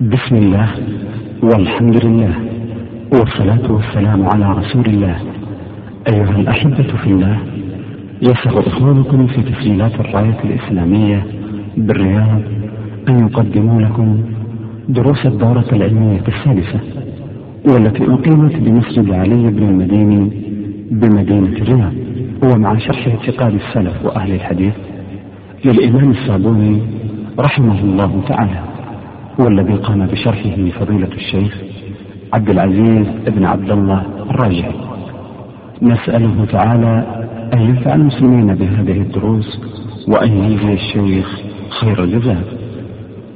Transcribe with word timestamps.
بسم 0.00 0.36
الله 0.36 0.68
والحمد 1.42 2.04
لله 2.04 2.34
والصلاة 3.12 3.72
والسلام 3.72 4.26
على 4.26 4.52
رسول 4.52 4.86
الله. 4.86 5.16
أيها 6.08 6.40
الأحبة 6.40 6.82
في 7.02 7.06
الله 7.06 7.38
يسر 8.22 8.66
إخوانكم 8.66 9.26
في 9.26 9.42
تسجيلات 9.42 10.00
الراية 10.00 10.38
الإسلامية 10.44 11.26
بالرياض 11.76 12.42
أن 13.08 13.26
يقدموا 13.26 13.80
لكم 13.80 14.22
دروس 14.88 15.26
الدورة 15.26 15.66
العلمية 15.72 16.22
السادسة 16.28 16.80
والتي 17.68 18.04
أقيمت 18.04 18.56
بمسجد 18.56 19.12
علي 19.12 19.50
بن 19.50 19.62
المديني 19.62 20.30
بمدينة 20.90 21.56
الرياض. 21.62 21.92
ومع 22.42 22.78
شرح 22.78 23.06
اعتقاد 23.06 23.54
السلف 23.54 24.04
وأهل 24.04 24.32
الحديث 24.32 24.74
للإمام 25.64 26.10
الصابوني 26.10 26.82
رحمه 27.38 27.80
الله 27.80 28.22
تعالى. 28.28 28.73
والذي 29.38 29.74
قام 29.74 30.06
بشرحه 30.06 30.70
فضيلة 30.80 31.12
الشيخ 31.12 31.54
عبد 32.32 32.50
العزيز 32.50 33.06
بن 33.26 33.44
عبد 33.44 33.70
الله 33.70 34.26
الراجعي. 34.30 34.74
نسأله 35.82 36.46
تعالى 36.52 37.06
أن 37.54 37.60
ينفع 37.60 37.94
المسلمين 37.94 38.54
بهذه 38.54 39.00
الدروس 39.00 39.60
وأن 40.08 40.32
يجزي 40.44 40.72
الشيخ 40.72 41.40
خير 41.80 42.04
الجزاء. 42.04 42.42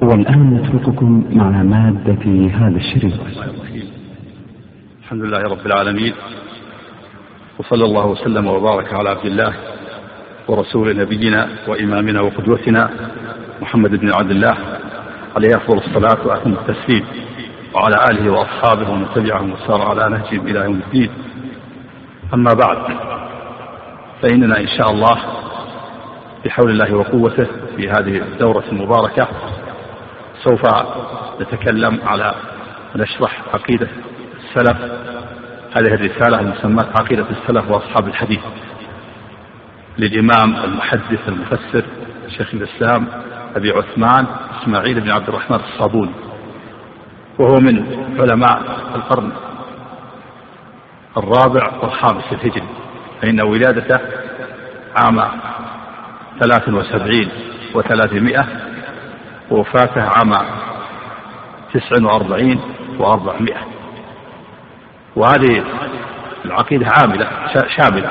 والآن 0.03 0.55
نترككم 0.55 1.25
مع 1.33 1.63
مادة 1.63 2.49
هذا 2.59 2.77
الشريط. 2.77 3.15
الحمد 5.03 5.23
لله 5.23 5.43
رب 5.43 5.67
العالمين 5.67 6.13
وصلى 7.59 7.85
الله 7.85 8.07
وسلم 8.07 8.47
وبارك 8.47 8.95
على 8.95 9.09
عبد 9.09 9.27
الله 9.27 9.53
ورسول 10.49 10.97
نبينا 10.97 11.49
وإمامنا 11.69 12.21
وقدوتنا 12.21 12.91
محمد 13.63 13.91
بن 13.91 14.13
عبد 14.15 14.31
الله. 14.31 14.78
عليه 15.37 15.57
أفضل 15.57 15.79
الصلاة 15.79 16.27
وأتم 16.27 16.53
التسليم. 16.53 17.07
وعلى 17.75 17.97
آله 18.11 18.33
وأصحابه 18.33 18.91
ومن 18.91 19.07
تبعهم 19.15 19.53
وسار 19.53 19.83
على 19.83 20.09
نهجهم 20.17 20.47
إلى 20.47 20.61
يوم 20.61 20.81
الدين. 20.87 21.11
أما 22.35 22.53
بعد 22.55 22.97
فإننا 24.23 24.61
إن 24.61 24.69
شاء 24.69 24.91
الله 24.91 25.17
بحول 26.45 26.71
الله 26.71 26.95
وقوته 26.95 27.47
في 27.77 27.89
هذه 27.89 28.19
الدورة 28.19 28.65
المباركة 28.73 29.29
سوف 30.45 30.63
نتكلم 31.41 31.99
على 32.07 32.35
نشرح 32.97 33.43
عقيدة 33.55 33.89
السلف. 34.39 34.77
هذه 35.77 35.95
الرسالة 35.95 36.41
المسماة 36.41 36.87
عقيدة 37.01 37.27
السلف 37.31 37.71
وأصحاب 37.71 38.09
الحديث. 38.09 38.41
للإمام 39.99 40.57
المحدث 40.65 41.29
المفسر 41.29 41.85
شيخ 42.29 42.55
الإسلام 42.55 43.07
أبي 43.57 43.71
عثمان 43.71 44.27
إسماعيل 44.63 45.01
بن 45.01 45.11
عبد 45.11 45.29
الرحمن 45.29 45.57
الصابوني 45.57 46.15
وهو 47.39 47.61
من 47.61 48.07
علماء 48.21 48.63
القرن 48.95 49.33
الرابع 51.17 51.73
والخامس 51.83 52.25
الهجري 52.33 52.69
فإن 53.23 53.41
ولادته 53.41 54.01
عام 54.97 55.21
ثلاث 56.41 56.69
وسبعين 56.69 57.29
وثلاثمائة 57.75 58.47
ووفاته 59.51 60.03
عام 60.03 60.33
تسع 61.73 62.05
وأربعين 62.05 62.61
وأربعمائة. 62.99 63.67
وهذه 65.17 65.65
العقيدة 66.45 66.87
عاملة 67.03 67.29
شاملة. 67.77 68.11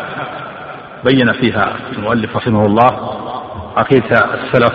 بين 1.05 1.33
فيها 1.33 1.75
المؤلف 1.97 2.35
رحمه 2.35 2.65
الله 2.65 3.17
عقيدة 3.77 4.33
السلف 4.33 4.73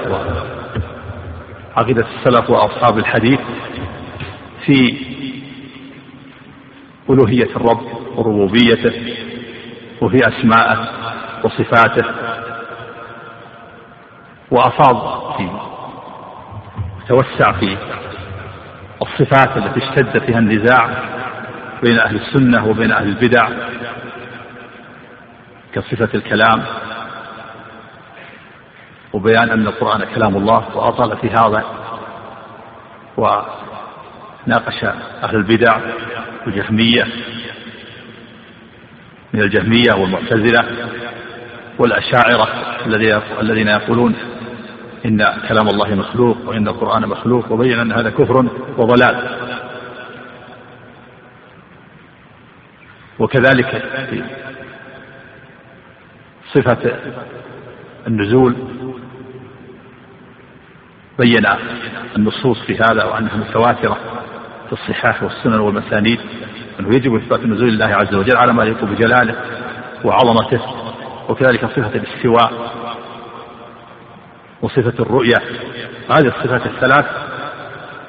عقيدة 1.77 2.07
السلف 2.17 2.51
وأصحاب 2.51 2.99
الحديث 2.99 3.41
في 4.67 4.97
ألوهية 7.11 7.57
الرب 7.57 7.83
وربوبيته 8.17 9.15
وفي 10.03 10.17
أسماءه 10.29 10.89
وصفاته 11.45 12.07
وأفاض 14.51 15.33
في 15.37 15.49
توسع 17.09 17.53
في 17.53 17.77
الصفات 19.03 19.57
التي 19.57 19.81
اشتد 19.81 20.19
فيها 20.19 20.39
النزاع 20.39 20.89
بين 21.83 21.99
أهل 21.99 22.17
السنة 22.17 22.67
وبين 22.69 22.93
أهل 22.93 23.09
البدع 23.09 23.49
كصفة 25.75 26.09
الكلام. 26.15 26.63
وبيان 29.13 29.51
أن 29.51 29.67
القرآن 29.67 30.05
كلام 30.15 30.37
الله 30.37 30.77
وأطال 30.77 31.17
في 31.17 31.31
هذا 31.31 31.65
وناقش 33.17 34.85
أهل 35.23 35.37
البدع 35.37 35.81
الجهمية 36.47 37.05
من 39.33 39.41
الجهمية 39.41 39.95
والمعتزلة 39.97 40.89
والأشاعرة 41.79 42.49
الذين 43.41 43.69
يقولون 43.69 44.15
إن 45.07 45.19
كلام 45.49 45.69
الله 45.69 45.95
مخلوق 45.95 46.37
وإن 46.47 46.69
القرآن 46.69 47.09
مخلوق 47.09 47.53
وبين 47.53 47.79
أن 47.79 47.93
هذا 47.93 48.11
كفر 48.11 48.47
وضلال. 48.79 49.39
وكذلك 53.19 53.83
في 54.11 54.25
صفة 56.55 56.97
النزول 58.07 58.55
بين 61.23 61.47
النصوص 62.17 62.61
في 62.61 62.75
هذا 62.75 63.05
وأنها 63.05 63.37
متواترة 63.37 63.99
في 64.67 64.73
الصحاح 64.73 65.23
والسنن 65.23 65.61
والمسانيد 65.61 66.21
أنه 66.81 66.89
يجب 66.89 67.15
إثبات 67.15 67.41
نزول 67.47 67.69
الله 67.69 67.87
عز 67.87 68.15
وجل 68.15 68.37
على 68.37 68.53
ما 68.53 68.65
يليق 68.65 68.85
بجلاله 68.85 69.35
وعظمته 70.05 70.61
وكذلك 71.29 71.67
صفة 71.67 71.91
الاستواء 71.95 72.53
وصفة 74.63 74.95
الرؤية. 75.01 75.39
هذه 76.11 76.27
الصفات 76.27 76.67
الثلاث 76.67 77.07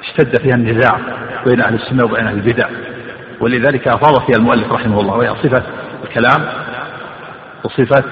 اشتد 0.01 0.41
فيها 0.41 0.55
النزاع 0.55 0.99
بين 1.45 1.61
أهل 1.61 1.75
السنة 1.75 2.05
وبين 2.05 2.27
أهل 2.27 2.35
البدع 2.35 2.69
ولذلك 3.39 3.87
أفاض 3.87 4.25
فيها 4.25 4.35
المؤلف 4.37 4.71
رحمه 4.71 4.99
الله 4.99 5.13
وهي 5.13 5.35
صفة 5.43 5.63
الكلام 6.03 6.49
وصفة 7.63 8.03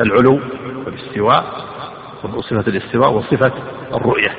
العلو 0.00 0.40
والاستواء. 0.86 1.69
وصفة 2.22 2.64
الاستواء 2.68 3.12
وصفة 3.12 3.52
الرؤية. 3.94 4.30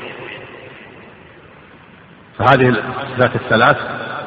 فهذه 2.38 2.70
الصفات 2.70 3.36
الثلاث 3.36 3.78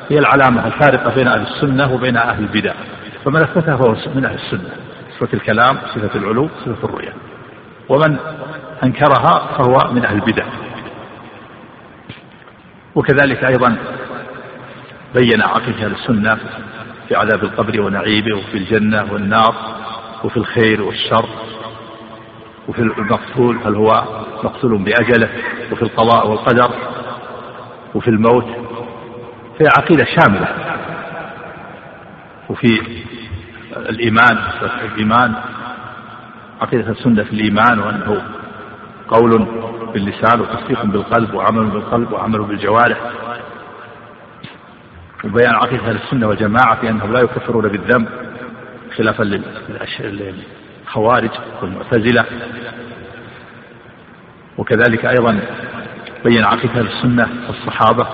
هي 0.09 0.19
العلامة 0.19 0.67
الفارقة 0.67 1.15
بين 1.15 1.29
أهل 1.29 1.41
السنة 1.41 1.95
وبين 1.95 2.17
أهل 2.17 2.43
البدع. 2.43 2.73
فمن 3.25 3.37
أثبتها 3.37 3.77
فهو 3.77 3.97
من 4.15 4.25
أهل 4.25 4.35
السنة. 4.35 4.71
صفة 5.19 5.35
الكلام 5.35 5.79
صفة 5.95 6.19
العلو 6.19 6.49
صفة 6.65 6.85
الرؤية. 6.85 7.13
ومن 7.89 8.17
أنكرها 8.83 9.39
فهو 9.59 9.93
من 9.93 10.05
أهل 10.05 10.17
البدع. 10.17 10.45
وكذلك 12.95 13.45
أيضا 13.45 13.77
بين 15.15 15.43
عقيدة 15.43 15.87
أهل 15.87 15.93
السنة 15.93 16.39
في 17.09 17.15
عذاب 17.15 17.45
القبر 17.45 17.81
ونعيمه 17.81 18.37
وفي 18.37 18.59
الجنة 18.59 19.13
والنار 19.13 19.55
وفي 20.25 20.37
الخير 20.37 20.83
والشر. 20.83 21.29
وفي 22.69 22.79
المقتول 22.83 23.59
هل 23.65 23.75
هو 23.75 24.05
مقتول 24.45 24.79
بأجله 24.79 25.29
وفي 25.73 25.83
القضاء 25.83 26.29
والقدر 26.29 26.71
وفي 27.95 28.09
الموت 28.09 28.45
فهي 29.59 29.69
عقيدة 29.79 30.05
شاملة. 30.05 30.49
وفي 32.49 32.83
الإيمان 33.77 34.39
الإيمان 34.85 35.35
عقيدة 36.61 36.91
السنة 36.91 37.25
في 37.25 37.33
الإيمان 37.33 37.79
وأنه 37.79 38.23
قول 39.09 39.47
باللسان 39.93 40.41
وتصديق 40.41 40.85
بالقلب 40.85 41.35
وعمل 41.35 41.71
بالقلب 41.71 42.13
وعمل 42.13 42.43
بالجوارح. 42.43 42.99
وبيان 45.25 45.55
عقيدة 45.55 45.83
أهل 45.89 45.97
السنة 45.97 46.29
والجماعة 46.29 46.81
في 46.81 46.91
أنهم 46.91 47.13
لا 47.13 47.21
يكفرون 47.21 47.69
بالذنب 47.69 48.09
خلافا 48.97 49.25
للخوارج 50.95 51.31
والمعتزلة. 51.63 52.25
وكذلك 54.59 55.05
أيضا 55.05 55.41
بين 56.25 56.45
عقيدة 56.45 56.81
السنة 56.81 57.29
والصحابة 57.49 58.07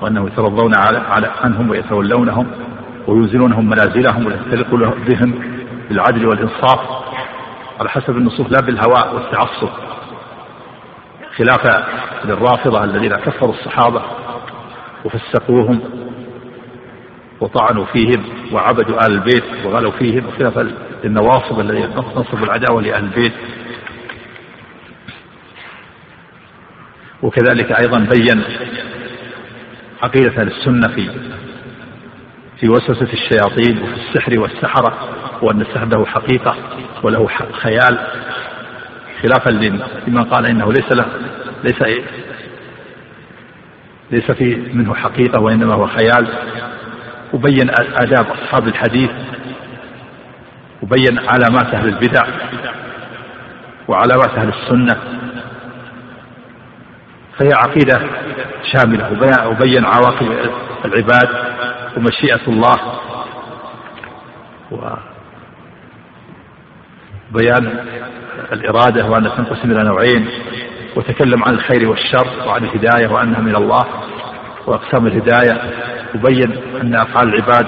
وأنهم 0.00 0.26
يترضون 0.26 0.72
على, 0.76 0.98
على 0.98 1.30
عنهم 1.44 1.70
ويتولونهم 1.70 2.46
وينزلونهم 3.06 3.68
منازلهم 3.68 4.26
ويختلق 4.26 4.74
بهم 5.08 5.34
بالعدل 5.88 6.26
والإنصاف 6.26 6.80
على 7.80 7.88
حسب 7.88 8.16
النصوص 8.16 8.46
لا 8.50 8.60
بالهواء 8.66 9.14
والتعصب. 9.14 9.68
خلافا 11.36 11.84
للرافضة 12.24 12.84
الذين 12.84 13.16
كفروا 13.16 13.54
الصحابة 13.54 14.02
وفسقوهم 15.04 15.80
وطعنوا 17.40 17.84
فيهم 17.84 18.24
وعبدوا 18.52 19.06
آل 19.06 19.12
البيت 19.12 19.44
وغلوا 19.64 19.92
فيهم 19.92 20.26
وخلاف 20.26 20.58
النواصب 21.04 21.60
الذين 21.60 21.90
نصبوا 22.16 22.46
العداوة 22.46 22.82
لأهل 22.82 23.04
البيت. 23.04 23.32
وكذلك 27.22 27.72
أيضا 27.80 27.98
بين 27.98 28.44
عقيدة 30.02 30.30
أهل 30.40 30.48
السنة 30.48 30.94
في 30.94 31.10
في 32.60 32.68
وسوسة 32.68 33.08
الشياطين 33.12 33.82
وفي 33.82 33.94
السحر 33.94 34.38
والسحرة 34.38 35.08
وأن 35.42 35.60
السحر 35.60 35.86
له 35.86 36.06
حقيقة 36.06 36.56
وله 37.02 37.26
خيال. 37.52 37.98
خلافا 39.22 39.50
لمن 40.06 40.24
قال 40.24 40.46
إنه 40.46 40.72
ليس 40.72 40.92
له 40.92 41.06
ليس 41.64 41.82
إيه 41.82 42.02
ليس 44.10 44.30
في 44.30 44.56
منه 44.72 44.94
حقيقة 44.94 45.40
وإنما 45.40 45.74
هو 45.74 45.86
خيال. 45.86 46.28
وبين 47.32 47.70
آداب 47.70 48.26
أصحاب 48.26 48.68
الحديث 48.68 49.10
وبين 50.82 51.18
علامات 51.18 51.74
أهل 51.74 51.88
البدع 51.88 52.26
وعلامات 53.88 54.30
أهل 54.38 54.48
السنة. 54.48 54.96
فهي 57.38 57.52
عقيدة 57.52 58.00
شاملة 58.72 59.10
وبين 59.48 59.84
عواقب 59.84 60.26
العباد 60.84 61.28
ومشيئة 61.96 62.48
الله 62.48 62.76
وبيان 67.30 67.84
الإرادة 68.52 69.06
وأنها 69.06 69.36
تنقسم 69.36 69.70
إلى 69.70 69.82
نوعين 69.84 70.28
وتكلم 70.96 71.44
عن 71.44 71.54
الخير 71.54 71.88
والشر 71.88 72.28
وعن 72.46 72.64
الهداية 72.64 73.08
وأنها 73.08 73.40
من 73.40 73.56
الله 73.56 73.84
وأقسام 74.66 75.06
الهداية 75.06 75.60
وبين 76.14 76.56
أن 76.82 76.94
أفعال 76.94 77.28
العباد 77.28 77.66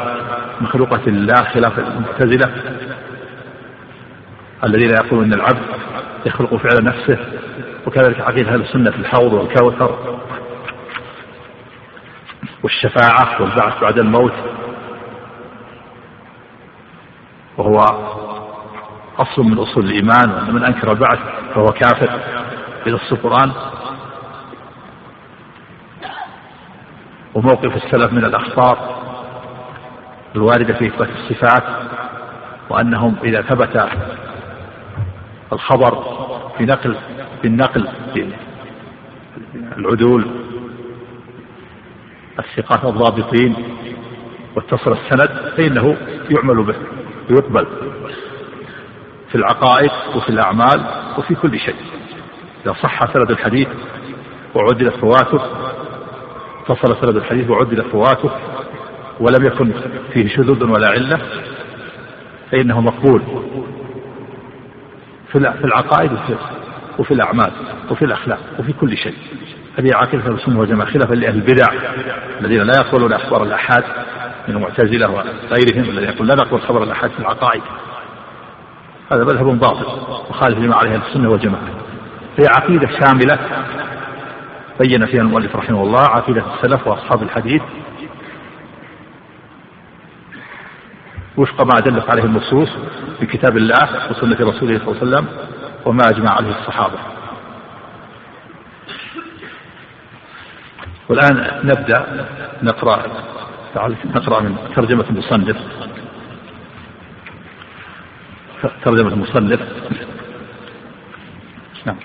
مخلوقة 0.61 1.01
لله 1.07 1.35
خلاف 1.55 1.79
المعتزلة. 1.79 2.51
الذين 4.65 4.91
يقولون 4.91 5.25
أن 5.25 5.33
العبد 5.33 5.63
يخلق 6.27 6.55
فعل 6.55 6.85
نفسه 6.85 7.19
وكذلك 7.87 8.21
عقيدة 8.21 8.53
أهل 8.53 8.61
السنة 8.61 8.91
في 8.91 8.99
الحوض 8.99 9.33
والكوثر 9.33 10.19
والشفاعة 12.63 13.43
والبعث 13.43 13.81
بعد 13.81 13.99
الموت. 13.99 14.33
وهو 17.59 17.77
أصل 19.19 19.43
من 19.43 19.59
أصول 19.59 19.85
الإيمان 19.85 20.31
وأن 20.31 20.55
من 20.55 20.65
أنكر 20.65 20.93
البعث 20.93 21.19
فهو 21.55 21.67
كافر. 21.67 22.21
بنص 22.87 23.13
القرآن. 23.13 23.53
وموقف 27.35 27.77
السلف 27.77 28.13
من 28.13 28.25
الأخطار 28.25 29.01
الواردة 30.37 30.75
في 30.75 30.87
إثبات 30.87 31.09
الصفات 31.09 31.65
وأنهم 32.71 33.17
إذا 33.25 33.43
ثبت 33.43 33.89
الخبر 35.53 36.03
في 36.59 36.65
نقل 36.65 36.97
بالنقل 37.43 37.89
العدول 39.79 40.27
الثقات 42.39 42.85
الضابطين 42.85 43.55
واتصل 44.57 44.93
السند 44.93 45.53
فإنه 45.57 45.97
يعمل 46.31 46.63
به 46.65 46.75
ويقبل 47.31 47.67
في 49.29 49.35
العقائد 49.35 49.91
وفي 50.17 50.29
الأعمال 50.29 50.85
وفي 51.19 51.35
كل 51.35 51.59
شيء. 51.59 51.75
إذا 52.65 52.73
صح 52.73 53.13
سند 53.13 53.31
الحديث 53.31 53.69
وعدلت 54.55 54.97
فواته 54.97 55.41
اتصل 56.63 56.97
سند 57.01 57.17
الحديث 57.17 57.51
وعدلت 57.51 57.87
فواته 57.87 58.31
ولم 59.21 59.47
يكن 59.47 59.73
فيه 60.13 60.29
شذوذ 60.29 60.65
ولا 60.65 60.89
علة 60.89 61.21
فإنه 62.51 62.81
مقبول. 62.81 63.23
في 65.33 65.65
العقائد 65.65 66.11
وفي 66.99 67.15
الأعمال 67.15 67.51
وفي 67.91 68.05
الأخلاق 68.05 68.39
وفي 68.59 68.73
كل 68.73 68.97
شيء. 68.97 69.15
هذه 69.79 69.91
عقيدة 69.95 70.35
السنة 70.35 70.61
والجماعة 70.61 70.91
خلافا 70.91 71.15
لأهل 71.15 71.35
البدع 71.35 71.67
الذين 72.41 72.63
لا 72.63 72.73
يقبلون 72.77 73.13
أخبار 73.13 73.43
الآحاد 73.43 73.85
من 74.49 74.57
المعتزلة 74.57 75.11
وغيرهم 75.11 75.91
الذين 75.91 76.09
يقول 76.09 76.29
لا 76.29 76.35
نقبل 76.35 76.61
خبر 76.61 76.83
الآحاد 76.83 77.11
في 77.11 77.19
العقائد. 77.19 77.63
هذا 79.13 79.25
مذهب 79.25 79.59
باطل 79.59 79.87
مخالف 80.31 80.59
لما 80.59 80.77
عليه 80.77 80.97
السنة 80.97 81.31
والجماعة. 81.31 81.63
هي 82.39 82.47
عقيدة 82.47 82.89
شاملة 82.89 83.39
بين 84.81 85.07
فيها 85.07 85.21
المؤلف 85.21 85.57
رحمه 85.57 85.83
الله 85.83 86.01
عقيدة 86.01 86.45
السلف 86.55 86.87
وأصحاب 86.87 87.23
الحديث 87.23 87.63
وفق 91.41 91.63
ما 91.63 91.81
دلت 91.81 92.11
عليه 92.11 92.25
النصوص 92.25 92.69
في 93.21 93.27
كتاب 93.27 93.57
الله 93.57 94.11
وسنة 94.11 94.37
رسوله 94.41 94.79
صلى 94.79 94.89
الله 94.89 94.97
عليه 95.01 95.07
وسلم 95.07 95.27
وما 95.87 96.03
أجمع 96.11 96.31
عليه 96.31 96.51
الصحابة. 96.51 96.99
والآن 101.09 101.61
نبدأ 101.65 102.27
نقرأ 102.63 103.03
نقرأ 104.05 104.41
من 104.41 104.57
ترجمة 104.77 105.05
المصنف. 105.11 105.57
ترجمة 108.85 109.13
المصنف. 109.13 109.61
نعم 111.87 111.97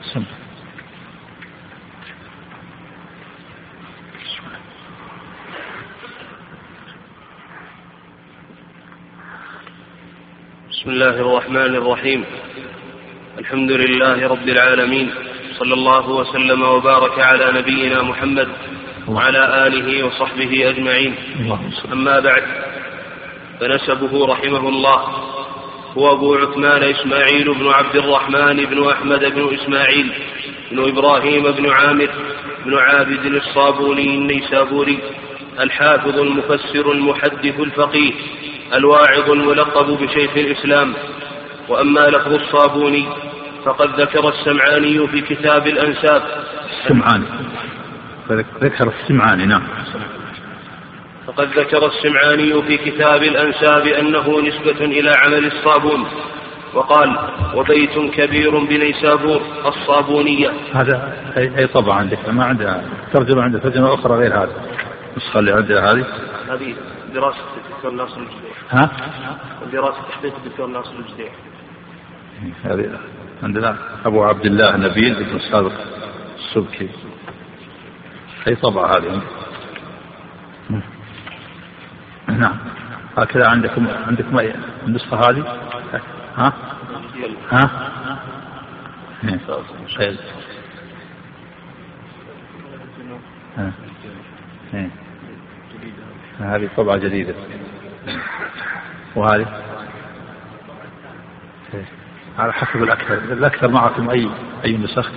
بسم 10.86 10.94
الله 10.94 11.10
الرحمن 11.10 11.76
الرحيم. 11.76 12.24
الحمد 13.40 13.72
لله 13.72 14.28
رب 14.28 14.50
العالمين. 14.50 15.10
صلى 15.60 15.74
الله 15.74 16.10
وسلم 16.10 16.62
وبارك 16.62 17.20
على 17.20 17.52
نبينا 17.60 18.02
محمد 18.02 18.48
وعلى 19.08 19.68
آله 19.68 20.06
وصحبه 20.06 20.70
أجمعين. 20.70 21.16
أما 21.94 22.20
بعد 22.20 22.44
فنسبه 23.60 24.26
رحمه 24.26 24.70
الله 24.70 25.00
هو 25.98 26.12
أبو 26.12 26.36
عثمان 26.36 26.84
إسماعيل 26.84 27.54
بن 27.54 27.68
عبد 27.68 27.96
الرحمن 27.96 28.66
بن 28.66 28.90
أحمد 28.90 29.26
بن 29.36 29.54
إسماعيل 29.54 30.12
بن 30.72 30.90
إبراهيم 30.90 31.52
بن 31.52 31.70
عامر 31.70 32.10
بن 32.66 32.78
عابد 32.78 33.26
الصابوني 33.26 34.16
النيسابوري 34.16 35.00
الحافظ 35.60 36.20
المفسر 36.20 36.92
المحدث 36.92 37.60
الفقيه 37.60 38.14
الواعظ 38.74 39.30
الملقب 39.32 39.86
بشيخ 39.86 40.32
الإسلام 40.38 40.94
وأما 41.70 42.00
لفظ 42.00 42.34
الصابوني 42.34 43.06
فقد 43.66 44.02
ذكر 44.02 44.30
السمعاني 44.30 45.08
في 45.08 45.22
كتاب 45.22 45.68
الأنساب. 45.68 46.22
السمعاني. 46.82 47.26
ذكر 48.62 48.94
السمعاني 49.02 49.46
نعم. 49.46 49.64
فقد 51.28 51.48
ذكر 51.60 51.86
السمعاني 51.86 52.62
في 52.62 52.78
كتاب 52.78 53.24
الأنساب 53.24 53.88
أنه 53.88 54.42
نسبة 54.42 54.86
إلى 54.86 55.12
عمل 55.26 55.46
الصابون 55.46 56.08
وقال 56.74 57.18
وبيت 57.56 57.98
كبير 58.14 58.60
بنيسابور 58.60 59.42
الصابونية. 59.66 60.52
هذا 60.74 61.14
أي, 61.38 61.58
أي 61.58 61.68
طبعا 61.68 62.00
عندك 62.00 62.30
ما 62.30 62.46
عنده 62.46 62.82
ترجمة 63.14 63.42
عنده 63.42 63.60
ترجمة 63.60 63.94
أخرى 63.94 64.18
غير 64.18 64.34
هذا. 64.34 64.52
النسخة 65.12 65.40
اللي 65.40 65.52
عندها 65.52 65.92
هذه. 65.92 66.06
هذه 66.50 66.76
دراسة. 67.14 67.38
الدكتور 67.90 68.06
ناصر 68.06 68.20
الجديع 68.20 68.52
ها؟ 68.70 68.92
دراسة 69.72 70.02
تحقيق 70.10 70.36
الدكتور 70.36 70.68
ناصر 70.68 70.92
الجديع 70.92 71.32
هذه 72.64 73.00
عندنا 73.44 73.78
أبو 74.06 74.24
عبد 74.24 74.46
الله 74.46 74.78
نبيل 74.78 75.24
بن 75.24 75.40
سابق 75.40 75.72
السبكي. 76.38 76.90
أي 78.48 78.56
طبعة 78.56 78.92
هذه؟ 78.98 79.22
نعم. 82.28 82.58
هكذا 83.18 83.48
عندكم 83.48 83.88
عندكم 84.08 84.40
أي 84.40 84.56
النسخة 84.88 85.30
هذه؟ 85.30 85.44
ها؟ 86.36 86.54
ها؟ 87.52 87.72
خير 89.98 90.18
هذه 96.40 96.70
طبعة 96.78 96.98
جديدة. 96.98 97.34
وهذه؟ 99.16 99.62
على 102.40 102.54
حسب 102.54 102.84
الأكثر. 102.84 103.14
الأكثر 103.14 103.68
معكم 103.68 104.10
أي 104.10 104.30
أي 104.66 104.78
نسخ 104.78 105.10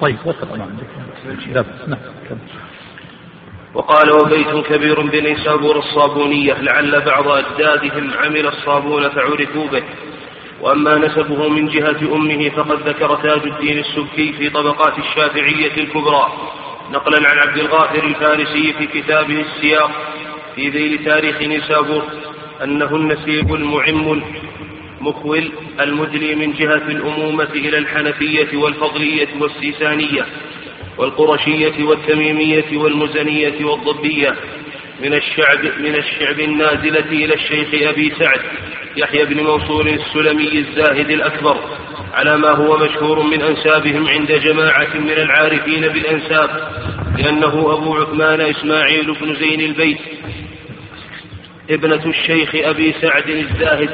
طيب 0.00 0.16
وصل 0.24 0.60
عندك 0.60 0.86
نعم 1.86 1.98
وقال 3.74 4.10
وبيت 4.12 4.66
كبير 4.66 5.00
بنيسابور 5.00 5.78
الصابونية 5.78 6.54
لعل 6.54 7.00
بعض 7.00 7.28
أجدادهم 7.28 8.10
عمل 8.24 8.46
الصابون 8.46 9.08
فعرفوا 9.08 9.68
به. 9.68 9.82
وأما 10.60 10.98
نسبه 10.98 11.48
من 11.48 11.68
جهة 11.68 12.14
أمه 12.14 12.48
فقد 12.48 12.88
ذكر 12.88 13.16
تاج 13.16 13.46
الدين 13.46 13.78
السبكي 13.78 14.32
في 14.32 14.50
طبقات 14.50 14.98
الشافعية 14.98 15.76
الكبرى. 15.76 16.28
نقلا 16.92 17.28
عن 17.28 17.38
عبد 17.38 17.58
الغافر 17.58 18.04
الفارسي 18.04 18.72
في 18.72 18.86
كتابه 18.86 19.40
السياق 19.40 19.90
في 20.56 20.68
ذيل 20.68 21.04
تاريخ 21.04 21.42
نيسابور 21.42 22.02
أنه 22.64 22.96
النسيب 22.96 23.54
المعم 23.54 24.22
مخول 25.00 25.50
المدلي 25.80 26.34
من 26.34 26.52
جهة 26.52 26.82
الأمومة 26.88 27.48
إلى 27.54 27.78
الحنفية 27.78 28.56
والفضلية 28.56 29.28
والسيسانية 29.40 30.26
والقرشية 30.98 31.84
والتميمية 31.84 32.78
والمزنية 32.78 33.64
والضبية 33.64 34.34
من 35.02 35.14
الشعب 35.14 35.64
من 35.64 35.94
الشعب 35.94 36.40
النازلة 36.40 37.24
إلى 37.24 37.34
الشيخ 37.34 37.68
أبي 37.88 38.12
سعد 38.18 38.40
يحيى 38.96 39.24
بن 39.24 39.36
منصور 39.36 39.86
السلمي 39.86 40.58
الزاهد 40.58 41.10
الأكبر 41.10 41.56
على 42.14 42.36
ما 42.38 42.50
هو 42.50 42.78
مشهور 42.78 43.22
من 43.22 43.42
أنسابهم 43.42 44.08
عند 44.08 44.32
جماعة 44.32 44.94
من 44.94 45.10
العارفين 45.10 45.80
بالأنساب 45.88 46.72
لأنه 47.18 47.48
أبو 47.48 47.96
عثمان 47.96 48.40
إسماعيل 48.40 49.14
بن 49.20 49.34
زين 49.34 49.60
البيت 49.60 49.98
ابنة 51.70 52.06
الشيخ 52.06 52.54
أبي 52.54 52.94
سعد 53.00 53.28
الزاهد 53.28 53.90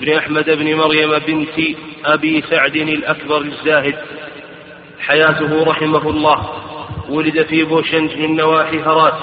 بن 0.00 0.12
أحمد 0.12 0.50
بن 0.50 0.74
مريم 0.74 1.18
بنت 1.18 1.76
أبي 2.04 2.44
سعد 2.50 2.76
الأكبر 2.76 3.40
الزاهد. 3.40 3.94
حياته 5.00 5.64
رحمه 5.64 6.10
الله. 6.10 6.48
ولد 7.08 7.42
في 7.42 7.64
بوشنج 7.64 8.18
من 8.18 8.36
نواحي 8.36 8.78
هرات 8.78 9.14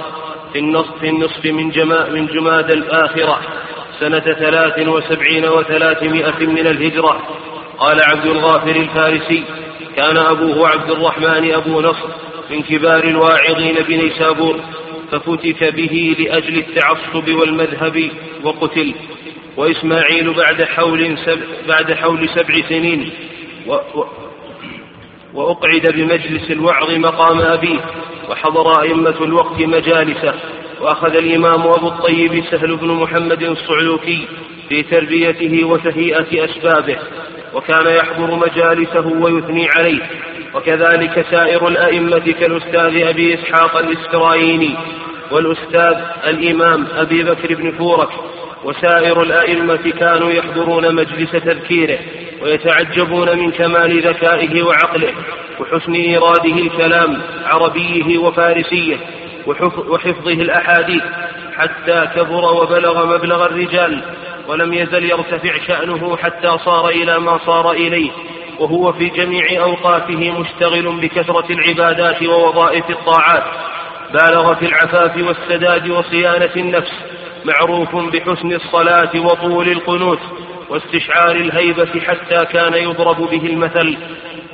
في 0.53 0.59
النصف, 0.59 0.99
في 0.99 1.09
النصف 1.09 1.45
من, 1.45 1.69
جما 1.69 2.09
من 2.09 2.25
جماد 2.25 2.71
الآخرة. 2.71 3.39
سنة 3.99 4.19
ثلاث 4.19 4.87
وسبعين 4.87 5.45
وثلاثمائة 5.45 6.45
من 6.45 6.67
الهجرة. 6.67 7.21
قال 7.77 7.97
عبد 8.03 8.25
الغافر 8.25 8.75
الفارسي 8.75 9.43
كان 9.95 10.17
أبوه 10.17 10.69
عبد 10.69 10.91
الرحمن 10.91 11.53
أبو 11.53 11.81
نصر 11.81 12.07
من 12.51 12.61
كبار 12.61 13.03
الواعظين 13.03 13.75
بنيسابور 13.87 14.59
ففتك 15.13 15.63
به 15.63 16.15
لأجل 16.19 16.57
التعصب 16.57 17.29
والمذهب 17.29 18.09
وقتل 18.43 18.93
وإسماعيل 19.57 20.33
بعد 20.33 20.63
حول 20.63 21.17
سب 21.25 21.39
بعد 21.67 21.93
حول 21.93 22.29
سبع 22.29 22.69
سنين 22.69 23.09
و 23.67 23.73
و 23.73 24.05
وأقعد 25.33 25.93
بمجلس 25.95 26.51
الوعظ 26.51 26.91
مقام 26.91 27.41
أبيه 27.41 27.79
وحضر 28.29 28.81
أئمة 28.81 29.15
الوقت 29.21 29.61
مجالسه 29.61 30.33
وأخذ 30.81 31.15
الإمام 31.15 31.61
أبو 31.61 31.87
الطيب 31.87 32.43
سهل 32.51 32.75
بن 32.75 32.87
محمد 32.87 33.43
الصعلوكي 33.43 34.27
في 34.69 34.83
تربيته 34.83 35.63
وتهيئة 35.63 36.45
أسبابه 36.45 36.97
وكان 37.53 37.95
يحضر 37.95 38.35
مجالسه 38.35 39.07
ويثني 39.07 39.67
عليه. 39.77 40.09
وكذلك 40.55 41.25
سائر 41.31 41.67
الأئمة 41.67 42.33
كالأستاذ 42.39 43.07
أبي 43.07 43.33
إسحاق 43.33 43.77
الإسكرايني 43.77 44.75
والأستاذ 45.31 45.95
الإمام 46.27 46.87
أبي 46.95 47.23
بكر 47.23 47.55
بن 47.55 47.71
فورك 47.71 48.09
وسائر 48.63 49.21
الأئمة 49.21 49.91
كانوا 49.99 50.31
يحضرون 50.31 50.95
مجلس 50.95 51.31
تذكيره 51.31 51.99
ويتعجبون 52.41 53.37
من 53.37 53.51
كمال 53.51 54.07
ذكائه 54.07 54.63
وعقله 54.63 55.13
وحسن 55.59 55.93
إيراده 55.93 56.55
الكلام 56.55 57.21
عربيه 57.45 58.17
وفارسيه 58.17 58.97
وحفظه 59.89 60.31
الأحاديث 60.31 61.03
حتى 61.57 62.07
كبر 62.15 62.53
وبلغ 62.53 63.15
مبلغ 63.15 63.45
الرجال 63.45 64.01
ولم 64.47 64.73
يزل 64.73 65.03
يرتفع 65.03 65.57
شأنه 65.67 66.17
حتى 66.17 66.57
صار 66.65 66.89
إلى 66.89 67.19
ما 67.19 67.39
صار 67.45 67.71
إليه. 67.71 68.11
وهو 68.59 68.93
في 68.93 69.09
جميع 69.09 69.63
أوقاته 69.63 70.31
مشتغل 70.31 70.99
بكثرة 71.01 71.45
العبادات 71.49 72.23
ووظائف 72.23 72.89
الطاعات. 72.89 73.43
بالغ 74.13 74.55
في 74.55 74.65
العفاف 74.65 75.17
والسداد 75.17 75.89
وصيانة 75.89 76.51
النفس 76.55 76.91
معروف 77.45 77.95
بحسن 77.95 78.53
الصلاة 78.53 79.11
وطول 79.15 79.69
القنوت 79.69 80.19
واستشعار 80.69 81.35
الهيبة 81.35 82.01
حتى 82.07 82.45
كان 82.53 82.73
يضرب 82.73 83.29
به 83.29 83.45
المثل. 83.45 83.97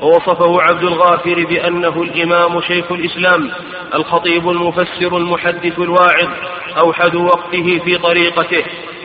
ووصفه 0.02 0.62
عبد 0.62 0.84
الغافر 0.84 1.46
بأنه 1.46 2.02
الإمام 2.02 2.62
شيخ 2.62 2.92
الإسلام 2.92 3.52
الخطيب 3.96 4.50
المفسر 4.50 5.18
المحدث 5.18 5.80
الواعظ 5.80 6.30
أوحد 6.78 7.16
وقته 7.16 7.80
في 7.86 7.98
طريقته 7.98 8.64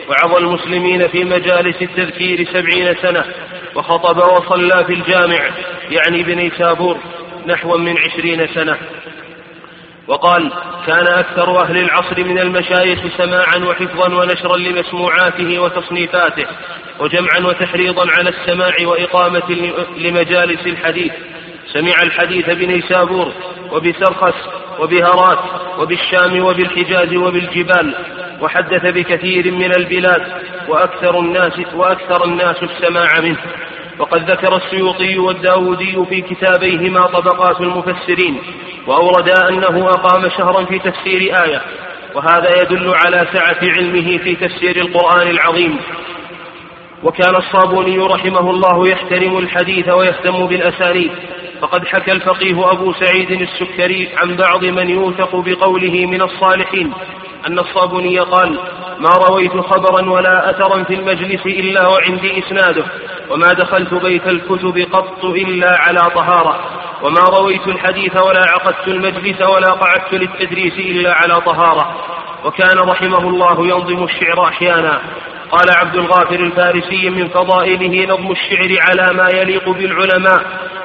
وعظ 0.09 0.37
المسلمين 0.37 1.09
في 1.09 1.25
مجالس 1.25 1.83
التذكير 1.83 2.45
سبعين 2.53 2.95
سنة. 3.03 3.25
وخطب 3.75 4.19
وصلى 4.19 4.85
في 4.85 4.93
الجامع 4.93 5.51
يعني 5.91 6.23
بني 6.23 6.51
سابور 6.59 6.99
نحو 7.47 7.79
من 7.79 7.99
عشرين 7.99 8.47
سنة. 8.55 8.77
وقال 10.09 10.53
كان 10.87 11.07
أكثر 11.07 11.63
أهل 11.63 11.77
العصر 11.77 12.25
من 12.25 12.39
المشايخ 12.39 13.01
سماعا 13.17 13.57
وحفظا 13.57 14.15
ونشرا 14.15 14.57
لمسموعاته 14.57 15.59
وتصنيفاته 15.59 16.47
وجمعا 17.01 17.39
وتحريضا 17.39 18.07
على 18.19 18.31
السماع 18.31 18.75
وإقامة 18.83 19.51
لمجالس 19.97 20.67
الحديث. 20.67 21.13
سمع 21.73 22.03
الحديث 22.03 22.51
بنيسابور 22.51 23.33
وبسرخس 23.73 24.35
وبهرات 24.79 25.39
وبالشام 25.79 26.45
وبالحجاز 26.45 27.15
وبالجبال 27.15 27.95
وحدث 28.41 28.87
بكثير 28.87 29.53
من 29.53 29.71
البلاد 29.79 30.23
وأكثر 30.69 31.19
الناس 31.19 31.53
وأكثر 31.75 32.25
الناس 32.25 32.63
السماع 32.63 33.21
منه. 33.21 33.39
وقد 33.99 34.31
ذكر 34.31 34.57
السيوطي 34.57 35.19
والداودي 35.19 36.05
في 36.09 36.21
كتابيهما 36.21 37.07
طبقات 37.07 37.61
المفسرين 37.61 38.39
وأوردا 38.87 39.49
أنه 39.49 39.89
أقام 39.89 40.31
شهرا 40.31 40.65
في 40.65 40.79
تفسير 40.79 41.35
آية 41.45 41.63
وهذا 42.15 42.63
يدل 42.63 42.95
على 43.05 43.27
سعة 43.33 43.59
علمه 43.63 44.19
في 44.19 44.35
تفسير 44.35 44.77
القرآن 44.77 45.29
العظيم. 45.31 45.79
وكان 47.03 47.37
الصابوني 47.37 47.99
رحمه 47.99 48.51
الله 48.51 48.89
يحترم 48.89 49.39
الحديث 49.39 49.89
ويهتم 49.89 50.47
بالأسانيد. 50.47 51.11
فقد 51.61 51.87
حكى 51.87 52.13
الفقيه 52.13 52.73
أبو 52.73 52.93
سعيد 52.93 53.31
السكري 53.31 54.09
عن 54.17 54.37
بعض 54.37 54.65
من 54.65 54.91
يوثق 54.91 55.37
بقوله 55.37 56.07
من 56.07 56.23
الصالحين 56.23 56.93
أن 57.49 57.59
الصابوني 57.59 58.19
قال 58.19 58.59
ما 58.99 59.11
رويت 59.29 59.53
خبرا 59.53 60.11
ولا 60.11 60.51
أثرا 60.51 60.83
في 60.83 60.95
المجلس 60.95 61.47
إلا 61.47 61.87
وعندي 61.87 62.39
إسناده 62.39 62.85
وما 63.31 63.53
دخلت 63.53 63.95
بيت 63.95 64.27
الكتب 64.27 64.87
قط 64.93 65.25
إلا 65.25 65.81
على 65.81 66.01
طهارة 66.15 66.61
وما 67.03 67.21
رويت 67.39 67.69
الحديث 67.69 68.17
ولا 68.17 68.41
عقدت 68.41 68.89
المجلس 68.89 69.43
ولا 69.51 69.73
قعدت 69.73 70.13
للتدريس 70.15 70.73
إلا 70.79 71.15
على 71.15 71.41
طهارة. 71.41 71.97
وكان 72.45 72.79
رحمه 72.79 73.29
الله 73.29 73.67
ينظم 73.67 74.05
الشعر 74.05 74.49
أحيانا. 74.49 75.01
قال 75.51 75.71
عبد 75.77 75.97
الغافر 75.97 76.41
الفارسي 76.41 77.11
من 77.11 77.29
فضائله 77.29 78.15
نظم 78.15 78.31
الشعر 78.31 78.77
على 78.81 79.15
ما 79.15 79.29
يليق 79.35 79.69
بالعلماء 79.69 80.43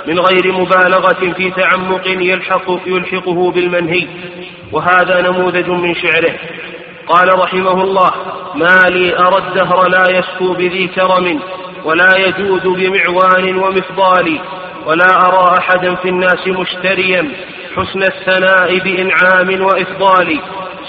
من 0.08 0.20
غير 0.20 0.54
مبالغة 0.54 1.34
في 1.38 1.52
تعمق 1.52 2.08
يلحق 2.08 2.80
يلحقه 2.86 3.52
بالمنهي. 3.52 4.08
وهذا 4.72 5.22
نموذج 5.22 5.70
من 5.70 5.96
شعره. 5.96 6.34
قال 7.08 7.40
رحمه 7.40 7.84
الله 7.84 8.12
ما 8.56 8.90
لي 8.90 9.18
أرى 9.18 9.38
الدهر 9.38 9.88
لا 9.88 10.04
يسكو 10.10 10.54
بذي 10.54 10.88
كرم 10.88 11.40
ولا 11.86 12.18
يجود 12.18 12.68
بمعوان 12.68 13.58
ومفضال 13.58 14.40
ولا 14.86 15.18
أرى 15.28 15.58
أحدا 15.60 15.96
في 15.96 16.10
الناس 16.10 16.48
مشتريا 16.48 17.32
حسن 17.76 18.04
الثناء 18.04 18.80
بإنعام 18.80 19.62
وإفضال. 19.62 20.40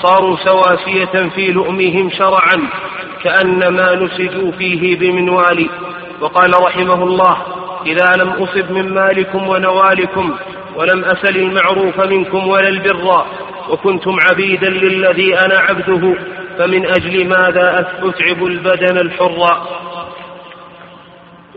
صاروا 0.03 0.37
سواسية 0.37 1.29
في 1.35 1.53
لؤمهم 1.53 2.11
شرعا 2.11 2.69
كأنما 3.25 3.95
نسجوا 3.95 4.53
فيه 4.53 4.99
بمنوال. 4.99 5.71
وقال 6.21 6.51
رحمه 6.67 7.05
الله 7.05 7.37
إذا 7.87 8.17
لم 8.17 8.29
أصب 8.29 8.71
من 8.71 8.95
مالكم 8.95 9.49
ونوالكم 9.49 10.35
ولم 10.77 11.05
أسل 11.05 11.37
المعروف 11.37 12.01
منكم 12.01 12.49
ولا 12.49 12.69
البر 12.69 13.25
وكنتم 13.71 14.17
عبيدا 14.31 14.69
للذي 14.69 15.39
أنا 15.39 15.59
عبده 15.59 16.15
فمن 16.59 16.87
أجل 16.87 17.29
ماذا 17.29 17.87
أتعب 18.03 18.47
البدن 18.47 18.99
الحر؟ 18.99 19.63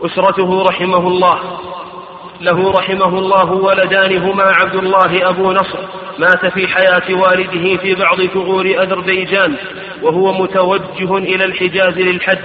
أسرته 0.04 0.62
رحمه 0.62 1.08
الله 1.08 1.38
له 2.40 2.72
رحمه 2.72 3.18
الله 3.18 3.52
ولدان 3.52 4.16
هما 4.16 4.44
عبد 4.44 4.74
الله 4.74 5.28
أبو 5.28 5.52
نصر 5.52 5.78
مات 6.18 6.46
في 6.46 6.68
حياة 6.68 7.14
والده 7.20 7.76
في 7.76 7.94
بعض 7.94 8.20
ثغور 8.22 8.66
أذربيجان 8.66 9.56
وهو 10.02 10.32
متوجه 10.42 11.16
إلى 11.16 11.44
الحجاز 11.44 11.98
للحج 11.98 12.38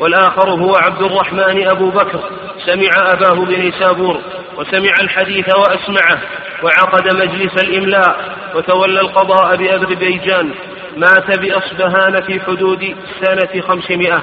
والآخر 0.00 0.50
هو 0.50 0.76
عبد 0.76 1.02
الرحمن 1.02 1.68
أبو 1.68 1.90
بكر 1.90 2.20
سمع 2.66 3.12
أباه 3.12 3.44
بنيسابور 3.44 4.18
وسمع 4.56 4.92
الحديث 5.00 5.56
وأسمعه 5.56 6.20
وعقد 6.62 7.14
مجلس 7.16 7.62
الإملاء 7.62 8.36
وتولى 8.54 9.00
القضاء 9.00 9.56
بأذربيجان 9.56 10.50
مات 10.96 11.38
بأصبهان 11.38 12.22
في 12.22 12.40
حدود 12.40 12.96
سنة 13.24 13.62
خمسمائة. 13.62 14.22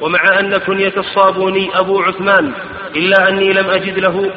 ومع 0.00 0.40
أن 0.40 0.56
كنية 0.56 0.92
الصابوني 0.96 1.70
أبو 1.78 2.02
عثمان 2.02 2.52
إلا 2.96 3.28
أني 3.28 3.52
لم 3.52 3.70
أجد 3.70 3.98
له 3.98 4.30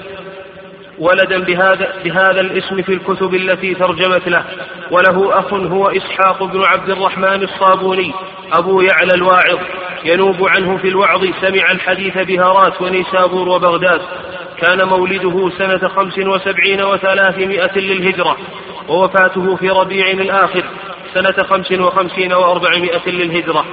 ولدا 0.99 1.43
بهذا, 1.43 1.93
بهذا 2.03 2.41
الاسم 2.41 2.81
في 2.81 2.93
الكتب 2.93 3.35
التي 3.35 3.73
ترجمت 3.73 4.27
له 4.27 4.43
وله 4.91 5.39
أخ 5.39 5.53
هو 5.53 5.87
إسحاق 5.87 6.43
بن 6.43 6.63
عبد 6.63 6.89
الرحمن 6.89 7.43
الصابوني 7.43 8.13
أبو 8.53 8.81
يعلى 8.81 9.13
الواعظ 9.13 9.59
ينوب 10.05 10.47
عنه 10.47 10.77
في 10.77 10.87
الوعظ 10.87 11.25
سمع 11.41 11.71
الحديث 11.71 12.17
بهارات 12.17 12.81
ونيسابور 12.81 13.49
وبغداد 13.49 14.01
كان 14.57 14.87
مولده 14.87 15.49
سنة 15.57 15.87
خمس 15.87 16.17
وسبعين 16.17 16.83
وثلاثمائة 16.83 17.79
للهجرة 17.79 18.37
ووفاته 18.89 19.55
في 19.55 19.69
ربيع 19.69 20.07
الآخر 20.07 20.63
سنة 21.13 21.43
خمس 21.43 21.71
وخمسين 21.71 22.33
وأربعمائة 22.33 23.09
للهجرة. 23.09 23.65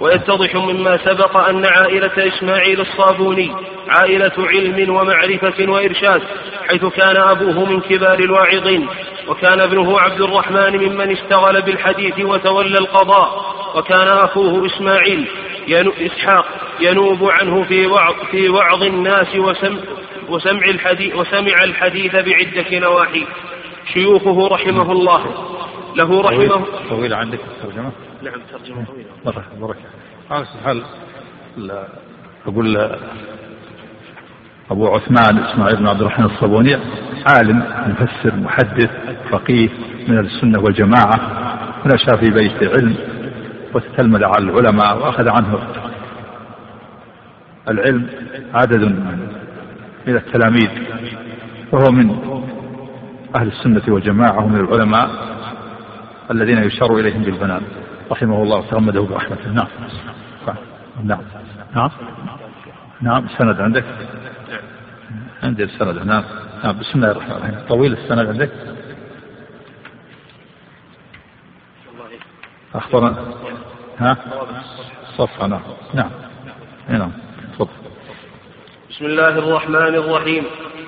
ويتضح 0.00 0.54
مما 0.54 0.98
سبق 1.04 1.36
أن 1.36 1.66
عائلة 1.66 2.12
إسماعيل 2.18 2.80
الصابوني 2.80 3.52
عائلة 3.88 4.32
علم 4.38 4.94
ومعرفة 4.94 5.70
وإرشاد 5.72 6.22
حيث 6.68 6.84
كان 6.84 7.16
أبوه 7.16 7.64
من 7.64 7.80
كبار 7.80 8.18
الواعظين 8.18 8.88
وكان 9.28 9.60
ابنه 9.60 10.00
عبد 10.00 10.20
الرحمن 10.20 10.76
ممن 10.76 11.10
اشتغل 11.10 11.62
بالحديث 11.62 12.20
وتولى 12.20 12.78
القضاء 12.78 13.54
وكان 13.76 14.08
أخوه 14.08 14.66
إسماعيل 14.66 15.28
إسحاق 16.06 16.46
ينوب 16.80 17.30
عنه 17.30 17.62
في 17.62 17.86
وعظ, 17.86 18.14
في 18.30 18.48
وعظ 18.48 18.82
الناس 18.82 19.36
وسمع, 19.36 19.78
وسمع 20.28 20.64
الحديث, 20.64 21.14
وسمع 21.14 21.64
الحديث 21.64 22.16
بعدة 22.16 22.78
نواحي 22.78 23.26
شيوخه 23.92 24.48
رحمه 24.48 24.92
الله 24.92 25.24
له 25.96 26.20
رحمه 26.20 26.66
طويل 26.90 27.14
عندك 27.14 27.38
الترجمة؟ 27.40 27.92
نعم 28.22 28.40
ترجمة 28.52 28.84
طويلة. 28.84 29.08
بركة 29.24 29.42
بركة 29.60 29.80
على 30.30 30.46
حال 30.64 30.82
أقول 32.46 32.76
أبو 34.70 34.88
عثمان 34.88 35.38
إسماعيل 35.38 35.76
بن 35.76 35.86
عبد 35.86 36.00
الرحمن 36.00 36.24
الصابوني 36.26 36.76
عالم 37.26 37.58
مفسر 37.86 38.36
محدث 38.36 38.90
فقيه 39.30 39.68
من 40.08 40.18
السنة 40.18 40.60
والجماعة 40.62 41.20
نشأ 41.86 42.16
في 42.16 42.30
بيت 42.30 42.62
علم 42.62 42.96
وتتلمذ 43.74 44.24
على 44.24 44.38
العلماء 44.44 44.98
وأخذ 44.98 45.28
عنه. 45.28 45.58
العلم 47.68 48.06
عدد 48.54 48.84
من 50.06 50.16
التلاميذ 50.16 50.70
وهو 51.72 51.90
من 51.92 52.10
أهل 53.36 53.46
السنة 53.46 53.82
والجماعة 53.94 54.44
ومن 54.44 54.60
العلماء 54.60 55.10
الذين 56.30 56.58
يشار 56.58 56.96
إليهم 56.98 57.22
بالبنان 57.22 57.62
رحمه 58.12 58.42
الله 58.42 58.56
وتغمده 58.56 59.00
برحمته. 59.00 59.50
نعم. 59.50 59.68
نعم. 61.04 61.22
نعم. 61.74 61.90
نعم. 63.02 63.24
السند 63.24 63.60
عندك؟ 63.60 63.84
عندي 65.42 65.64
السند 65.64 66.06
نعم 66.06 66.24
نعم. 66.64 66.78
بسم 66.78 66.92
الله 66.94 67.10
الرحمن 67.10 67.32
الرحيم. 67.32 67.66
طويل 67.68 67.92
السند 67.92 68.26
عندك؟ 68.28 68.50
أخبرنا. 72.74 73.14
ها؟ 73.98 74.16
صفحة. 75.18 75.46
نعم. 75.46 75.62
نعم. 75.94 76.10
نعم. 76.88 77.12
تفضل. 77.54 77.68
بسم 78.90 79.04
الله 79.04 79.28
الرحمن 79.28 79.94
الرحيم. 80.02 80.44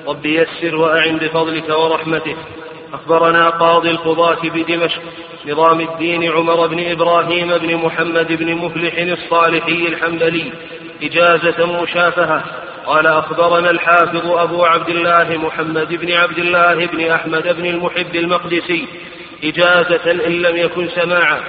رب 0.07 0.27
يسر 0.27 0.77
وأعن 0.77 1.17
بفضلك 1.17 1.69
ورحمتك 1.69 2.37
أخبرنا 2.95 3.51
قاضي 3.51 3.91
القضاة 3.91 4.43
بدمشق 4.43 5.03
نظام 5.47 5.81
الدين 5.81 6.33
عمر 6.33 6.67
بن 6.67 6.91
إبراهيم 6.91 7.59
بن 7.59 7.77
محمد 7.77 8.33
بن 8.33 8.55
مفلح 8.55 8.95
الصالحي 8.99 9.89
الحنبلي 9.89 10.53
إجازة 11.03 11.83
مشافهة. 11.83 12.45
قال 12.87 13.07
أخبرنا 13.07 13.71
الحافظ 13.71 14.27
أبو 14.27 14.65
عبد 14.65 14.89
الله 14.89 15.37
محمد 15.37 15.95
بن 15.95 16.13
عبد 16.13 16.39
الله 16.39 16.87
بن 16.87 17.11
أحمد 17.11 17.57
بن 17.57 17.67
المحب 17.67 18.17
المقدسي 18.17 18.87
إجازة 19.45 20.11
إن 20.27 20.43
لم 20.43 20.57
يكن 20.57 20.89
سماعا. 20.89 21.41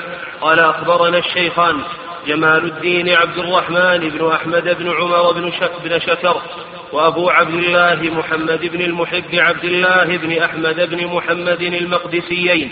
قال 0.42 0.60
أخبرنا 0.60 1.18
الشيخان 1.18 1.82
جمال 2.28 2.66
الدين 2.66 3.10
عبد 3.10 3.38
الرحمن 3.38 4.10
بن 4.10 4.32
أحمد 4.32 4.78
بن 4.80 4.92
عمر 4.92 5.32
بن, 5.32 6.00
شكر 6.00 6.42
وأبو 6.96 7.30
عبد 7.30 7.54
الله 7.54 7.96
محمد 7.96 8.66
بن 8.66 8.82
المحب 8.82 9.36
عبد 9.36 9.64
الله 9.64 10.18
بن 10.18 10.38
أحمد 10.38 10.90
بن 10.90 11.08
محمد 11.08 11.62
المقدسيين. 11.62 12.72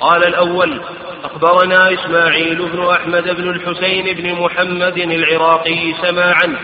قال 0.00 0.26
الأول 0.26 0.80
أخبرنا 1.24 1.92
إسماعيل 1.92 2.68
بن 2.68 2.86
أحمد 2.86 3.36
بن 3.36 3.50
الحسين 3.50 4.16
بن 4.16 4.42
محمد 4.42 4.98
العراقي 4.98 5.94
سماعا. 6.02 6.56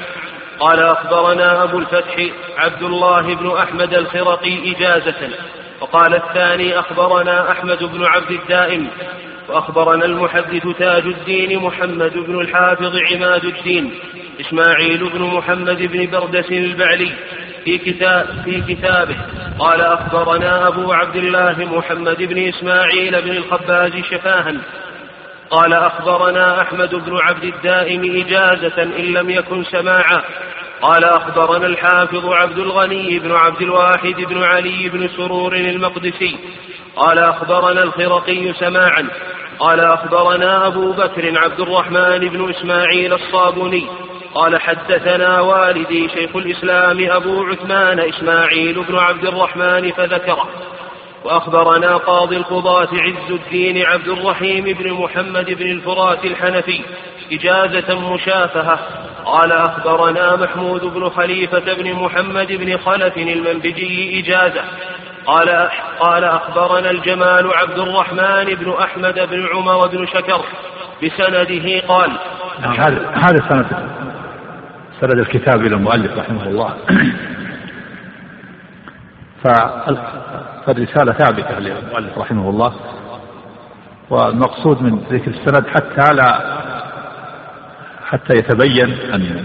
قال 0.61 0.81
أخبرنا 0.81 1.63
أبو 1.63 1.79
الفتح 1.79 2.27
عبد 2.59 2.83
الله 2.83 3.35
بن 3.35 3.51
أحمد 3.51 3.95
الخرقي 3.95 4.73
إجازة. 4.73 5.31
وقال 5.81 6.15
الثاني 6.15 6.79
أخبرنا 6.79 7.51
أحمد 7.53 7.85
بن 7.85 8.05
عبد 8.05 8.31
الدائم. 8.31 8.89
وأخبرنا 9.49 10.05
المحدث 10.05 10.67
تاج 10.79 11.07
الدين 11.07 11.59
محمد 11.59 12.13
بن 12.15 12.41
الحافظ 12.41 12.97
عماد 13.13 13.45
الدين. 13.45 13.95
إسماعيل 14.41 15.09
بن 15.09 15.23
محمد 15.23 15.83
بن 15.83 16.11
بردس 16.11 16.51
البعلي 16.51 17.13
في 17.65 17.79
كتاب 17.79 18.27
في 18.45 18.75
كتابه. 18.75 19.17
قال 19.59 19.81
أخبرنا 19.81 20.69
أبو 20.69 20.93
عبد 20.93 21.17
الله 21.17 21.65
محمد 21.65 22.23
بن 22.23 22.49
إسماعيل 22.49 23.23
بن 23.23 23.31
الخباز 23.31 23.93
شفاها. 24.11 24.55
قال 25.51 25.73
أخبرنا 25.73 26.63
أحمد 26.63 26.95
بن 26.95 27.19
عبد 27.19 27.45
الدائم 27.45 28.25
إجازة 28.27 28.83
إن 28.83 29.13
لم 29.13 29.31
يكن 29.31 29.65
سماعا. 29.65 30.23
قال 30.83 31.05
أخبرنا 31.05 31.67
الحافظ 31.67 32.27
عبد 32.27 32.59
الغني 32.59 33.19
بن 33.19 33.33
عبد 33.33 33.63
الواحد 33.63 34.15
بن 34.29 34.43
علي 34.43 34.89
بن 34.89 35.09
سرور 35.09 35.55
المقدسي. 35.55 36.37
قال 36.97 37.19
أخبرنا 37.19 37.83
الخرقي 37.83 38.53
سماعا. 38.53 39.09
قال 39.59 39.81
أخبرنا 39.81 40.67
أبو 40.67 40.93
بكر 40.93 41.39
عبد 41.39 41.61
الرحمن 41.61 42.19
بن 42.19 42.51
إسماعيل 42.51 43.13
الصابوني. 43.13 43.87
قال 44.35 44.61
حدثنا 44.61 45.41
والدي 45.41 46.09
شيخ 46.09 46.37
الإسلام 46.37 47.11
أبو 47.11 47.45
عثمان 47.45 48.01
إسماعيل 48.01 48.85
بن 48.89 48.99
عبد 48.99 49.25
الرحمن 49.25 49.91
فذكره 49.91 50.49
وأخبرنا 51.25 51.97
قاضي 51.97 52.37
القضاة 52.37 52.89
عز 52.93 53.31
الدين 53.31 53.87
عبد 53.87 54.09
الرحيم 54.09 54.65
بن 54.65 54.93
محمد 54.93 55.51
بن 55.51 55.71
الفرات 55.71 56.25
الحنفي 56.25 56.81
إجازة 57.33 58.13
مشافهة 58.15 58.79
قال 59.25 59.53
أخبرنا 59.53 60.37
محمود 60.37 60.85
بن 60.85 61.09
خليفة 61.09 61.75
بن 61.75 61.93
محمد 61.93 62.53
بن 62.53 62.79
خلف 62.79 63.17
المنبجي 63.17 64.21
إجازة 64.21 64.65
قال 65.27 65.69
قال 66.01 66.25
أخبرنا 66.25 66.91
الجمال 66.91 67.55
عبد 67.55 67.79
الرحمن 67.79 68.45
بن 68.45 68.75
أحمد 68.81 69.29
بن 69.31 69.49
عمر 69.55 69.89
بن 69.89 70.07
شكر 70.07 70.41
بسنده 71.03 71.81
قال 71.89 72.11
هذا 72.63 73.11
هذا 73.15 73.49
سند 73.49 74.04
سند 75.05 75.19
الكتاب 75.19 75.61
إلى 75.61 75.75
المؤلف 75.77 76.19
رحمه 76.19 76.49
الله. 76.49 76.75
فالرسالة 80.67 81.13
ثابتة 81.13 81.59
للمؤلف 81.59 82.19
رحمه 82.19 82.51
الله 82.51 82.75
والمقصود 84.11 84.83
من 84.83 84.99
ذكر 85.11 85.31
السند 85.31 85.67
حتى 85.67 86.15
لا 86.15 86.61
حتى 88.05 88.35
يتبين 88.35 88.91
أن 89.15 89.45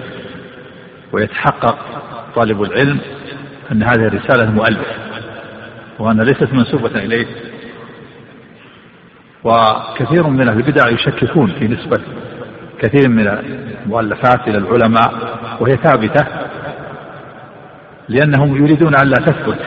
ويتحقق 1.11 1.77
طالب 2.35 2.63
العلم 2.63 2.99
أن 3.71 3.83
هذه 3.83 4.07
الرسالة 4.07 4.43
المؤلف 4.43 4.87
وأن 5.99 6.21
ليست 6.21 6.53
منسوبة 6.53 6.99
إليه. 6.99 7.27
وكثير 9.43 10.27
من 10.27 10.49
أهل 10.49 10.57
البدع 10.57 10.89
يشككون 10.89 11.51
في 11.59 11.67
نسبة 11.67 12.01
كثير 12.81 13.09
من 13.09 13.27
المؤلفات 13.27 14.47
إلى 14.47 14.57
العلماء 14.57 15.38
وهي 15.59 15.77
ثابتة 15.77 16.25
لأنهم 18.09 18.55
يريدون 18.55 18.95
أن 18.95 19.07
لا 19.07 19.25
تثبت 19.25 19.59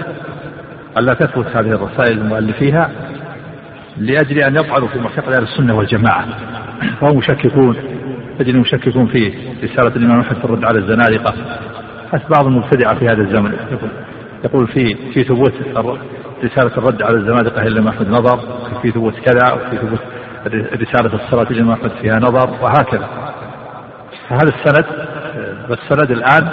أن 0.99 1.05
لا 1.05 1.15
تثبت 1.15 1.47
هذه 1.57 1.71
الرسائل 1.71 2.19
المؤلفيها 2.19 2.91
لأجل 3.99 4.39
أن 4.39 4.57
يطعنوا 4.57 4.89
في 4.89 4.99
معتقد 4.99 5.33
أهل 5.33 5.43
السنة 5.43 5.77
والجماعة. 5.77 6.27
فهم 7.01 7.19
يشككون 7.19 7.77
تجد 8.39 8.55
يشككون 8.55 9.07
في 9.07 9.35
رسالة 9.65 9.97
الإمام 9.97 10.21
أحمد 10.21 10.37
في 10.37 10.45
الرد 10.45 10.65
على 10.65 10.79
الزنادقة. 10.79 11.35
حتى 12.13 12.25
بعض 12.31 12.47
المبتدعة 12.47 12.99
في 12.99 13.05
هذا 13.05 13.23
الزمن. 13.23 13.57
يقول 14.45 14.69
في 14.69 14.95
في 15.15 15.25
ثبوت 15.25 15.53
رسالة 16.45 16.79
الرد 16.79 17.03
على 17.03 17.17
الزنادقة 17.17 17.63
إلى 17.63 17.69
الإمام 17.69 17.89
أحمد 17.89 18.09
نظر 18.09 18.41
في 18.83 18.91
ثبوت 18.91 19.15
كذا 19.15 19.53
وفي 19.53 19.77
ثبوت 19.77 20.01
رسالة 20.75 21.25
الصلاة 21.25 21.51
الإمام 21.51 21.73
أحمد 21.73 21.91
فيها 22.03 22.19
نظر 22.19 22.51
وهكذا. 22.63 23.09
فهذا 24.29 24.49
السند 24.55 25.12
والسند 25.71 26.11
الآن 26.11 26.49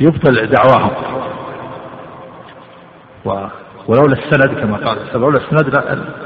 يبطل 0.00 0.46
دعواهم. 0.46 0.90
ولولا 3.88 4.12
السند 4.12 4.60
كما 4.60 4.76
قال 4.76 4.98
ولولا 5.14 5.38
السند 5.38 5.74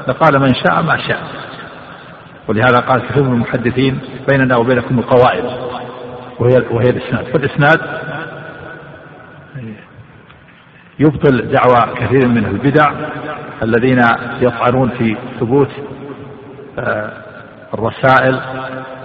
لقال 0.07 0.39
من 0.39 0.53
شاء 0.53 0.81
ما 0.81 0.97
شاء. 0.97 1.19
ولهذا 2.47 2.79
قال 2.79 3.07
كثير 3.07 3.23
من 3.23 3.33
المحدثين 3.33 3.99
بيننا 4.29 4.57
وبينكم 4.57 4.99
القواعد 4.99 5.43
وهي 6.39 6.63
وهي 6.71 6.89
الإسناد. 6.89 7.25
فالاسناد 7.25 7.79
يبطل 10.99 11.51
دعوى 11.51 11.95
كثير 11.95 12.27
من 12.27 12.45
البدع 12.45 12.91
الذين 13.63 14.01
يطعنون 14.41 14.89
في 14.89 15.17
ثبوت 15.39 15.69
آه، 16.79 17.11
الرسائل 17.73 18.41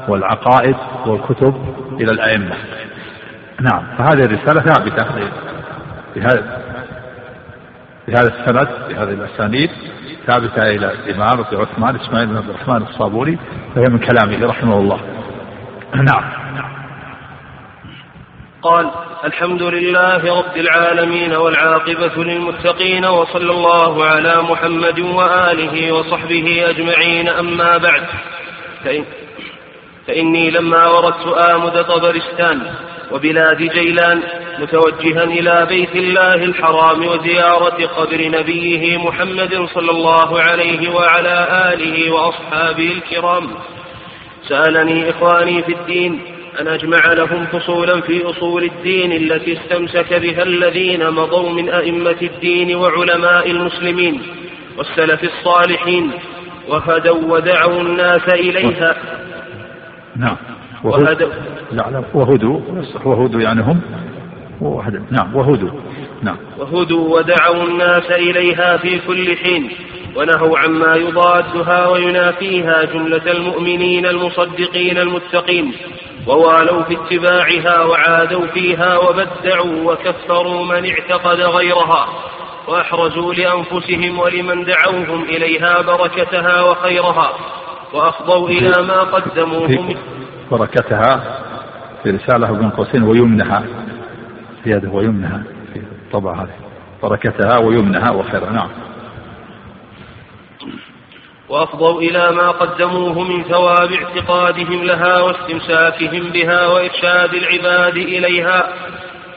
والعقائد 0.08 0.76
والكتب. 1.06 1.54
إلى 2.00 2.12
الأئمة. 2.12 2.56
نعم 3.60 3.82
فهذه 3.98 4.24
الرسالة 4.24 4.60
ثابتة 4.60 5.04
بهذا 6.16 6.60
بهذا 8.08 8.28
السند 8.28 8.68
بهذه 8.88 9.10
الأسانيد 9.10 9.70
ثابتة 10.26 10.62
إلى 10.62 10.92
الإمام 10.92 11.40
أبي 11.40 11.56
عثمان 11.56 11.96
إسماعيل 11.96 12.28
بن 12.28 12.36
عبد 12.36 12.48
الرحمن 12.48 12.82
الصابوني 12.82 13.38
فهي 13.74 13.84
من 13.88 13.98
كلامه 13.98 14.46
رحمه 14.46 14.78
الله. 14.78 15.00
نعم. 15.94 16.24
قال 18.62 18.90
الحمد 19.24 19.62
لله 19.62 20.38
رب 20.38 20.56
العالمين 20.56 21.32
والعاقبة 21.32 22.24
للمتقين 22.24 23.04
وصلى 23.04 23.50
الله 23.50 24.04
على 24.04 24.42
محمد 24.42 25.00
وآله 25.00 25.92
وصحبه 25.92 26.70
أجمعين 26.70 27.28
أما 27.28 27.76
بعد. 27.76 28.02
فإن 28.84 29.04
فإني 30.10 30.50
لما 30.50 30.86
وردت 30.86 31.26
آمد 31.26 31.84
طبرستان 31.84 32.60
وبلاد 33.12 33.56
جيلان 33.56 34.22
متوجها 34.58 35.24
إلى 35.24 35.66
بيت 35.68 35.96
الله 35.96 36.34
الحرام 36.34 37.06
وزيارة 37.06 37.86
قبر 37.86 38.28
نبيه 38.28 38.98
محمد 38.98 39.66
صلى 39.74 39.90
الله 39.90 40.40
عليه 40.40 40.94
وعلى 40.94 41.46
آله 41.72 42.10
وأصحابه 42.10 42.92
الكرام. 42.92 43.50
سألني 44.48 45.10
إخواني 45.10 45.62
في 45.62 45.72
الدين 45.72 46.20
أن 46.60 46.68
أجمع 46.68 47.12
لهم 47.12 47.46
فصولا 47.46 48.00
في 48.00 48.24
أصول 48.24 48.64
الدين 48.64 49.12
التي 49.12 49.52
استمسك 49.52 50.14
بها 50.14 50.42
الذين 50.42 51.10
مضوا 51.10 51.50
من 51.50 51.68
أئمة 51.68 52.16
الدين 52.22 52.76
وعلماء 52.76 53.50
المسلمين 53.50 54.22
والسلف 54.78 55.24
الصالحين 55.24 56.10
وهدوا 56.68 57.34
ودعوا 57.36 57.80
الناس 57.80 58.28
إليها. 58.28 58.96
نعم. 60.16 60.36
وهدوا 60.84 61.28
وهدوا 62.14 62.60
وهدوا 63.04 63.40
يعني 63.40 63.62
هم؟ 63.62 63.80
نعم. 65.10 65.36
وهدوا 65.36 65.70
نعم. 66.22 66.36
وهدوا 66.58 67.18
ودعوا 67.18 67.64
الناس 67.64 68.10
إليها 68.10 68.76
في 68.76 68.98
كل 69.06 69.36
حين 69.36 69.70
ونهوا 70.16 70.58
عما 70.58 70.96
يضادها 70.96 71.88
وينافيها 71.88 72.84
جملة 72.84 73.32
المؤمنين 73.32 74.06
المصدقين 74.06 74.98
المتقين 74.98 75.74
ووالوا 76.26 76.82
في 76.82 76.94
اتباعها 76.94 77.84
وعادوا 77.84 78.46
فيها 78.46 78.98
وبدعوا 78.98 79.92
وكفروا 79.92 80.64
من 80.64 80.90
اعتقد 80.90 81.40
غيرها 81.40 82.08
وأحرزوا 82.68 83.34
لأنفسهم 83.34 84.18
ولمن 84.18 84.64
دعوهم 84.64 85.22
إليها 85.22 85.80
بركتها 85.82 86.62
وخيرها 86.62 87.32
وأفضوا 87.94 88.48
إلى 88.48 88.82
ما 88.82 89.00
قدموه 89.00 89.96
بركتها 90.50 91.40
في 92.02 92.10
رسالة 92.10 92.52
بين 92.52 92.70
قوسين 92.70 93.02
ويمنها 93.02 93.64
زيادة 94.64 94.90
ويمنها 94.90 95.42
في 95.74 95.78
الطبعة 95.78 96.42
هذه. 96.42 96.70
بركتها 97.02 97.58
ويمنها 97.58 98.10
وخيرها 98.10 98.52
نعم. 98.52 98.68
وأفضوا 101.48 102.00
إلى 102.00 102.32
ما 102.32 102.50
قدموه 102.50 103.22
من 103.22 103.44
ثواب 103.44 103.92
اعتقادهم 103.92 104.84
لها 104.84 105.20
واستمساكهم 105.20 106.30
بها 106.30 106.66
وإرشاد 106.66 107.34
العباد 107.34 107.96
إليها 107.96 108.72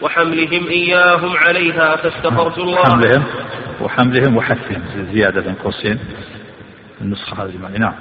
وحملهم 0.01 0.67
إياهم 0.67 1.37
عليها 1.37 1.95
فاستغفرت 1.95 2.57
الله. 2.57 2.83
حملهم 2.83 3.23
وحملهم 3.81 4.37
وحثهم 4.37 4.83
زيادة 5.13 5.41
بين 5.41 5.55
قوسين 5.55 5.99
النسخة 7.01 7.43
هذه 7.43 7.77
نعم. 7.77 7.93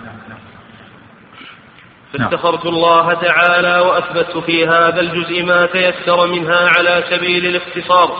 فاستخرت 2.12 2.66
الله 2.66 3.14
تعالى 3.14 3.79
وأثبت 3.79 4.38
في 4.46 4.66
هذا 4.66 5.01
الجزء 5.01 5.42
ما 5.42 5.66
تيسر 5.66 6.27
منها 6.27 6.68
على 6.77 7.05
سبيل 7.11 7.46
الاختصار. 7.46 8.11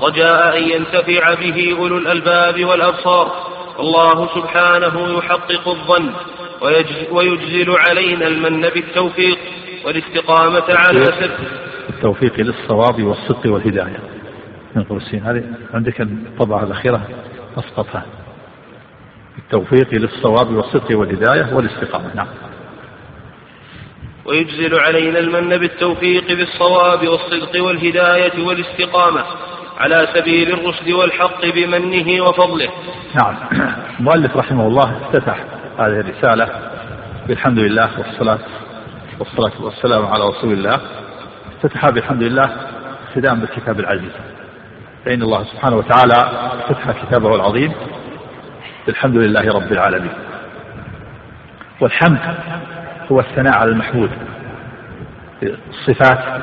رجاء 0.00 0.58
أن 0.58 0.62
ينتفع 0.62 1.34
به 1.34 1.76
أولو 1.78 1.98
الألباب 1.98 2.64
والأبصار. 2.64 3.32
الله 3.80 4.28
سبحانه 4.34 5.18
يحقق 5.18 5.68
الظن 5.68 6.12
ويجزل 7.10 7.76
علينا 7.88 8.26
المن 8.26 8.60
بالتوفيق 8.60 9.38
والاستقامة 9.84 10.64
على 10.68 11.04
سبيل 11.04 11.30
التوفيق 11.88 12.40
للصواب 12.40 13.02
والصدق 13.02 13.52
والهداية. 13.52 13.98
من 14.76 14.84
قرسين 14.84 15.22
هذه 15.22 15.44
عندك 15.74 16.00
الطبعة 16.00 16.62
الأخيرة 16.62 17.00
أسقطها. 17.58 18.06
التوفيق 19.38 19.94
للصواب 19.94 20.54
والصدق 20.56 20.98
والهداية 20.98 21.54
والاستقامة. 21.54 22.14
نعم. 22.14 22.26
ويجزل 24.28 24.80
علينا 24.80 25.18
المن 25.18 25.48
بالتوفيق 25.48 26.26
بالصواب 26.28 27.08
والصدق 27.08 27.64
والهداية 27.64 28.46
والاستقامة 28.46 29.24
على 29.78 30.08
سبيل 30.14 30.52
الرشد 30.52 30.90
والحق 30.90 31.46
بمنه 31.46 32.22
وفضله. 32.22 32.68
نعم. 33.22 33.36
المؤلف 34.00 34.36
رحمه 34.36 34.66
الله 34.66 34.96
افتتح 34.96 35.44
هذه 35.78 36.00
الرسالة 36.00 36.48
بالحمد 37.28 37.58
لله 37.58 37.90
والصلاة 37.98 38.38
والصلاة 39.18 39.64
والسلام 39.64 40.06
على 40.06 40.24
رسول 40.24 40.52
الله. 40.52 40.80
افتتح 41.56 41.90
بالحمد 41.90 42.22
لله 42.22 42.50
اقتداء 43.08 43.34
بالكتاب 43.34 43.80
العزيز. 43.80 44.12
فإن 45.04 45.22
الله 45.22 45.44
سبحانه 45.44 45.76
وتعالى 45.76 46.50
فتح 46.68 47.04
كتابه 47.04 47.34
العظيم. 47.34 47.72
بالحمد 48.86 49.16
لله 49.16 49.48
رب 49.48 49.72
العالمين. 49.72 50.12
والحمد 51.80 52.18
هو 53.12 53.20
الثناء 53.20 53.54
على 53.56 53.70
المحمود. 53.70 54.10
الصفات 55.42 56.42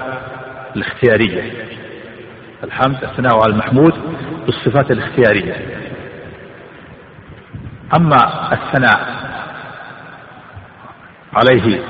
الاختيارية. 0.75 1.51
الحمد 2.63 3.03
الثناء 3.03 3.33
على 3.43 3.53
المحمود 3.53 3.93
بالصفات 4.45 4.91
الاختيارية. 4.91 5.55
أما 7.97 8.53
الثناء 8.53 9.25
عليه 11.33 11.81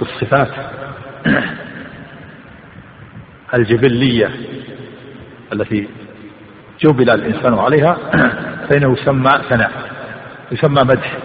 بالصفات 0.00 0.50
الجبلية 3.58 4.30
التي 5.52 5.88
جبل 6.80 7.10
الإنسان 7.10 7.58
عليها 7.58 7.96
فإنه 8.68 8.92
يسمى 8.92 9.30
ثناء 9.48 9.72
يسمى 10.52 10.82
مدح 10.82 11.18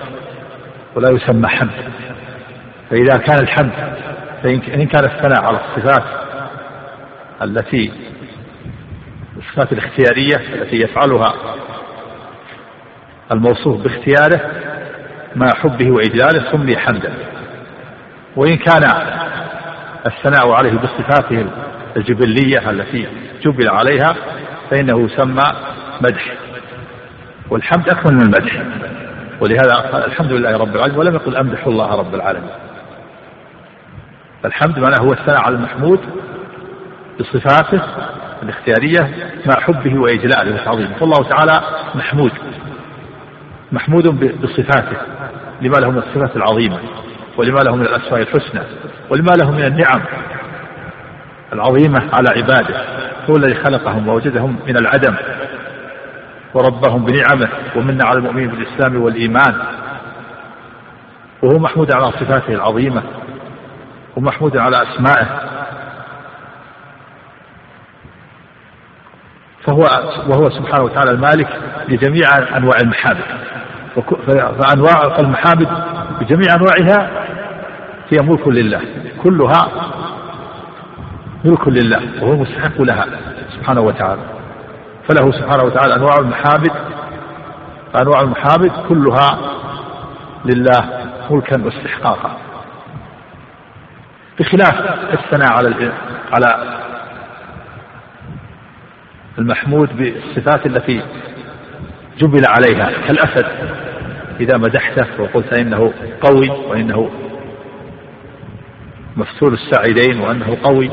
ولا 0.95 1.11
يسمى 1.11 1.47
حمد. 1.47 1.91
فإذا 2.89 3.17
كان 3.17 3.39
الحمد 3.39 3.71
فإن 4.43 4.88
كان 4.88 5.06
الثناء 5.06 5.45
على 5.45 5.60
الصفات 5.60 6.04
التي 7.41 7.91
الصفات 9.38 9.71
الاختيارية 9.71 10.56
التي 10.56 10.76
يفعلها 10.76 11.34
الموصوف 13.32 13.82
باختياره 13.82 14.41
مع 15.36 15.50
حبه 15.56 15.91
وإجلاله 15.91 16.52
سمي 16.52 16.78
حمدا. 16.78 17.13
وإن 18.36 18.58
كان 18.58 18.84
الثناء 20.06 20.52
عليه 20.52 20.71
بصفاته 20.71 21.45
الجبلية 21.98 22.69
التي 22.69 23.08
جبل 23.45 23.69
عليها 23.69 24.15
فإنه 24.71 25.06
يسمى 25.06 25.43
مدح. 26.02 26.34
والحمد 27.50 27.89
أكمل 27.89 28.13
من 28.13 28.21
المدح. 28.21 28.63
ولهذا 29.41 29.76
قال 29.76 30.06
الحمد 30.06 30.32
لله 30.32 30.58
رب 30.58 30.76
العالمين 30.76 31.00
ولم 31.00 31.15
يقل 31.15 31.36
أمدح 31.36 31.67
الله 31.67 31.95
رب 31.95 32.15
العالمين. 32.15 32.64
الحمد 34.45 34.79
معناه 34.79 35.01
هو 35.01 35.13
الثناء 35.13 35.41
على 35.41 35.55
المحمود 35.55 35.99
بصفاته 37.19 37.81
الاختيارية 38.43 39.31
مع 39.45 39.62
حبه 39.62 39.99
وإجلاله 39.99 40.62
وتعظيمه 40.62 40.93
فالله 40.99 41.29
تعالى 41.29 41.62
محمود 41.95 42.31
محمود 43.71 44.08
بصفاته 44.41 44.97
لما 45.62 45.77
له 45.77 45.91
من 45.91 45.97
الصفات 45.97 46.36
العظيمة 46.36 46.79
ولما 47.38 47.60
له 47.60 47.75
من 47.75 47.81
الأسماء 47.81 48.21
الحسنى 48.21 48.62
ولما 49.10 49.31
له 49.41 49.51
من 49.51 49.63
النعم 49.65 50.01
العظيمة 51.53 52.10
على 52.13 52.29
عباده. 52.29 52.75
هو 53.29 53.36
الذي 53.36 53.55
خلقهم 53.55 54.08
ووجدهم 54.08 54.55
من 54.67 54.77
العدم 54.77 55.15
وربهم 56.53 57.05
بنعمه 57.05 57.49
ومن 57.75 57.99
على 58.05 58.17
المؤمنين 58.17 58.47
بالإسلام 58.47 59.01
والإيمان. 59.01 59.55
وهو 61.43 61.60
محمود 61.60 61.95
على 61.95 62.12
صفاته 62.12 62.53
العظيمة. 62.53 63.03
ومحمود 64.15 64.58
على 64.58 64.78
أسمائه. 64.78 65.28
فهو 69.67 69.84
وهو 70.28 70.49
سبحانه 70.49 70.84
وتعالى 70.84 71.12
المالك 71.12 71.47
لجميع 71.88 72.28
أنواع 72.58 72.78
المحامد 72.84 73.23
فأنواع 74.60 75.19
المحامد 75.19 75.67
بجميع 76.19 76.47
أنواعها 76.56 77.10
هي 78.10 78.17
ملك 78.21 78.47
لله. 78.47 78.82
كلها 79.23 79.71
ملك 81.45 81.67
لله 81.67 82.23
وهو 82.23 82.36
مستحق 82.36 82.82
لها 82.82 83.06
سبحانه 83.56 83.82
وتعالى. 83.82 84.21
فله 85.10 85.32
سبحانه 85.32 85.63
وتعالى 85.63 85.95
أنواع 85.95 86.15
المحامد 86.19 86.71
أنواع 88.01 88.21
المحامد 88.21 88.71
كلها 88.89 89.38
لله 90.45 91.06
ملكا 91.30 91.65
واستحقاقا. 91.65 92.44
بخلاف 94.39 94.74
الثناء 95.13 95.52
على 95.52 95.91
على 96.34 96.80
المحمود 99.38 99.98
بالصفات 99.98 100.65
التي 100.65 101.02
جبل 102.17 102.41
عليها 102.48 102.91
كالأسد. 103.08 103.45
إذا 104.39 104.58
مدحته 104.58 105.21
وقلت 105.21 105.60
إنه 105.60 105.93
قوي 106.21 106.50
وإنه 106.50 107.10
مفتول 109.15 109.54
الساعدين 109.54 110.19
وأنه 110.19 110.58
قوي 110.63 110.91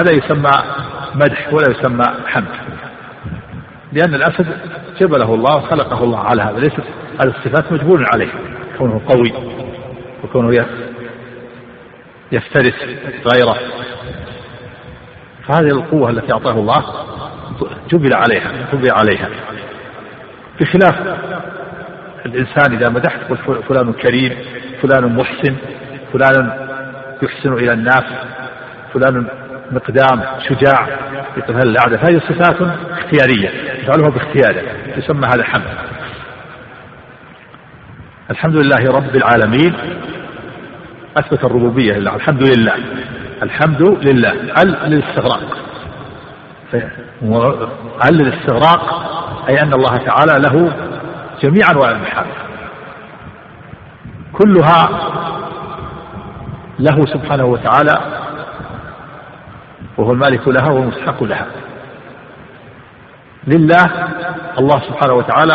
هذا 0.00 0.12
يسمى 0.12 0.52
مدح 1.14 1.52
ولا 1.52 1.70
يسمى 1.70 2.04
حمد. 2.26 2.64
لأن 3.92 4.14
الأسد 4.14 4.46
جبله 5.00 5.34
الله 5.34 5.56
وخلقه 5.56 6.04
الله 6.04 6.18
على 6.18 6.42
هذا 6.42 6.58
ليست 6.58 6.82
هذه 7.20 7.28
الصفات 7.28 7.72
مجبول 7.72 8.06
عليه 8.14 8.28
كونه 8.78 9.00
قوي 9.08 9.32
وكونه 10.24 10.66
يفترس 12.34 12.74
غيره. 13.32 13.58
فهذه 15.48 15.68
القوة 15.68 16.10
التي 16.10 16.32
أعطاه 16.32 16.52
الله 16.52 16.84
جبل 17.90 18.14
عليها 18.14 18.52
جبل 18.72 18.90
عليها. 18.90 19.28
بخلاف 20.60 20.94
الإنسان 22.26 22.72
إذا 22.72 22.88
مدحت 22.88 23.20
قلت 23.30 23.40
فلان 23.68 23.92
كريم 23.92 24.36
فلان 24.82 25.16
محسن 25.16 25.56
فلان 26.12 26.68
يحسن 27.22 27.52
إلى 27.52 27.72
الناس 27.72 28.04
فلان 28.94 29.26
مقدام 29.70 30.22
شجاع 30.48 30.88
يقتل 31.36 31.68
الأعداء 31.68 31.98
فهذه 31.98 32.18
صفات 32.18 32.56
اختيارية 32.90 33.50
يفعلها 33.82 34.10
باختيارة 34.10 34.62
يسمى 34.96 35.26
هذا 35.26 35.44
حمد. 35.44 35.74
الحمد 38.30 38.56
لله 38.56 38.84
رب 38.96 39.16
العالمين 39.16 39.74
أثبت 41.16 41.44
الربوبية 41.44 41.92
لله 41.92 42.14
الحمد 42.16 42.42
لله. 42.42 42.74
الحمد 43.42 43.82
لله. 43.82 44.32
ال 44.32 44.90
للاستغراق؟ 44.90 45.58
ال 48.08 48.14
للاستغراق؟ 48.14 49.04
أي 49.48 49.62
أن 49.62 49.72
الله 49.72 49.96
تعالى 49.96 50.42
له 50.48 50.72
جميع 51.42 51.70
أنواع 51.70 51.90
المحامد 51.90 52.34
كلها 54.32 54.88
له 56.78 57.06
سبحانه 57.06 57.44
وتعالى 57.44 58.00
وهو 59.98 60.12
المالك 60.12 60.48
لها 60.48 60.68
وهو 60.68 60.82
المستحق 60.82 61.22
لها. 61.22 61.46
لله 63.46 63.84
الله 64.58 64.80
سبحانه 64.80 65.14
وتعالى 65.14 65.54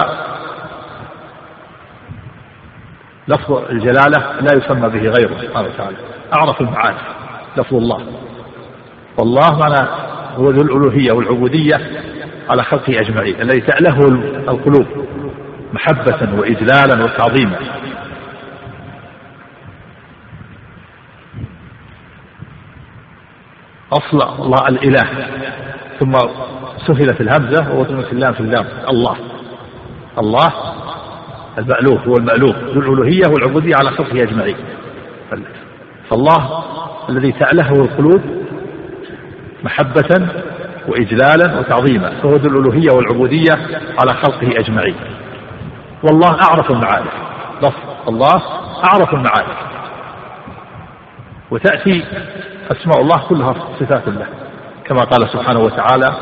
لفظ 3.29 3.51
الجلالة 3.69 4.39
لا 4.41 4.57
يسمى 4.57 4.89
به 4.89 4.99
غيره 4.99 5.41
سبحانه 5.41 5.67
وتعالى. 5.67 5.97
أعرف 6.33 6.61
المعاني. 6.61 6.97
لفظ 7.57 7.75
الله. 7.75 8.01
والله 9.19 9.59
معنى 9.59 9.89
هو 10.35 10.49
ذو 10.49 10.61
الألوهية 10.61 11.11
والعبودية 11.11 11.75
على 12.49 12.63
خلقه 12.63 12.99
أجمعين 12.99 13.41
الذي 13.41 13.61
تأله 13.61 13.97
القلوب 14.49 14.87
محبة 15.73 16.39
وإجلالا 16.39 17.03
وتعظيما. 17.03 17.59
أصل 23.93 24.43
الله 24.43 24.67
الإله. 24.69 25.27
ثم 25.99 26.11
سهلت 26.87 27.21
الهمزة 27.21 27.73
ووزنت 27.73 28.13
اللام 28.13 28.33
في 28.33 28.39
اللام. 28.39 28.65
الله. 28.89 29.15
الله 30.19 30.53
المألوف 31.59 32.07
هو 32.07 32.13
المألوف. 32.13 32.55
ذو 32.55 32.79
الألوهية 32.81 33.23
والعبودية 33.29 33.75
على 33.75 33.91
خلقه 33.91 34.23
أجمعين. 34.23 34.55
فالله 36.09 36.63
الذي 37.09 37.31
تألهه 37.31 37.73
القلوب 37.73 38.21
محبة 39.63 40.27
وإجلالا 40.87 41.59
وتعظيما 41.59 42.09
فهو 42.21 42.31
ذو 42.31 42.49
الألوهية 42.49 42.89
والعبودية 42.95 43.53
على 44.01 44.13
خلقه 44.13 44.49
أجمعين. 44.59 44.95
والله 46.03 46.39
أعرف 46.49 46.71
المعارف. 46.71 47.13
لفظ 47.57 48.09
الله 48.09 48.41
أعرف 48.93 49.13
المعارف. 49.13 49.57
وتأتي 51.51 52.05
أسماء 52.71 53.01
الله 53.01 53.27
كلها 53.29 53.53
صفات 53.79 54.07
الله 54.07 54.27
كما 54.85 54.99
قال 54.99 55.29
سبحانه 55.29 55.59
وتعالى 55.59 56.13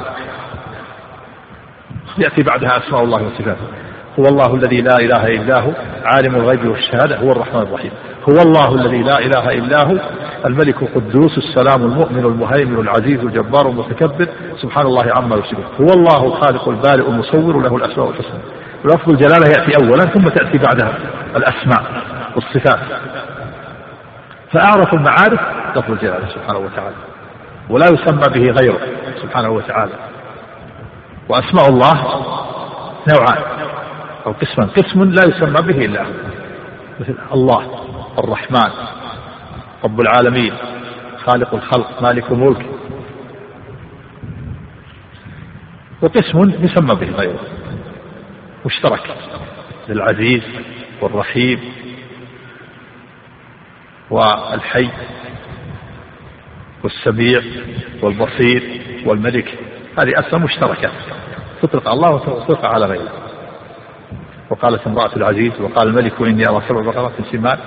يأتي 2.18 2.44
بعدها 2.44 2.78
أسماء 2.78 3.04
الله 3.04 3.24
وصفاته. 3.24 3.87
هو 4.20 4.24
الله 4.24 4.56
الذي 4.56 4.82
لا 4.82 4.96
إله 4.96 5.28
إلا 5.28 5.60
هو 5.60 5.72
عالم 6.04 6.36
الغيب 6.36 6.70
والشهادة 6.70 7.18
هو 7.18 7.32
الرحمن 7.32 7.62
الرحيم. 7.62 7.92
هو 8.30 8.42
الله 8.42 8.76
الذي 8.76 9.04
لا 9.04 9.20
إله 9.20 9.50
إلا 9.50 9.84
هو 9.84 9.98
الملك 10.46 10.82
القدوس 10.82 11.38
السلام 11.38 11.84
المؤمن 11.86 12.26
المهيمن 12.26 12.80
العزيز 12.80 13.20
الجبار 13.20 13.70
المتكبر 13.70 14.28
سبحان 14.62 14.86
الله 14.86 15.06
عما 15.16 15.36
يشركون 15.36 15.66
هو 15.80 15.94
الله 15.94 16.26
الخالق 16.26 16.70
البارئ 16.70 17.10
المصور 17.10 17.62
له 17.62 17.76
الأسماء 17.76 18.10
الحسنى 18.10 18.40
لفظ 18.86 19.10
الجلالة 19.10 19.48
يأتي 19.48 19.84
أولا 19.84 20.06
ثم 20.06 20.24
تأتي 20.24 20.58
بعدها 20.58 20.94
الأسماء 21.36 21.84
والصفات. 22.36 22.80
فأعرف 24.52 24.94
المعارف 24.94 25.40
لفظ 25.76 25.92
الجلالة 25.92 26.30
سبحانه 26.36 26.60
وتعالى 26.60 26.96
ولا 27.70 27.86
يسمى 27.86 28.24
به 28.36 28.52
غيره 28.62 28.80
سبحانه 29.22 29.50
وتعالى. 29.50 29.94
وأسماء 31.30 31.70
الله 31.70 31.94
نوعان. 33.10 33.57
أو 34.28 34.32
قسمان 34.32 34.70
قسم 34.70 35.04
لا 35.04 35.26
يسمى 35.26 35.62
به 35.62 35.86
إلا 35.86 36.06
مثل 37.00 37.18
الله 37.34 37.86
الرحمن 38.20 38.72
رب 39.84 40.02
العالمين 40.02 40.54
خالق 41.26 41.54
الخلق 41.54 42.02
مالك 42.02 42.32
الملك. 42.32 42.66
وقسم 46.02 46.40
يسمى 46.40 46.96
به 46.96 47.12
غيره. 47.12 47.40
مشترك 48.66 49.16
للعزيز 49.90 50.44
والرحيم 51.02 51.60
والحي 54.10 54.90
والسميع 56.84 57.42
والبصير 58.02 58.82
والملك. 59.06 59.60
هذه 60.00 60.20
أسماء 60.20 60.42
مشتركة. 60.44 60.92
تطلق 61.62 61.88
على 61.88 61.96
الله 61.96 62.12
وتطلق 62.12 62.66
على 62.66 62.86
غيره. 62.86 63.27
وقالت 64.50 64.88
امرأة 64.88 65.16
العزيز 65.16 65.62
وقال 65.62 65.88
الملك 65.88 66.22
إني 66.22 66.44
أرى 66.50 66.64
سبع 66.70 66.82
بقرات 66.82 67.12
سمان 67.32 67.60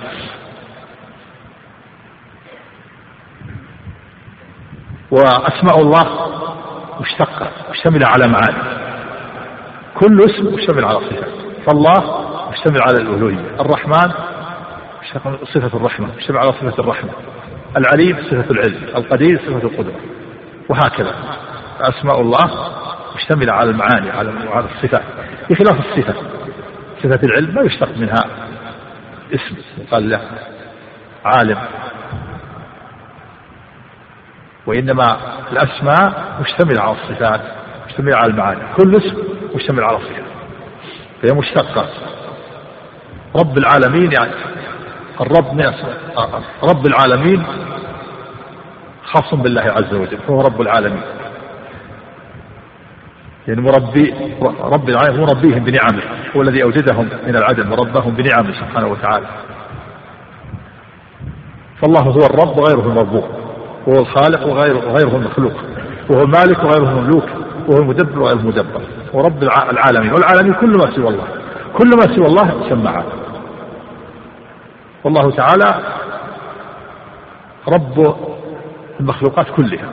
وأسماء 5.11 5.81
الله 5.81 6.31
مشتقة 7.01 7.47
مشتملة 7.71 8.07
على 8.07 8.27
معاني. 8.27 8.81
كل 9.95 10.19
اسم 10.19 10.53
مشتمل 10.53 10.85
على 10.85 10.99
صفة. 10.99 11.25
فالله 11.65 12.21
مشتمل 12.51 12.81
على 12.81 12.97
الألوهية. 13.01 13.55
الرحمن 13.59 14.11
صفة 15.43 15.77
الرحمة 15.77 16.15
مشتمل 16.17 16.37
على 16.37 16.51
صفة 16.51 16.83
الرحمة. 16.83 17.09
العليم 17.77 18.17
صفة 18.23 18.51
العلم. 18.51 18.83
القدير 18.95 19.39
صفة 19.39 19.67
القدرة. 19.67 19.99
وهكذا. 20.69 21.15
أسماء 21.81 22.21
الله 22.21 22.71
مشتملة 23.15 23.53
على 23.53 23.69
المعاني 23.69 24.09
على 24.49 24.65
الصفات 24.75 25.03
بخلاف 25.49 25.79
الصفة. 25.79 26.40
صفة 27.03 27.19
العلم 27.23 27.55
ما 27.55 27.61
يشتق 27.61 27.97
منها 27.97 28.23
اسم 29.33 29.55
قال 29.91 30.09
له 30.09 30.21
عالم. 31.25 31.57
وإنما 34.65 35.17
الأسماء 35.51 36.37
مشتملة 36.41 36.81
على 36.81 36.91
الصفات 36.91 37.41
مشتملة 37.87 38.17
على 38.17 38.31
المعاني. 38.31 38.61
كل 38.77 38.95
اسم 38.95 39.23
مشتمل 39.55 39.83
على 39.83 39.97
الصفات. 39.97 40.25
فهي 41.21 41.37
مشتقة. 41.37 41.89
رب 43.35 43.57
العالمين 43.57 44.11
يعني 44.11 44.33
الرب 45.21 45.73
رب 46.63 46.85
العالمين 46.85 47.43
خاص 49.03 49.33
بالله 49.33 49.61
عز 49.61 49.93
وجل 49.93 50.17
فهو 50.17 50.41
رب 50.41 50.61
العالمين. 50.61 51.03
يعني 53.47 53.61
مربي 53.61 54.13
رب 54.61 54.89
العالمين 54.89 55.21
مربيهم 55.21 55.63
بنعمه 55.63 56.03
هو 56.35 56.41
الذي 56.41 56.63
أوجدهم 56.63 57.09
من 57.27 57.35
العدم 57.35 57.71
وربهم 57.71 58.13
بنعمه 58.13 58.53
سبحانه 58.53 58.87
وتعالى. 58.87 59.25
فالله 61.81 62.01
هو 62.01 62.25
الرب 62.25 62.57
وغيره 62.57 62.87
المربوب 62.89 63.23
وهو 63.87 63.99
الخالق 64.01 64.47
وغيره, 64.47 65.17
المخلوق 65.17 65.53
وهو 66.09 66.21
المالك 66.21 66.63
وغيره 66.63 66.89
المملوك 66.89 67.23
وهو 67.67 67.81
المدبر 67.81 68.19
وغير 68.19 68.39
المدبر 68.39 68.81
ورب 69.13 69.43
العالمين 69.43 70.13
والعالمين 70.13 70.53
كل 70.53 70.71
ما 70.71 70.95
سوى 70.95 71.07
الله 71.07 71.27
كل 71.77 71.89
ما 71.89 72.15
سوى 72.15 72.25
الله 72.25 72.63
عالم 72.89 73.21
والله 75.03 75.31
تعالى 75.31 75.79
رب 77.67 78.15
المخلوقات 78.99 79.47
كلها 79.57 79.89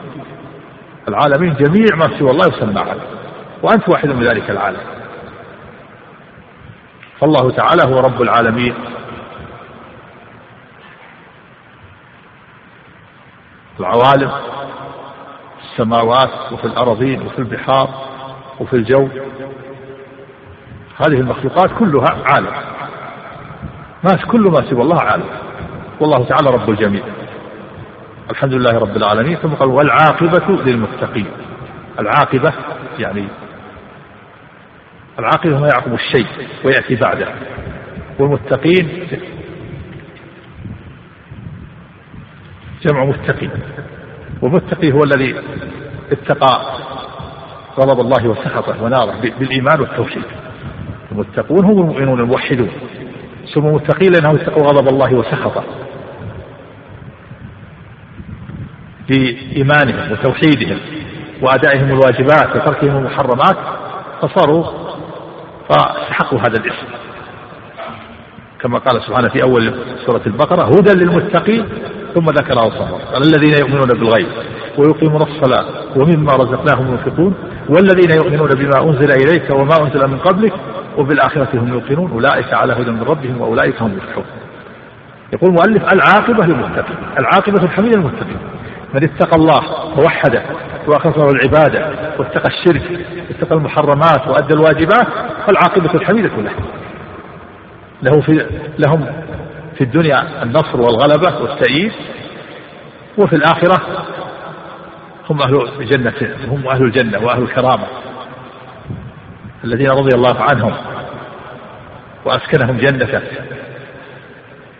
العالمين 1.07 1.53
جميع 1.53 1.95
ما 1.95 2.19
سوى 2.19 2.31
الله 2.31 2.47
يسمى 2.47 2.79
عالم 2.79 3.18
وأنت 3.63 3.89
واحد 3.89 4.09
من 4.09 4.23
ذلك 4.23 4.49
العالم. 4.49 4.81
فالله 7.19 7.51
تعالى 7.51 7.95
هو 7.95 7.99
رب 7.99 8.21
العالمين. 8.21 8.73
العوالم 13.79 14.31
السماوات 15.63 16.51
وفي 16.51 16.65
الأراضين 16.65 17.21
وفي 17.21 17.39
البحار 17.39 17.89
وفي 18.59 18.75
الجو. 18.75 19.07
هذه 20.97 21.19
المخلوقات 21.19 21.69
كلها 21.79 22.23
عالم. 22.25 22.53
ما 24.03 24.15
كل 24.31 24.41
ما 24.41 24.69
سوى 24.69 24.81
الله 24.81 25.01
عالم. 25.01 25.29
والله 25.99 26.25
تعالى 26.25 26.49
رب 26.49 26.69
الجميع. 26.69 27.03
الحمد 28.31 28.53
لله 28.53 28.79
رب 28.79 28.97
العالمين. 28.97 29.37
ثم 29.37 29.49
قال 29.49 29.69
والعاقبة 29.69 30.47
للمتقين. 30.65 31.31
العاقبة 31.99 32.53
يعني 32.99 33.27
العاقبة 35.19 35.59
ما 35.59 35.67
يعقب 35.67 35.93
الشيء 35.93 36.27
ويأتي 36.65 36.95
بعده. 36.95 37.27
والمتقين 38.19 39.07
جمع 42.81 43.05
متقي 43.05 43.49
والمتقي 44.41 44.91
هو 44.91 45.03
الذي 45.03 45.35
اتقى 46.11 46.61
غضب 47.77 47.99
الله 47.99 48.27
وسخطه 48.27 48.83
وناره 48.83 49.21
بالإيمان 49.21 49.79
والتوحيد. 49.79 50.23
المتقون 51.11 51.65
هم 51.65 51.79
المؤمنون 51.79 52.19
الموحدون. 52.19 52.69
سموا 53.53 53.71
متقين 53.71 54.11
لأنهم 54.13 54.35
اتقوا 54.35 54.67
غضب 54.67 54.87
الله 54.87 55.13
وسخطه 55.13 55.63
بإيمانهم 59.09 60.11
وتوحيدهم 60.11 60.79
وأدائهم 61.41 61.89
الواجبات 61.89 62.55
وتركهم 62.55 62.97
المحرمات. 62.97 63.57
فصاروا 64.21 64.88
فاستحقوا 65.69 66.39
هذا 66.39 66.57
الاسم. 66.57 66.87
كما 68.61 68.79
قال 68.79 69.01
سبحانه 69.01 69.29
في 69.29 69.43
أول 69.43 69.73
سورة 70.05 70.21
البقرة 70.27 70.63
هدى 70.63 70.93
للمتقين 70.93 71.65
ثم 72.15 72.25
ذكر 72.25 72.59
أوصافهم 72.59 72.99
قال 73.13 73.21
الذين 73.23 73.53
يؤمنون 73.59 73.87
بالغيب 73.87 74.27
ويقيمون 74.77 75.21
الصلاة 75.21 75.65
ومما 75.95 76.33
رزقناهم 76.33 76.91
ينفقون 76.91 77.33
والذين 77.69 78.11
يؤمنون 78.11 78.49
بما 78.49 78.83
أنزل 78.83 79.11
إليك 79.11 79.49
وما 79.49 79.81
أنزل 79.81 80.07
من 80.07 80.17
قبلك 80.17 80.53
وبالآخرة 80.97 81.49
هم 81.53 81.73
يوقنون. 81.73 82.11
أولئك 82.11 82.53
على 82.53 82.73
هدى 82.73 82.91
من 82.91 83.03
ربهم 83.03 83.41
وأولئك 83.41 83.81
هم 83.81 83.91
المفلحون 83.91 84.25
يقول 85.33 85.49
المؤلف 85.49 85.93
العاقبة 85.93 86.45
للمتقين 86.45 86.97
العاقبة 87.19 87.63
الحميدة 87.63 87.99
للمتقين. 87.99 88.37
من 88.93 89.03
اتقى 89.03 89.35
الله 89.35 89.61
ووحده 89.99 90.43
وأخلص 90.87 91.17
العبادة 91.17 91.91
واتقى 92.19 92.47
الشرك 92.47 93.05
واتقى 93.29 93.55
المحرمات 93.55 94.27
وأدى 94.27 94.53
الواجبات 94.53 95.07
فالعاقبة 95.47 95.93
الحميدة 95.93 96.29
له. 96.37 96.51
له 98.01 98.21
في 98.21 98.45
لهم 98.79 99.05
في 99.77 99.83
الدنيا 99.83 100.43
النصر 100.43 100.81
والغلبة 100.81 101.41
والتأييد 101.41 101.91
وفي 103.17 103.35
الآخرة 103.35 104.05
هم 105.29 105.41
أهل 105.41 105.69
الجنة 105.79 106.35
هم 106.47 106.67
أهل 106.67 106.83
الجنة 106.83 107.25
وأهل 107.25 107.41
الكرامة 107.41 107.85
الذين 109.63 109.89
رضي 109.89 110.15
الله 110.15 110.35
عنهم 110.51 110.73
وأسكنهم 112.25 112.77
جنته 112.77 113.21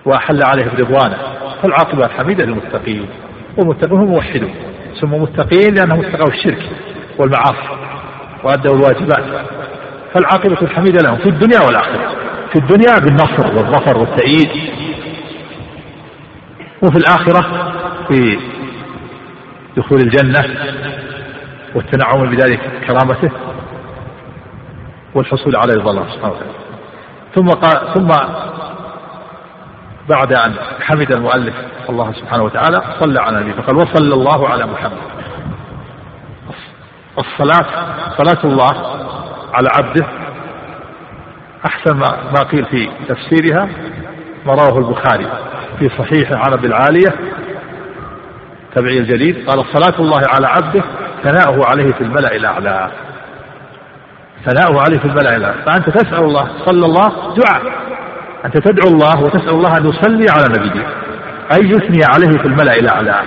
وأحل 0.05 0.39
عليهم 0.43 0.71
رضوانه 0.77 1.17
فالعاقبة 1.63 2.05
الحميدة 2.05 2.45
للمتقين. 2.45 3.09
والمتقون 3.59 3.99
هم 3.99 4.07
موحدون. 4.07 4.53
سموا 5.01 5.19
متقين 5.19 5.75
لأنهم 5.75 6.05
اتقوا 6.05 6.33
الشرك 6.33 6.69
والمعاصي 7.17 7.77
وأدوا 8.43 8.75
الواجبات. 8.75 9.45
فالعاقبة 10.13 10.61
الحميدة 10.61 10.99
لهم 11.07 11.17
في 11.17 11.29
الدنيا 11.29 11.59
والآخرة. 11.65 12.15
في 12.49 12.55
الدنيا 12.55 12.99
بالنصر 12.99 13.55
والظفر 13.57 13.97
والتأييد. 13.97 14.49
وفي 16.83 16.97
الآخرة 16.97 17.73
في 18.07 18.39
دخول 19.77 19.99
الجنة 19.99 20.41
والتنعم 21.75 22.25
بذلك 22.25 22.59
كرامته 22.87 23.31
والحصول 25.15 25.55
على 25.55 25.73
رضا 25.73 25.91
الله 25.91 26.05
سبحانه 26.15 26.33
وتعالى. 26.33 26.53
ثم 27.35 27.47
قال 27.47 27.93
ثم 27.93 28.07
بعد 30.09 30.33
أن 30.33 30.53
حمد 30.81 31.11
المؤلف 31.11 31.55
الله 31.89 32.11
سبحانه 32.13 32.43
وتعالى 32.43 32.83
صلى 32.99 33.19
على 33.21 33.37
النبي 33.37 33.61
فقال 33.61 33.75
وصلى 33.75 34.13
الله 34.13 34.49
على 34.49 34.65
محمد. 34.65 35.09
الصلاة 37.17 37.65
صلاة 38.17 38.43
الله 38.43 38.99
على 39.53 39.69
عبده 39.77 40.05
أحسن 41.65 41.97
ما 42.33 42.43
قيل 42.51 42.65
في 42.65 42.89
تفسيرها 43.07 43.69
ما 44.45 44.53
رواه 44.53 44.77
البخاري 44.77 45.27
في 45.79 45.89
صحيح 45.89 46.31
عن 46.31 46.53
أبي 46.53 46.67
العالية 46.67 47.15
تبعي 48.75 48.97
الجليل. 48.97 49.45
قال 49.47 49.65
صلاة 49.73 49.99
الله 49.99 50.21
على 50.27 50.47
عبده 50.47 50.83
ثناؤه 51.23 51.65
عليه 51.71 51.91
في 51.93 52.01
الملأ 52.01 52.35
الأعلى. 52.35 52.91
ثناؤه 54.45 54.81
عليه 54.81 54.99
في 54.99 55.05
الملأ 55.05 55.35
الأعلى. 55.35 55.63
فأنت 55.65 55.89
تسأل 55.89 56.23
الله 56.23 56.49
صلى 56.65 56.85
الله 56.85 57.35
دعاء. 57.35 57.61
أنت 58.45 58.57
تدعو 58.57 58.93
الله 58.93 59.23
وتسأل 59.23 59.49
الله 59.49 59.77
أن 59.77 59.85
يصلي 59.89 60.25
على 60.29 60.45
نبيه. 60.57 60.87
أي 61.53 61.69
يثني 61.69 62.01
عليه 62.13 62.37
في 62.37 62.45
الملأ 62.45 62.73
الأعلى 62.73 63.21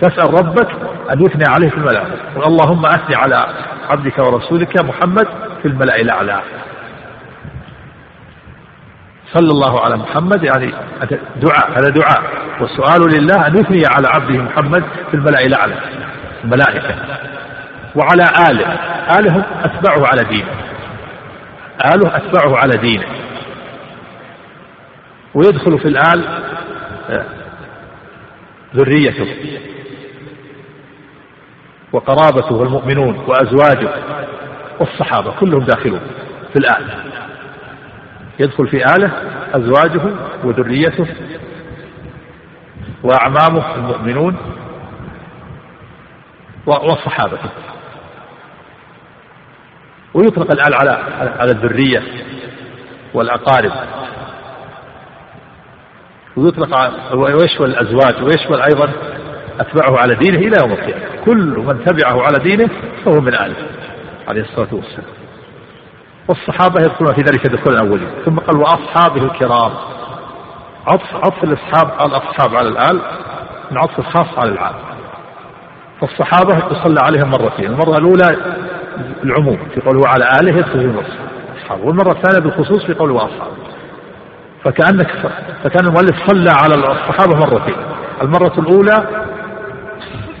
تسأل 0.00 0.34
ربك 0.34 0.68
أن 1.12 1.22
يثني 1.26 1.44
عليه 1.48 1.70
في 1.70 1.76
الملأ. 1.76 2.04
اللهم 2.36 2.86
أثني 2.86 3.16
على 3.16 3.46
عبدك 3.90 4.18
ورسولك 4.18 4.84
محمد 4.84 5.28
في 5.62 5.68
الملأ 5.68 5.96
الأعلى 5.96 6.40
صلى 9.34 9.50
الله 9.50 9.84
على 9.84 9.96
محمد 9.96 10.42
يعني 10.42 10.72
دعاء 11.36 11.70
هذا 11.70 11.90
دعاء. 11.90 12.22
والسؤال 12.60 13.00
لله 13.18 13.46
أن 13.46 13.56
يثني 13.56 13.82
على 13.86 14.08
عبده 14.08 14.42
محمد 14.42 14.84
في 15.10 15.14
الملأ 15.14 15.40
الأعلى 15.46 15.74
الملائكة. 16.44 16.94
وعلى 17.94 18.24
آله. 18.50 18.66
آله 19.18 19.44
أتبعه 19.64 20.06
على 20.06 20.24
دينه. 20.28 20.50
آله 21.94 22.16
أتبعه 22.16 22.56
على 22.56 22.78
دينه. 22.78 23.06
ويدخل 25.34 25.78
في 25.78 25.88
الآل 25.88 26.47
ذريته 28.76 29.36
وقرابته 31.92 32.54
والمؤمنون 32.54 33.24
وأزواجه 33.26 33.90
والصحابة 34.80 35.32
كلهم 35.40 35.64
داخلون 35.64 36.00
في 36.52 36.56
الآل 36.58 37.04
يدخل 38.40 38.68
في 38.68 38.76
آله 38.76 39.12
أزواجه 39.54 40.00
وذريته 40.44 41.06
وأعمامه 43.02 43.74
المؤمنون 43.74 44.36
والصحابة. 46.66 47.38
ويطلق 50.14 50.50
الآل 50.50 50.74
على 50.74 50.90
على 51.38 51.52
الذرية 51.52 52.02
والأقارب. 53.14 53.72
ويطلق 56.38 56.76
ويشمل 57.14 57.66
الأزواج 57.66 58.24
ويشمل 58.24 58.60
أيضا 58.60 58.92
أتبعه 59.60 59.98
على 59.98 60.14
دينه 60.14 60.38
إلى 60.38 60.56
يوم 60.62 60.72
القيامة. 60.72 61.24
كل 61.24 61.64
من 61.66 61.84
تبعه 61.84 62.22
على 62.22 62.38
دينه 62.42 62.68
فهو 63.04 63.20
من 63.20 63.34
آله 63.34 63.56
عليه 64.28 64.42
الصلاة 64.42 64.68
والسلام. 64.72 65.06
والصحابة 66.28 66.80
يدخلون 66.80 67.14
في 67.14 67.20
ذلك 67.20 67.46
دخول 67.46 67.74
الأولين. 67.74 68.08
ثم 68.24 68.36
قال 68.36 68.56
وأصحابه 68.56 69.22
الكرام. 69.22 69.72
عطف 70.86 71.14
عطف 71.14 71.44
الأصحاب 71.44 71.90
على 71.98 72.08
الأصحاب 72.10 72.54
على 72.54 72.68
الآل 72.68 73.00
من 73.70 73.78
عطف 73.78 73.98
الخاص 73.98 74.38
على 74.38 74.50
العام. 74.50 74.74
فالصحابة 76.00 76.56
يصلى 76.56 77.00
عليهم 77.02 77.30
مرتين. 77.30 77.66
المرة 77.66 77.98
الأولى 77.98 78.36
العموم 79.24 79.58
في 79.74 79.80
قوله 79.80 80.08
على 80.08 80.24
آله 80.40 80.58
يدخل 80.58 80.80
في 80.80 80.86
النص 80.86 81.10
أصحابه 81.62 81.84
والمرة 81.84 82.12
الثانية 82.12 82.40
بالخصوص 82.40 82.84
في 82.84 82.94
قوله 82.94 83.14
وأصحابه. 83.14 83.56
فكأنك 84.64 85.10
فكأن 85.64 85.86
المؤلف 85.86 86.26
صلى 86.26 86.50
على 86.50 86.74
الصحابة 86.74 87.36
مرتين. 87.36 87.76
المرة 88.22 88.60
الأولى 88.60 89.24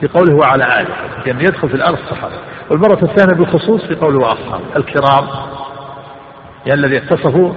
بقوله 0.02 0.34
وعلى 0.34 0.64
آله 0.80 0.94
يعني 1.26 1.42
يدخل 1.42 1.68
في 1.68 1.74
الآل 1.74 1.94
الصحابة. 1.94 2.34
والمرة 2.70 3.04
الثانية 3.04 3.34
بالخصوص 3.36 3.84
في 3.84 3.94
قوله 3.94 4.18
وأصحابه 4.18 4.64
الكرام 4.76 5.28
يعني 6.66 6.80
الذي 6.80 6.96
اتصفوا 6.96 7.52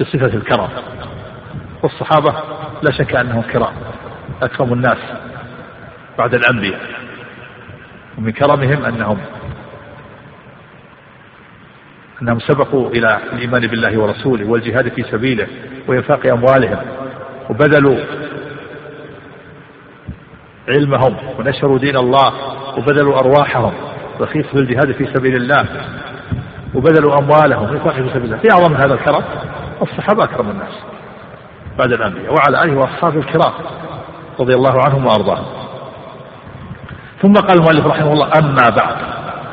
بصفة 0.00 0.26
الكرم 0.26 0.68
والصحابة 1.82 2.34
لا 2.82 2.90
شك 2.92 3.14
أنهم 3.16 3.42
كرام 3.42 3.72
أكرم 4.42 4.72
الناس 4.72 4.98
بعد 6.18 6.34
الأنبياء. 6.34 6.80
ومن 8.18 8.32
كرمهم 8.32 8.84
أنهم 8.84 9.18
أنهم 12.22 12.38
سبقوا 12.38 12.90
إلى 12.90 13.18
الإيمان 13.32 13.66
بالله 13.66 13.98
ورسوله 13.98 14.50
والجهاد 14.50 14.88
في 14.88 15.02
سبيله 15.02 15.46
وإنفاق 15.88 16.26
أموالهم 16.26 16.78
وبذلوا 17.50 17.98
علمهم 20.68 21.16
ونشروا 21.38 21.78
دين 21.78 21.96
الله 21.96 22.32
وبذلوا 22.78 23.18
أرواحهم 23.18 23.72
رخيص 24.20 24.46
في 24.46 24.58
الجهاد 24.58 24.92
في 24.92 25.06
سبيل 25.14 25.36
الله 25.36 25.66
وبذلوا 26.74 27.18
أموالهم 27.18 27.70
وإنفاق 27.70 27.94
في 27.94 28.10
سبيل 28.14 28.24
الله. 28.24 28.38
في 28.38 28.48
أعظم 28.52 28.74
هذا 28.74 28.94
الكرم 28.94 29.22
الصحابة 29.82 30.24
أكرم 30.24 30.50
الناس 30.50 30.74
بعد 31.78 31.92
الأنبياء 31.92 32.34
وعلى 32.34 32.64
آله 32.64 32.78
وأصحابه 32.78 33.18
الكرام 33.18 33.52
رضي 34.40 34.54
الله 34.54 34.84
عنهم 34.84 35.06
وأرضاهم. 35.06 35.46
ثم 37.22 37.32
قال 37.32 37.58
المؤلف 37.58 37.86
رحمه 37.86 38.12
الله 38.12 38.38
أما 38.38 38.70
بعد. 38.76 38.96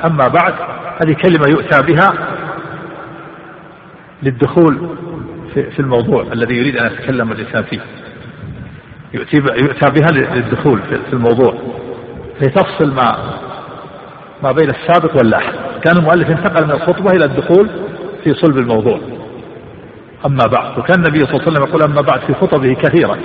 أما 0.06 0.28
بعد 0.28 0.54
هذه 1.02 1.14
كلمة 1.14 1.48
يؤتى 1.48 1.82
بها 1.82 2.14
للدخول 4.24 4.90
في 5.54 5.80
الموضوع 5.80 6.24
الذي 6.34 6.56
يريد 6.56 6.78
أن 6.78 6.86
يتكلم 6.94 7.32
الإنسان 7.32 7.64
فيه. 7.64 7.80
يؤتى 9.14 9.90
بها 9.90 10.08
للدخول 10.12 10.80
في 10.82 11.14
الموضوع. 11.14 11.54
لتفصل 12.42 12.94
ما 12.94 13.18
ما 14.44 14.52
بين 14.52 14.70
السابق 14.70 15.16
واللاحق 15.18 15.80
كان 15.84 15.98
المؤلف 15.98 16.30
انتقل 16.30 16.66
من 16.66 16.72
الخطبة 16.72 17.12
إلى 17.12 17.26
الدخول 17.26 17.70
في 18.24 18.34
صلب 18.34 18.58
الموضوع. 18.58 19.00
أما 20.26 20.46
بعد. 20.54 20.80
وكان 20.80 20.96
النبي 20.98 21.20
صلى 21.20 21.30
الله 21.30 21.42
عليه 21.42 21.52
وسلم 21.52 21.68
يقول 21.68 21.84
أما 21.84 22.02
بعد 22.02 22.20
في 22.20 22.34
خطبه 22.34 22.74
كثيرا. 22.74 23.18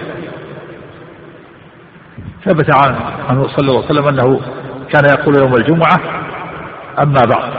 ثبت 2.44 2.70
عنه 3.30 3.46
صلى 3.46 3.68
الله 3.68 3.84
عليه 3.84 3.86
وسلم 3.86 4.08
أنه 4.08 4.40
كان 4.92 5.04
يقول 5.18 5.36
يوم 5.36 5.54
الجمعة. 5.54 6.00
أما 7.02 7.22
بعد. 7.36 7.52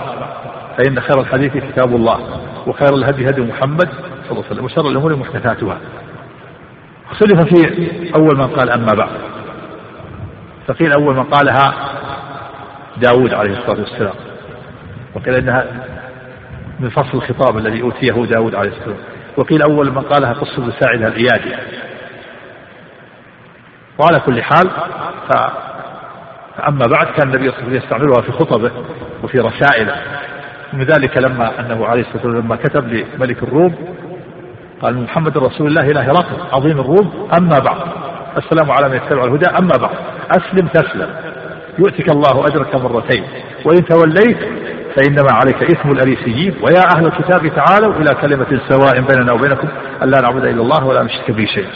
فإن 0.77 0.99
خير 0.99 1.19
الحديث 1.19 1.57
كتاب 1.57 1.95
الله. 1.95 2.19
وخير 2.67 2.95
الهدي 2.95 3.29
هدي 3.29 3.41
محمد 3.41 3.89
صلى 3.89 4.31
الله 4.31 4.43
عليه 4.43 4.51
وسلم 4.51 4.65
وشر 4.65 4.89
الأمور 4.89 5.15
محدثاتها. 5.15 5.77
اختلف 7.11 7.41
في 7.53 8.15
أول 8.15 8.37
من 8.37 8.47
قال 8.47 8.69
أما 8.69 8.93
بعد. 8.93 9.09
فقيل 10.67 10.91
أول 10.91 11.15
من 11.15 11.23
قالها 11.23 11.73
داود 12.97 13.33
عليه 13.33 13.57
الصلاة 13.57 13.79
والسلام. 13.79 14.15
وقيل 15.15 15.35
إنها 15.35 15.65
من 16.79 16.89
فصل 16.89 17.17
الخطاب 17.17 17.57
الذي 17.57 17.81
أوتيه 17.81 18.25
داود 18.25 18.55
عليه 18.55 18.69
الصلاة 18.69 18.87
والسلام. 18.87 19.15
وقيل 19.37 19.61
أول 19.61 19.91
من 19.91 20.01
قالها 20.01 20.33
قصة 20.33 20.57
بن 20.57 20.71
ساعدة 20.79 21.07
الإيادي 21.07 21.55
وعلى 23.99 24.19
كل 24.19 24.43
حال 24.43 24.69
فأما 25.29 26.85
بعد 26.87 27.07
كان 27.07 27.27
النبي 27.27 27.51
صلى 27.51 27.59
الله 27.59 27.67
عليه 27.67 27.67
وسلم 27.67 27.75
يستعملها 27.75 28.21
في 28.21 28.31
خطبه 28.31 28.71
وفي 29.23 29.39
رسائله. 29.39 29.95
من 30.75 30.83
ذلك 30.83 31.17
لما 31.17 31.59
أنه 31.59 31.85
عليه 31.85 32.01
الصلاة 32.01 32.15
والسلام 32.15 32.37
لما 32.37 32.55
كتب 32.55 32.87
لملك 32.87 33.43
الروم 33.43 33.75
قال 34.81 35.03
محمد 35.03 35.37
رسول 35.37 35.67
الله 35.67 35.81
إلى 35.81 35.99
هرقل 35.99 36.55
عظيم 36.55 36.79
الروم 36.79 37.29
أما 37.39 37.59
بعد. 37.59 37.77
السلام 38.37 38.71
على 38.71 38.89
من 38.89 38.95
يتبع 38.95 39.23
الهدى 39.23 39.49
أما 39.49 39.71
بعد. 39.81 39.95
أسلم 40.31 40.67
تسلم. 40.67 41.09
يؤتك 41.79 42.09
الله 42.09 42.45
أجرك 42.47 42.75
مرتين. 42.75 43.23
وإن 43.65 43.85
توليت 43.85 44.37
فإنما 44.95 45.31
عليك 45.31 45.63
إثم 45.63 45.91
الأريسيين 45.91 46.55
ويا 46.61 46.81
أهل 46.97 47.05
الكتاب 47.05 47.47
تعالوا 47.47 47.93
إلى 47.93 48.15
كلمة 48.15 48.61
سواء 48.69 49.01
بيننا 49.01 49.31
وبينكم 49.31 49.67
ألا 50.03 50.21
نعبد 50.21 50.45
إلا 50.45 50.61
الله 50.61 50.85
ولا 50.85 51.03
نشرك 51.03 51.31
به 51.31 51.45
شيئا. 51.45 51.69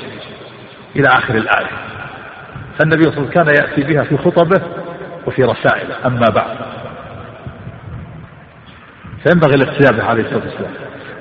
إلى 0.96 1.08
آخر 1.08 1.36
الآية. 1.36 1.70
فالنبي 2.80 3.04
صلى 3.04 3.18
الله 3.18 3.22
عليه 3.22 3.22
وسلم 3.22 3.30
كان 3.30 3.48
يأتي 3.48 3.94
بها 3.94 4.04
في 4.04 4.18
خطبه 4.18 4.62
وفي 5.28 5.44
رسائله. 5.44 5.96
أما 6.06 6.26
بعد. 6.36 6.69
فينبغي 9.24 9.56
الاقتداء 9.56 9.94
به 9.94 10.04
عليه 10.04 10.24
الصلاة 10.24 10.44
والسلام 10.46 10.72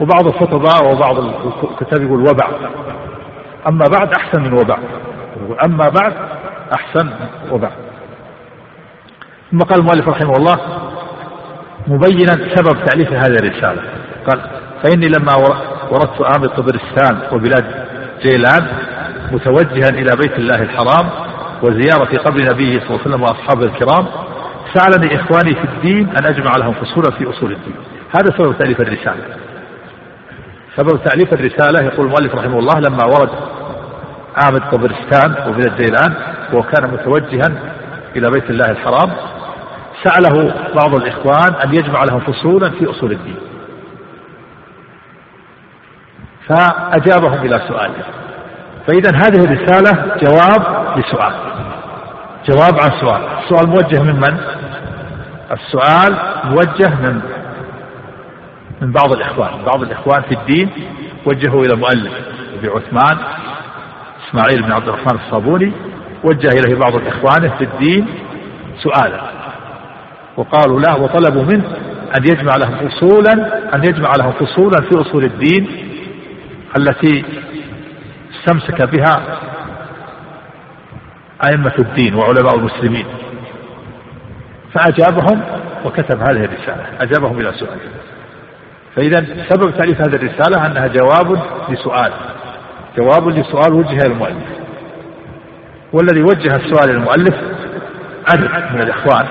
وبعض 0.00 0.26
الخطباء 0.26 0.92
وبعض 0.92 1.18
الكتاب 1.18 2.02
يقول 2.02 2.20
وبعد 2.20 2.54
أما 3.68 3.84
بعد 3.98 4.12
أحسن 4.18 4.42
من 4.42 4.52
وبعد 4.52 4.82
أما 5.66 5.88
بعد 5.88 6.12
أحسن 6.74 7.10
وبعد 7.52 7.72
ثم 9.50 9.58
قال 9.58 9.80
المؤلف 9.80 10.08
رحمه 10.08 10.32
الله 10.38 10.56
مبينا 11.86 12.32
سبب 12.54 12.84
تأليف 12.84 13.12
هذه 13.12 13.36
الرسالة. 13.42 13.82
قال 14.30 14.40
فإني 14.82 15.08
لما 15.18 15.34
وردت 15.90 16.20
آمر 16.36 16.46
طبرستان 16.48 17.18
وبلاد 17.32 17.84
جيلان 18.22 18.66
متوجها 19.32 19.88
إلى 19.88 20.16
بيت 20.16 20.38
الله 20.38 20.62
الحرام 20.62 21.10
وزيارة 21.62 22.18
قبر 22.18 22.40
نبيه 22.52 22.80
صلى 22.80 22.88
الله 22.90 23.00
عليه 23.00 23.10
وسلم 23.10 23.22
وأصحابه 23.22 23.66
الكرام 23.66 24.06
سألني 24.74 25.16
إخواني 25.16 25.54
في 25.54 25.64
الدين 25.64 26.08
أن 26.08 26.26
أجمع 26.26 26.52
لهم 26.58 26.72
فصولا 26.72 27.18
في 27.18 27.30
أصول 27.30 27.52
الدين. 27.52 27.76
هذا 28.16 28.36
سبب 28.38 28.58
تأليف 28.58 28.80
الرسالة. 28.80 29.24
سبب 30.76 31.04
تأليف 31.04 31.32
الرسالة 31.32 31.84
يقول 31.84 32.06
المؤلف 32.06 32.34
رحمه 32.34 32.58
الله 32.58 32.80
لما 32.80 33.04
ورد 33.04 33.30
عامد 34.36 34.70
طبرستان 34.70 35.48
وبلاد 35.48 35.76
جيلان 35.76 36.14
وكان 36.52 36.90
متوجها 36.90 37.62
إلى 38.16 38.30
بيت 38.30 38.50
الله 38.50 38.70
الحرام 38.70 39.12
سأله 40.04 40.54
بعض 40.74 40.94
الإخوان 40.94 41.54
أن 41.64 41.74
يجمع 41.74 42.04
لهم 42.10 42.20
فصولا 42.20 42.70
في 42.70 42.90
أصول 42.90 43.12
الدين. 43.12 43.36
فأجابهم 46.48 47.46
إلى 47.46 47.62
سؤاله 47.68 48.04
فإذا 48.86 49.10
هذه 49.16 49.44
الرسالة 49.44 50.16
جواب 50.22 50.88
لسؤال. 50.98 51.32
جواب 52.48 52.74
عن 52.82 52.90
سؤال. 53.00 53.22
السؤال 53.42 53.68
موجه 53.68 54.02
من 54.02 54.14
من؟ 54.14 54.57
السؤال 55.50 56.16
موجه 56.44 56.88
من 57.02 57.20
من 58.80 58.92
بعض 58.92 59.12
الإخوان 59.12 59.64
بعض 59.66 59.82
الإخوان 59.82 60.22
في 60.22 60.34
الدين 60.34 60.70
وجهوا 61.26 61.62
إلى 61.64 61.74
المؤلف 61.74 62.12
أبي 62.58 62.68
عثمان 62.68 63.18
إسماعيل 64.28 64.62
بن 64.62 64.72
عبد 64.72 64.88
الرحمن 64.88 65.18
الصابوني 65.26 65.72
وجه 66.24 66.48
إليه 66.48 66.74
بعض 66.78 66.92
إخوانه 66.96 67.56
في 67.58 67.64
الدين 67.64 68.06
سؤالا 68.78 69.20
وقالوا 70.36 70.80
له 70.80 70.96
وطلبوا 70.96 71.42
منه 71.42 71.76
أن 72.18 72.22
يجمع 72.24 72.56
لهم 72.56 72.88
فصولا 72.88 73.32
أن 73.74 73.82
يجمع 73.84 74.12
لهم 74.18 74.32
فصولا 74.32 74.80
في 74.90 75.00
أصول 75.00 75.24
الدين 75.24 75.68
التي 76.78 77.24
استمسك 78.34 78.82
بها 78.82 79.22
أئمة 81.48 81.74
الدين 81.78 82.14
وعلماء 82.14 82.54
المسلمين. 82.56 83.06
فأجابهم 84.74 85.40
وكتب 85.84 86.20
هذه 86.20 86.44
الرسالة. 86.44 86.86
أجابهم 87.00 87.40
إلى 87.40 87.52
سؤال. 87.52 87.78
فإذا 88.96 89.26
سبب 89.48 89.76
تأليف 89.78 90.00
هذه 90.00 90.16
الرسالة 90.16 90.66
أنها 90.66 90.86
جواب 90.86 91.42
لسؤال. 91.68 92.12
جواب 92.96 93.28
لسؤال 93.28 93.72
وجه 93.72 94.02
المؤلف. 94.06 94.48
والذي 95.92 96.22
وجه 96.22 96.56
السؤال 96.56 96.90
إلى 96.90 96.98
المؤلف 96.98 97.34
عدد 98.32 98.74
من 98.74 98.80
الإخوان. 98.80 99.26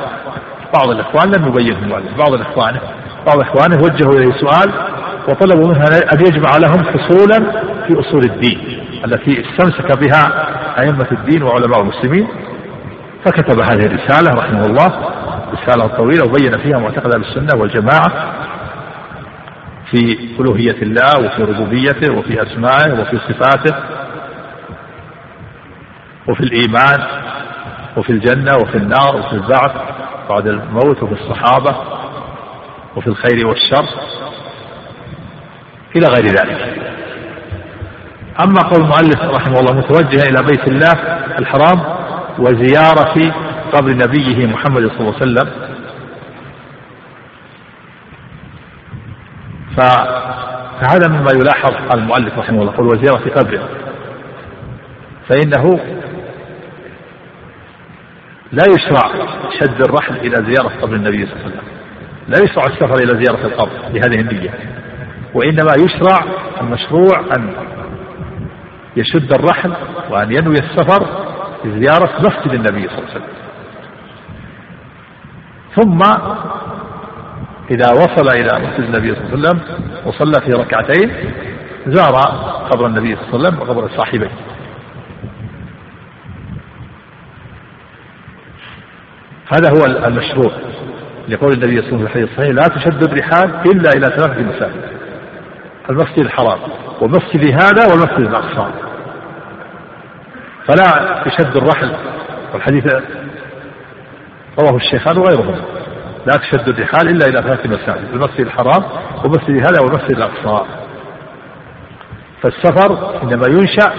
بعض 0.73 0.89
الإخوان 0.89 1.31
لم 1.37 1.47
يبينه 1.47 1.79
المؤلف 1.79 2.17
بعض 2.17 2.33
الإخوان 2.33 2.77
بعض 3.27 3.39
إخوانه 3.39 3.77
وجهوا 3.83 4.13
إليه 4.13 4.31
سؤال 4.31 4.73
وطلبوا 5.29 5.67
منه 5.67 5.83
أن 6.13 6.19
يجمع 6.19 6.49
لهم 6.57 6.83
فصولا 6.83 7.39
في 7.87 7.99
أصول 7.99 8.21
الدين 8.23 8.79
التي 9.05 9.41
استمسك 9.41 9.99
بها 9.99 10.47
أئمة 10.79 11.07
الدين 11.11 11.43
وعلماء 11.43 11.81
المسلمين. 11.81 12.27
فكتب 13.25 13.59
هذه 13.61 13.85
الرسالة 13.85 14.31
رحمه 14.33 14.61
الله. 14.65 15.16
رسالة 15.53 15.97
طويلة 15.97 16.25
وبين 16.25 16.51
فيها 16.51 16.77
معتقد 16.77 17.15
أهل 17.15 17.21
السنة 17.21 17.61
والجماعة 17.61 18.33
في 19.91 20.17
ألوهية 20.39 20.81
الله 20.81 21.25
وفي 21.25 21.43
ربوبيته 21.43 22.13
وفي 22.13 22.43
أسمائه 22.43 23.01
وفي 23.01 23.17
صفاته 23.17 23.75
وفي 26.27 26.39
الإيمان 26.39 27.07
وفي 27.97 28.09
الجنة 28.09 28.55
وفي 28.55 28.77
النار 28.77 29.15
وفي 29.15 29.33
البعث 29.33 29.71
بعد 30.29 30.47
الموت 30.47 31.03
وفي 31.03 31.13
الصحابة 31.21 31.75
وفي 32.95 33.07
الخير 33.07 33.47
والشر 33.47 33.85
إلى 35.95 36.07
غير 36.07 36.25
ذلك. 36.25 36.81
أما 38.39 38.61
قول 38.61 38.81
المؤلف 38.81 39.21
رحمه 39.21 39.59
الله 39.59 39.73
متوجها 39.73 40.23
إلى 40.29 40.43
بيت 40.43 40.67
الله 40.67 40.93
الحرام 41.39 41.83
وزيارة 42.39 43.33
قبر 43.73 43.89
نبيه 43.89 44.47
محمد 44.47 44.87
صلى 44.87 44.99
الله 44.99 45.15
عليه 45.21 45.25
وسلم. 45.31 45.51
فهذا 49.77 51.07
مما 51.09 51.31
يلاحظ 51.35 51.95
المؤلف 51.95 52.37
رحمه 52.37 52.61
الله 52.61 52.75
قول 52.75 52.87
وزيارة 52.87 53.29
قبره. 53.29 53.69
فإنه 55.29 55.79
لا 58.51 58.63
يشرع 58.69 59.11
شد 59.59 59.81
الرحل 59.81 60.15
إلى 60.15 60.35
زيارة 60.35 60.81
قبر 60.81 60.95
النبي 60.95 61.25
صلى 61.25 61.33
الله 61.33 61.43
عليه 61.43 61.55
وسلم. 61.55 61.67
لا 62.27 62.37
يشرع 62.43 62.63
السفر 62.67 62.95
إلى 63.03 63.25
زيارة 63.25 63.45
القبر 63.45 63.71
بهذه 63.93 64.19
النية. 64.19 64.53
وإنما 65.33 65.71
يشرع 65.79 66.25
المشروع 66.61 67.19
أن 67.37 67.53
يشد 68.97 69.33
الرحل 69.33 69.73
وأن 70.09 70.31
ينوي 70.31 70.55
السفر 70.55 71.07
لزيارة 71.65 72.11
مسجد 72.19 72.53
النبي 72.53 72.87
صلى 72.87 72.97
الله 72.97 73.09
عليه 73.09 73.15
وسلم. 73.15 73.46
ثم 75.81 75.99
إذا 77.71 77.91
وصل 77.91 78.29
إلى 78.29 78.67
مسجد 78.67 78.79
النبي 78.79 79.15
صلى 79.15 79.33
الله 79.33 79.49
عليه 79.49 79.49
وسلم 79.49 79.61
وصلى 80.05 80.41
في 80.45 80.51
ركعتين 80.51 81.11
زار 81.87 82.15
قبر 82.71 82.85
النبي 82.85 83.15
صلى 83.15 83.33
الله 83.33 83.47
عليه 83.47 83.57
وسلم 83.57 83.61
وقبر 83.61 83.89
صاحبيه 83.97 84.31
هذا 89.53 89.69
هو 89.69 89.85
المشروع 89.85 90.51
لقول 91.27 91.53
النبي 91.53 91.81
صلى 91.81 91.89
الله 91.89 91.97
عليه 91.97 91.97
وسلم 91.97 91.97
في 91.97 92.05
الحديث 92.05 92.29
الصحيح 92.31 92.49
لا 92.49 92.67
تشد 92.67 93.03
الرحال 93.03 93.71
إلا 93.71 93.89
إلى 93.89 94.05
ثلاثة 94.15 94.43
مساجد 94.43 94.97
المسجد 95.89 96.19
الحرام 96.19 96.59
ومسجد 97.01 97.45
هذا 97.45 97.87
والمسجد 97.87 98.19
الأقصى. 98.19 98.71
فلا 100.67 101.23
يشد 101.27 101.57
الرحل 101.57 101.91
والحديث 102.53 102.85
رواه 104.59 104.75
الشيخان 104.75 105.17
وغيرهم 105.17 105.55
لا 106.25 106.37
تشد 106.37 106.69
الرحال 106.69 107.09
إلا 107.09 107.25
إلى 107.25 107.41
ثلاث 107.41 107.65
مساجد 107.65 108.09
المسجد 108.13 108.39
الحرام 108.39 108.83
ومسجد 109.25 109.49
هذا 109.49 109.81
والمسجد 109.81 110.11
الأقصى. 110.11 110.65
فالسفر 112.41 113.21
إنما 113.23 113.43
ينشأ 113.47 113.93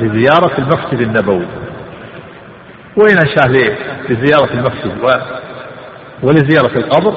لزيارة 0.00 0.58
المسجد 0.58 1.00
النبوي. 1.00 1.46
وإن 2.96 3.16
أنشأ 3.16 3.48
لزيارة 4.08 4.52
المسجد 4.52 5.04
و 5.04 5.10
ولزيارة 6.22 6.78
القبر. 6.78 7.14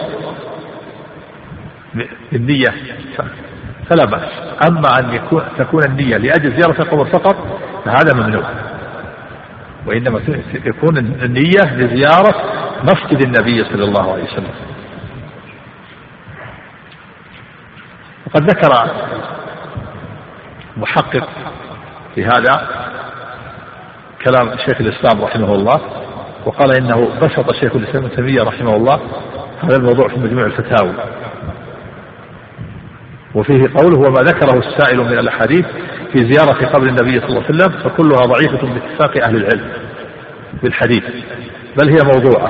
النية 2.34 2.74
فلا 3.90 4.06
بأس. 4.06 4.32
أما 4.70 5.00
أن 5.00 5.14
يكون 5.14 5.44
تكون 5.58 5.84
النية 5.84 6.18
لأجل 6.18 6.52
زيارة 6.52 6.82
القبر 6.82 7.06
فقط 7.06 7.36
فهذا 7.86 8.14
ممنوع. 8.14 8.44
وإنما 9.86 10.22
يكون 10.66 10.98
النية 10.98 11.76
لزيارة 11.76 12.36
مسجد 12.84 13.22
النبي 13.26 13.64
صلى 13.64 13.84
الله 13.84 14.14
عليه 14.14 14.24
وسلم. 14.24 14.54
وقد 18.28 18.50
ذكر 18.50 18.92
محقق 20.78 21.30
في 22.16 22.26
هذا 22.26 22.70
كلام 24.26 24.58
شيخ 24.58 24.82
الإسلام 24.82 25.22
رحمه 25.24 25.56
الله 25.56 25.82
وقال 26.46 26.78
إنه 26.78 27.10
بسط 27.22 27.52
شيخ 27.52 27.76
الإسلام 27.76 28.06
ابن 28.06 28.16
تيمية 28.16 28.44
رحمه 28.44 28.76
الله 28.76 29.00
هذا 29.64 29.78
الموضوع 29.78 30.08
في 30.08 30.20
مجموع 30.20 30.46
الفتاوي 30.46 30.94
وفيه 33.36 33.64
قوله 33.76 33.98
وما 34.00 34.22
ذكره 34.22 34.60
السائل 34.60 35.00
من 35.00 35.20
الأحاديث 35.20 35.66
في 36.14 36.34
زيارة 36.34 36.66
قبر 36.66 36.88
النبي 36.88 37.20
صلى 37.20 37.30
الله 37.30 37.44
عليه 37.44 37.56
وسلم 37.56 37.72
فكلها 37.84 38.26
ضعيفة 38.26 38.68
باتفاق 38.74 39.28
أهل 39.28 39.36
العلم 39.36 39.70
بالحديث. 40.64 41.04
بل 41.82 41.90
هي 41.90 41.98
موضوعة. 42.16 42.50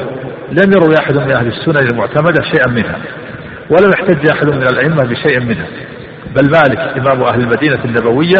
لم 0.51 0.71
يروي 0.75 0.95
أحد 0.99 1.17
من 1.17 1.31
أهل 1.31 1.47
السنن 1.47 1.87
المعتمدة 1.91 2.43
شيئا 2.43 2.71
منها 2.71 2.99
ولم 3.69 3.91
يحتج 3.99 4.29
أحد 4.31 4.49
من 4.49 4.63
الأئمة 4.63 5.03
بشيء 5.03 5.39
منها. 5.39 5.67
بل 6.35 6.51
مالك 6.51 6.97
إمام 6.97 7.23
أهل 7.23 7.39
المدينة 7.41 7.85
النبوية 7.85 8.39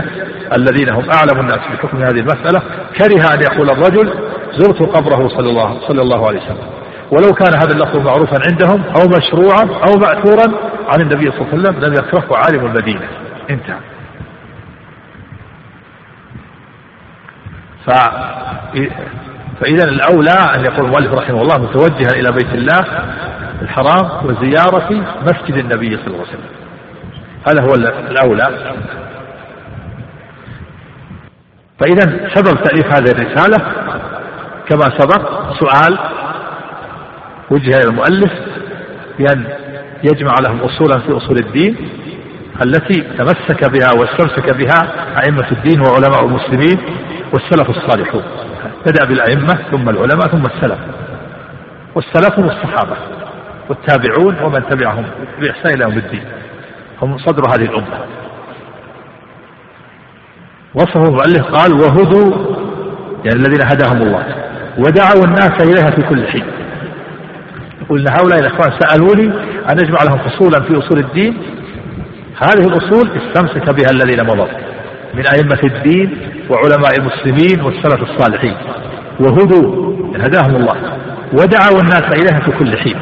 الذين 0.57 0.89
هم 0.89 1.09
أعلم 1.09 1.39
الناس 1.39 1.59
بحكم 1.73 1.97
هذه 1.97 2.19
المسألة 2.19 2.61
كره 2.97 3.33
أن 3.33 3.41
يقول 3.41 3.69
الرجل 3.69 4.13
زرت 4.57 4.81
قبره 4.81 5.27
صلى 5.27 5.49
الله, 5.49 5.79
صلى 5.87 6.01
الله 6.01 6.27
عليه 6.27 6.39
وسلم. 6.39 6.67
ولو 7.11 7.29
كان 7.33 7.53
هذا 7.55 7.73
اللفظ 7.73 7.97
معروفا 7.97 8.37
عندهم 8.51 8.83
أو 8.83 9.07
مشروعا 9.17 9.63
أو 9.63 9.99
مأثورا 9.99 10.74
عن 10.88 11.01
النبي 11.01 11.31
صلى 11.31 11.41
الله 11.41 11.47
عليه 11.51 11.59
وسلم 11.59 11.86
لم 11.86 11.93
يكرهه 11.93 12.38
عالم 12.38 12.65
المدينة. 12.65 13.07
انتهى. 13.49 13.79
ف 17.86 17.89
فإذا 19.61 19.83
الأولى 19.83 20.38
أن 20.55 20.65
يقول 20.65 20.86
المؤلف 20.86 21.13
رحمه 21.13 21.41
الله 21.41 21.57
متوجها 21.57 22.19
إلى 22.19 22.31
بيت 22.31 22.53
الله 22.53 22.86
الحرام 23.61 24.25
وزيارة 24.25 25.05
مسجد 25.21 25.55
النبي 25.57 25.97
صلى 25.97 26.07
الله 26.07 26.25
عليه 26.27 26.29
وسلم. 26.29 26.49
هذا 27.47 27.63
هو 27.63 27.73
الأولى. 28.11 28.75
فإذا 31.79 32.29
سبب 32.33 32.63
تأليف 32.63 32.86
هذه 32.86 33.11
الرسالة 33.11 33.57
كما 34.69 34.86
سبق 34.97 35.53
سؤال 35.53 35.99
وجه 37.51 37.69
إلى 37.69 37.89
المؤلف 37.89 38.31
بأن 39.19 39.64
يجمع 40.06 40.36
لهم 40.47 40.60
أصولا 40.60 40.99
في 40.99 41.18
أصول 41.18 41.38
الدين 41.38 41.76
التي 42.66 43.01
تمسك 43.01 43.72
بها 43.72 43.89
واستمسك 43.99 44.58
بها 44.58 44.80
أئمة 45.24 45.51
الدين 45.51 45.82
وعلماء 45.82 46.26
المسلمين 46.26 46.80
والسلف 47.34 47.70
الصالحون. 47.70 48.24
بدأ 48.86 49.06
بالأئمة 49.06 49.53
ثم 49.72 49.89
العلماء 49.89 50.28
ثم 50.28 50.45
السلف. 50.45 50.80
والسلف 51.95 52.39
هم 52.39 52.45
الصحابة 52.45 52.97
والتابعون 53.70 54.36
ومن 54.43 54.70
تبعهم 54.70 55.06
بإحسان 55.41 55.74
إلى 55.76 55.84
يوم 55.84 55.97
الدين. 55.97 56.24
هم 57.01 57.18
صدر 57.18 57.43
هذه 57.49 57.70
الأمة. 57.70 57.99
وصفه 60.76 61.03
المؤلف 61.03 61.45
قال 61.45 61.74
وهدوا 61.74 62.56
يعني 63.26 63.39
الذين 63.39 63.62
هداهم 63.62 64.01
الله. 64.01 64.26
ودعوا 64.78 65.26
الناس 65.26 65.62
إليها 65.62 65.91
في 65.95 66.01
كل 66.01 66.28
حين 66.28 66.45
إن 67.91 68.08
هؤلاء 68.10 68.39
الإخوان 68.39 68.80
سألوني 68.80 69.55
أن 69.70 69.80
أجمع 69.80 70.03
لهم 70.03 70.18
فصولا 70.18 70.61
في 70.61 70.80
أصول 70.80 70.99
الدين. 70.99 71.38
هذه 72.38 72.68
الأصول 72.68 73.09
استمسك 73.18 73.70
بها 73.70 73.89
الذين 73.91 74.24
مضوا 74.24 74.47
من 75.13 75.24
أئمة 75.28 75.59
الدين 75.63 76.18
وعلماء 76.49 76.91
المسلمين 76.99 77.61
والسلف 77.61 78.03
الصالحين 78.03 78.55
وهدوا 79.20 79.95
هداهم 80.18 80.55
الله 80.55 80.97
ودعوا 81.34 81.82
الناس 81.82 82.03
إليها 82.03 82.39
في 82.39 82.51
كل 82.59 82.78
حين 82.78 82.95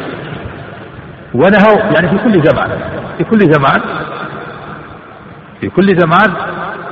ونهوا 1.34 1.92
يعني 1.96 2.10
في 2.10 2.24
كل 2.24 2.44
زمان 2.46 2.80
في 3.18 3.24
كل 3.24 3.40
زمان 3.40 3.82
في 5.62 5.70
كل 5.70 5.88
زمان 6.00 6.34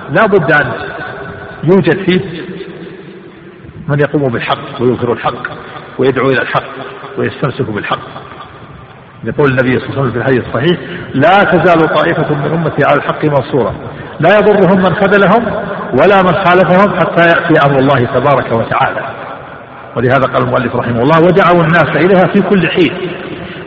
لا 0.09 0.25
بد 0.25 0.51
أن 0.61 0.71
يوجد 1.63 2.09
فيه 2.09 2.41
من 3.87 3.99
يقوم 3.99 4.31
بالحق 4.31 4.81
ويظهر 4.81 5.13
الحق 5.13 5.43
ويدعو 5.99 6.27
إلى 6.27 6.41
الحق 6.41 6.63
ويستمسك 7.17 7.69
بالحق. 7.69 7.99
يقول 9.23 9.49
النبي 9.51 9.79
صلى 9.79 9.89
الله 9.89 9.99
عليه 9.99 10.01
وسلم 10.01 10.11
في 10.11 10.17
الحديث 10.17 10.47
الصحيح 10.47 10.79
لا 11.13 11.43
تزال 11.43 11.95
طائفة 11.95 12.35
من 12.35 12.53
أمتي 12.53 12.85
على 12.85 12.97
الحق 12.97 13.25
منصورة. 13.25 13.75
لا 14.19 14.29
يضرهم 14.35 14.77
من 14.77 14.95
خذلهم 14.95 15.45
ولا 15.93 16.21
من 16.21 16.33
خالفهم 16.45 16.99
حتى 16.99 17.23
يأتي 17.27 17.67
أمر 17.67 17.79
الله 17.79 17.97
تبارك 17.97 18.51
وتعالى. 18.51 19.01
ولهذا 19.95 20.25
قال 20.33 20.43
المؤلف 20.43 20.75
رحمه 20.75 21.01
الله 21.01 21.19
ودعوا 21.19 21.63
الناس 21.63 21.89
إليها 21.95 22.33
في 22.33 22.41
كل 22.41 22.67
حين 22.67 22.93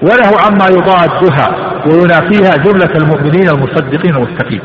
وله 0.03 0.31
عما 0.47 0.67
يضادها 0.71 1.57
وينافيها 1.87 2.65
جملة 2.65 2.93
المؤمنين 2.97 3.49
المصدقين 3.49 4.17
المتقين 4.17 4.61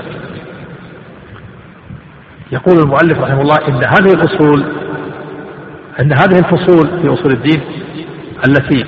يقول 2.52 2.80
المؤلف 2.80 3.20
رحمه 3.20 3.42
الله 3.42 3.58
إن 3.68 3.84
هذه 3.84 4.14
الأصول 4.14 4.64
أن 6.00 6.14
هذه 6.14 6.40
الفصول 6.40 7.02
في 7.02 7.14
أصول 7.14 7.32
الدين 7.32 7.62
التي 8.48 8.86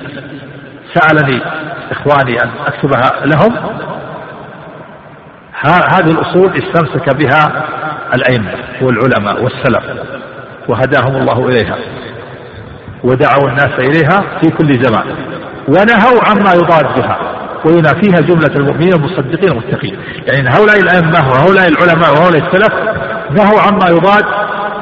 سألني 0.94 1.42
إخواني 1.90 2.42
أن 2.42 2.50
أكتبها 2.66 3.26
لهم. 3.26 3.56
هذه 5.64 6.10
الأصول 6.10 6.52
استمسك 6.56 7.16
بها 7.16 7.64
الأئمة 8.14 8.52
والعلماء 8.82 9.44
والسلف 9.44 9.84
وهداهم 10.68 11.16
الله 11.16 11.48
إليها 11.48 11.76
ودعوا 13.04 13.48
الناس 13.48 13.78
إليها 13.78 14.40
في 14.42 14.50
كل 14.50 14.82
زمان 14.82 15.04
ونهوا 15.68 16.20
عما 16.28 16.52
يضادها 16.54 17.18
وينافيها 17.64 18.20
جملة 18.20 18.56
المؤمنين 18.56 18.92
المصدقين 18.92 19.52
المتقين. 19.52 19.98
يعني 20.32 20.48
هؤلاء 20.48 20.76
الأئمة 20.76 21.28
وهؤلاء 21.28 21.68
العلماء 21.68 22.12
وهؤلاء 22.12 22.42
السلف 22.46 22.74
نهوا 23.30 23.60
عما 23.60 23.88
يضاد 23.90 24.24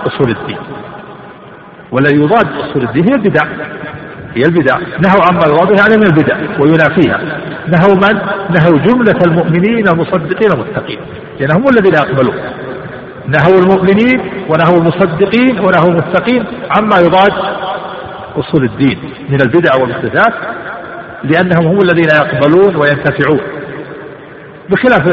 أصول 0.07 0.31
الدين. 0.31 0.59
والذي 1.93 2.17
يضاد 2.17 2.47
أصول 2.53 2.83
الدين 2.83 3.05
هي 3.09 3.15
البدع. 3.15 3.45
هي 4.35 4.43
البدع. 4.43 4.78
نهوا 4.78 5.22
عما 5.31 5.43
يضادها 5.47 5.76
يعني 5.76 5.97
من 5.97 6.07
البدع 6.07 6.37
وينافيها. 6.61 7.20
نهوا 7.68 7.95
من؟ 7.95 8.20
نهوا 8.51 8.78
جملة 8.78 9.18
المؤمنين 9.26 9.89
المصدقين 9.89 10.53
المتقين 10.53 10.99
لأن 11.41 11.51
هم 11.57 11.64
الذين 11.68 11.95
يقبلون 11.95 12.35
نهوا 13.26 13.61
المؤمنين 13.61 14.20
ونهوا 14.49 14.78
المصدقين 14.78 15.61
ونهوا 15.61 15.89
المتقين 15.89 16.45
عما 16.70 16.99
يضاد 16.99 17.33
أصول 18.37 18.64
الدين 18.64 18.99
من 19.28 19.41
البدع 19.43 19.70
والمحدثات 19.81 20.35
لأنهم 21.24 21.66
هم 21.66 21.78
الذين 21.83 22.09
يقبلون 22.16 22.76
وينتفعون. 22.76 23.41
بخلاف 24.70 25.07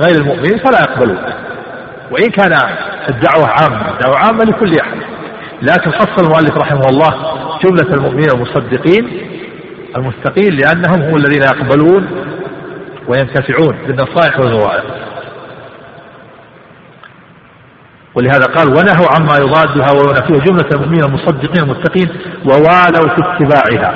غير 0.00 0.14
المؤمنين 0.20 0.58
فلا 0.58 0.78
يقبلون. 0.80 1.18
وإن 2.10 2.30
كان 2.30 2.52
الدعوة 3.08 3.48
عامة 3.48 3.90
الدعوة 3.94 4.18
عامة 4.18 4.44
لكل 4.44 4.80
أحد. 4.80 4.96
لكن 5.62 5.90
خص 5.90 6.22
المؤلف 6.22 6.56
رحمه 6.56 6.86
الله 6.90 7.10
جملة 7.64 7.94
المؤمنين 7.94 8.28
المصدقين 8.34 9.28
المستقيم 9.96 10.58
لأنهم 10.58 11.02
هم 11.02 11.16
الذين 11.16 11.42
يقبلون 11.42 12.06
وينتفعون 13.08 13.78
بالنصائح 13.86 14.40
والمواعظ 14.40 14.84
ولهذا 18.14 18.44
قال 18.44 18.68
ونهوا 18.68 19.06
عما 19.16 19.36
يضادها 19.38 19.86
وينافيه 19.92 20.50
جملة 20.50 20.68
المؤمنين 20.74 21.04
المصدقين 21.04 21.62
المتقين 21.62 22.08
ووالوا 22.44 23.08
في 23.08 23.20
اتباعها. 23.20 23.94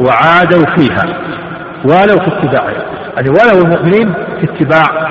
وعادوا 0.00 0.66
فيها. 0.76 1.18
والوا 1.84 2.20
في 2.20 2.28
اتباعها. 2.28 2.86
يعني 3.16 3.28
والوا 3.30 3.62
المؤمنين 3.64 4.12
في 4.12 4.44
اتباع 4.44 5.10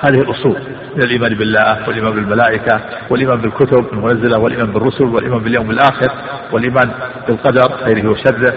هذه 0.00 0.20
الأصول. 0.20 0.56
الإيمان 0.96 1.34
بالله 1.34 1.88
والإيمان 1.88 2.12
بالملائكة 2.12 2.80
والإيمان 3.10 3.40
بالكتب 3.40 3.86
المنزلة 3.92 4.38
والإيمان 4.38 4.72
بالرسل 4.72 5.04
والإيمان 5.04 5.42
باليوم 5.42 5.70
الآخر 5.70 6.12
والإيمان 6.52 6.90
بالقدر 7.28 7.84
خيره 7.84 8.10
وشره 8.10 8.54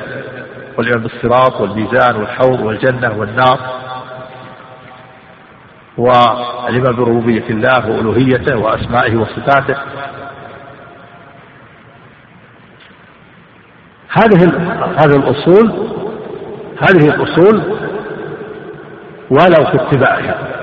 والإيمان 0.77 1.03
بالصراط 1.03 1.61
والميزان 1.61 2.15
والحوض 2.15 2.59
والجنة 2.59 3.17
والنار 3.17 3.59
والإيمان 5.97 6.95
بربوبية 6.95 7.49
الله 7.49 7.89
وألوهيته 7.89 8.57
وأسمائه 8.57 9.15
وصفاته. 9.15 9.75
هذه 14.09 14.45
هذه 14.97 15.15
الأصول 15.15 15.89
هذه 16.79 17.07
الأصول 17.15 17.61
ولو 19.29 19.65
في 19.71 19.75
اتباعها. 19.75 20.54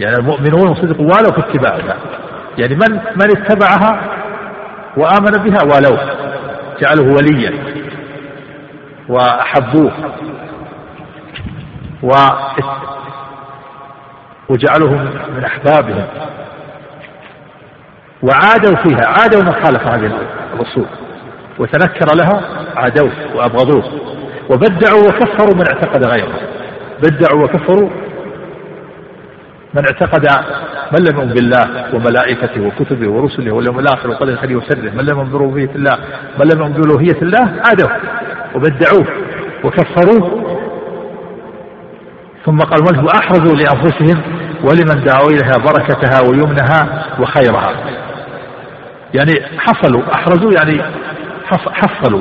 يعني 0.00 0.16
المؤمنون 0.16 0.74
صدقوا 0.74 1.04
ولو 1.04 1.32
في 1.32 1.38
اتباعها 1.38 1.96
يعني 2.58 2.74
من 2.74 2.92
من 2.92 3.36
اتبعها 3.36 4.00
وآمن 4.96 5.30
بها 5.30 5.62
ولو 5.62 5.98
جعله 6.80 7.12
وليا. 7.12 7.52
وأحبوه. 9.08 9.92
و 12.02 12.12
وجعلهم 14.48 15.10
من 15.36 15.44
أحبابهم. 15.44 16.06
وعادوا 18.22 18.76
فيها. 18.76 19.06
عادوا 19.06 19.42
من 19.42 19.52
خالف 19.52 19.86
هذه 19.86 20.18
الأصول. 20.54 20.86
وتنكر 21.58 22.06
لها 22.16 22.42
عادوه 22.76 23.12
وأبغضوه. 23.34 23.84
وبدعوا 24.50 25.02
وكفروا 25.02 25.54
من 25.54 25.64
اعتقد 25.68 26.06
غيره. 26.06 26.40
بدعوا 27.02 27.44
وكفروا 27.44 27.90
من 29.74 29.84
اعتقد 29.84 30.26
من 30.92 31.04
لم 31.04 31.16
يؤمن 31.16 31.32
بالله 31.32 31.94
وملائكته 31.94 32.60
وكتبه 32.60 33.10
ورسله 33.10 33.54
واليوم 33.54 33.78
الآخر 33.78 34.10
وقدر 34.10 34.36
خيره 34.36 34.56
وشره، 34.56 34.90
من 34.90 35.04
لم 35.04 35.18
يؤمن 35.18 35.32
بربوبيه 35.32 35.70
الله، 35.74 35.98
من 36.38 36.46
لم 36.46 36.60
يؤمن 36.60 36.72
بالوهيه 36.72 37.22
الله 37.22 37.62
عادوا 37.66 37.90
وبدعوه 38.54 39.06
وكفروه 39.64 40.54
ثم 42.46 42.58
قال 42.58 42.82
وله 42.82 43.04
واحرزوا 43.04 43.56
لأنفسهم 43.56 44.22
ولمن 44.64 45.04
دعوا 45.04 45.30
إليها 45.30 45.56
بركتها 45.58 46.20
ويمنها 46.30 47.04
وخيرها. 47.20 47.74
يعني 49.14 49.32
حصلوا 49.58 50.02
أحرزوا 50.14 50.52
يعني 50.52 50.82
حصلوا 51.72 52.20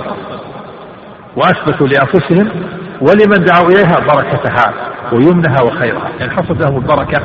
وأثبتوا 1.35 1.87
لأنفسهم 1.87 2.49
ولمن 3.01 3.45
دعوا 3.45 3.69
إليها 3.69 3.99
بركتها 3.99 4.73
ويمنها 5.11 5.61
وخيرها. 5.63 6.09
يعني 6.19 6.31
حصل 6.31 6.57
لهم 6.59 6.77
البركة 6.77 7.21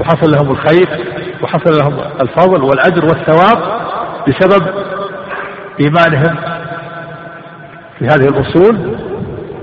وحصل 0.00 0.30
لهم 0.30 0.50
الخير 0.50 1.04
وحصل 1.42 1.78
لهم 1.78 1.98
الفضل 2.20 2.62
والأجر 2.62 3.04
والثواب 3.04 3.80
بسبب 4.28 4.66
إيمانهم 5.80 6.36
في 7.98 8.04
هذه 8.04 8.28
الأصول 8.28 8.96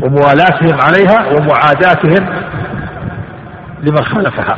وموالاتهم 0.02 0.82
عليها 0.82 1.28
ومعاداتهم 1.34 2.44
لمن 3.84 4.04
خالفها. 4.04 4.58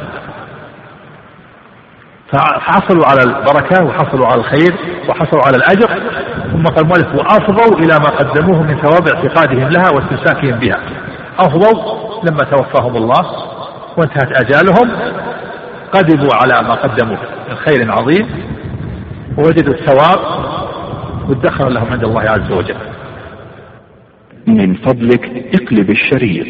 فحصلوا 2.31 3.05
على 3.05 3.21
البركة 3.23 3.83
وحصلوا 3.83 4.27
على 4.27 4.39
الخير 4.39 4.75
وحصلوا 5.09 5.41
على 5.45 5.57
الأجر 5.57 6.01
ثم 6.55 6.63
قال 6.63 6.83
المؤلف 6.83 7.15
وأفضوا 7.15 7.79
إلى 7.79 7.99
ما 7.99 8.09
قدموه 8.09 8.61
من 8.63 8.81
ثواب 8.81 9.07
اعتقادهم 9.07 9.69
لها 9.69 9.85
واستمساكهم 9.95 10.59
بها. 10.59 10.79
أفضوا 11.39 11.95
لما 12.23 12.39
توفاهم 12.39 12.97
الله 12.97 13.25
وانتهت 13.97 14.43
أجالهم 14.43 14.91
قدموا 15.91 16.29
على 16.33 16.67
ما 16.67 16.73
قدموه 16.73 17.19
من 17.49 17.55
خير 17.55 17.91
عظيم 17.91 18.27
ووجدوا 19.37 19.73
الثواب 19.73 20.19
وادخر 21.29 21.69
لهم 21.69 21.91
عند 21.91 22.03
الله 22.03 22.21
عز 22.21 22.51
وجل. 22.51 22.77
من 24.47 24.75
فضلك 24.75 25.51
اقلب 25.61 25.89
الشريط. 25.89 26.47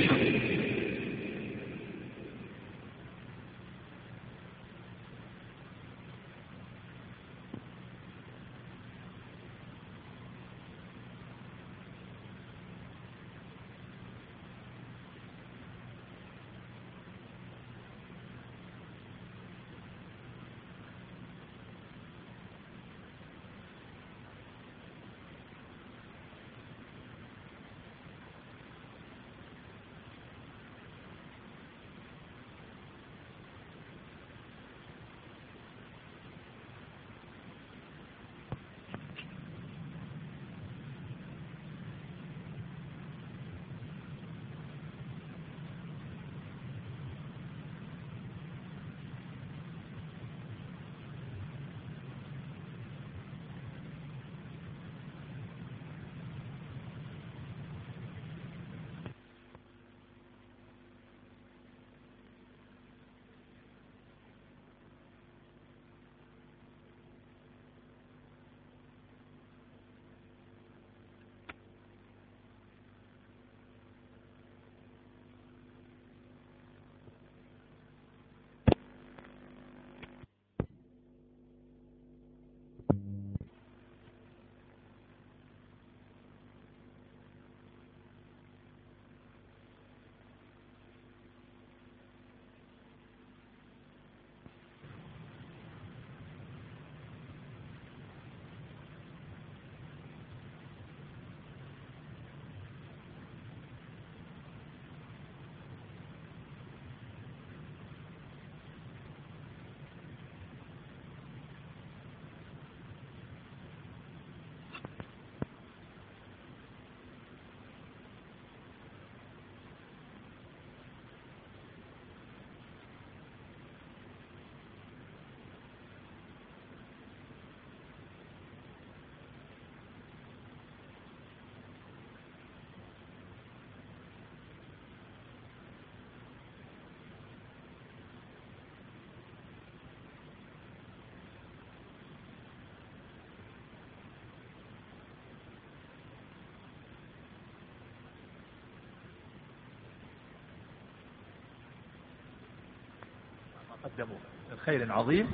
قدموه 153.85 154.17
من 154.51 154.57
خير 154.65 154.87
عظيم 154.91 155.25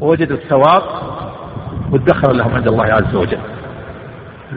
ووجدوا 0.00 0.36
الثواب 0.36 0.82
وادخر 1.92 2.32
لهم 2.32 2.54
عند 2.54 2.68
الله 2.68 2.84
عز 2.84 3.14
وجل. 3.14 3.38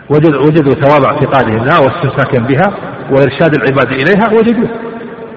وجدوا 0.10 0.42
وجدوا 0.42 0.74
ثواب 0.74 1.04
اعتقادهم 1.06 1.66
لها 1.66 1.80
واستمساكهم 1.80 2.48
بها 2.48 2.74
وإرشاد 3.12 3.56
العباد 3.56 3.92
إليها 3.92 4.34
وجدوه. 4.34 4.70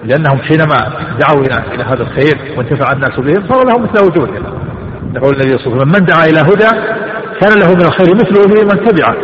لأنهم 0.04 0.38
حينما 0.38 0.76
دعوا 1.20 1.44
إلى 1.46 1.74
إلى 1.74 1.84
هذا 1.84 2.02
الخير 2.02 2.58
وانتفع 2.58 2.92
الناس 2.92 3.20
بهم 3.20 3.48
صار 3.48 3.66
لهم 3.66 3.82
مثل 3.82 4.04
وجودهم 4.04 4.44
يقول 5.14 5.34
النبي 5.34 5.58
صلى 5.58 5.66
الله 5.66 5.76
عليه 5.76 5.76
وسلم 5.76 5.88
من 5.88 6.06
دعا 6.06 6.24
إلى 6.24 6.40
هدى 6.40 6.70
كان 7.40 7.58
له 7.60 7.74
من 7.74 7.82
الخير 7.82 8.14
مثل 8.14 8.38
وجود 8.38 8.74
من 8.74 8.86
تبعه. 8.86 9.16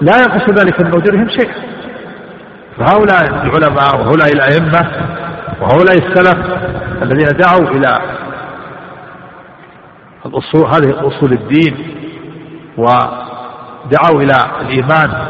لا 0.00 0.16
ينقص 0.16 0.60
ذلك 0.60 0.80
من 0.80 0.86
أجورهم 0.86 1.28
شيء 1.28 1.50
فهؤلاء 2.78 3.44
العلماء 3.44 4.00
وهؤلاء 4.00 4.32
الأئمة 4.32 5.07
وهؤلاء 5.60 5.96
السلف 5.96 6.38
الذين 7.02 7.26
دعوا 7.26 7.70
إلى 7.70 8.00
الأصول 10.26 10.66
هذه 10.66 11.06
أصول 11.06 11.32
الدين 11.32 11.76
ودعوا 12.76 14.22
إلى 14.22 14.36
الإيمان 14.60 15.26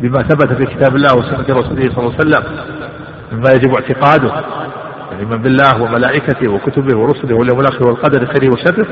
بما 0.00 0.22
ثبت 0.22 0.52
في 0.52 0.64
كتاب 0.74 0.96
الله 0.96 1.08
وسنة 1.18 1.56
رسوله 1.58 1.90
صلى 1.90 1.98
الله 1.98 2.14
عليه 2.14 2.30
وسلم 2.30 2.44
مما 3.32 3.50
يجب 3.50 3.74
اعتقاده 3.74 4.44
الإيمان 5.12 5.42
بالله 5.42 5.82
وملائكته 5.82 6.52
وكتبه 6.52 6.98
ورسله 6.98 7.36
واليوم 7.36 7.60
الآخر 7.60 7.86
والقدر 7.88 8.26
خيره 8.26 8.52
وشره 8.54 8.86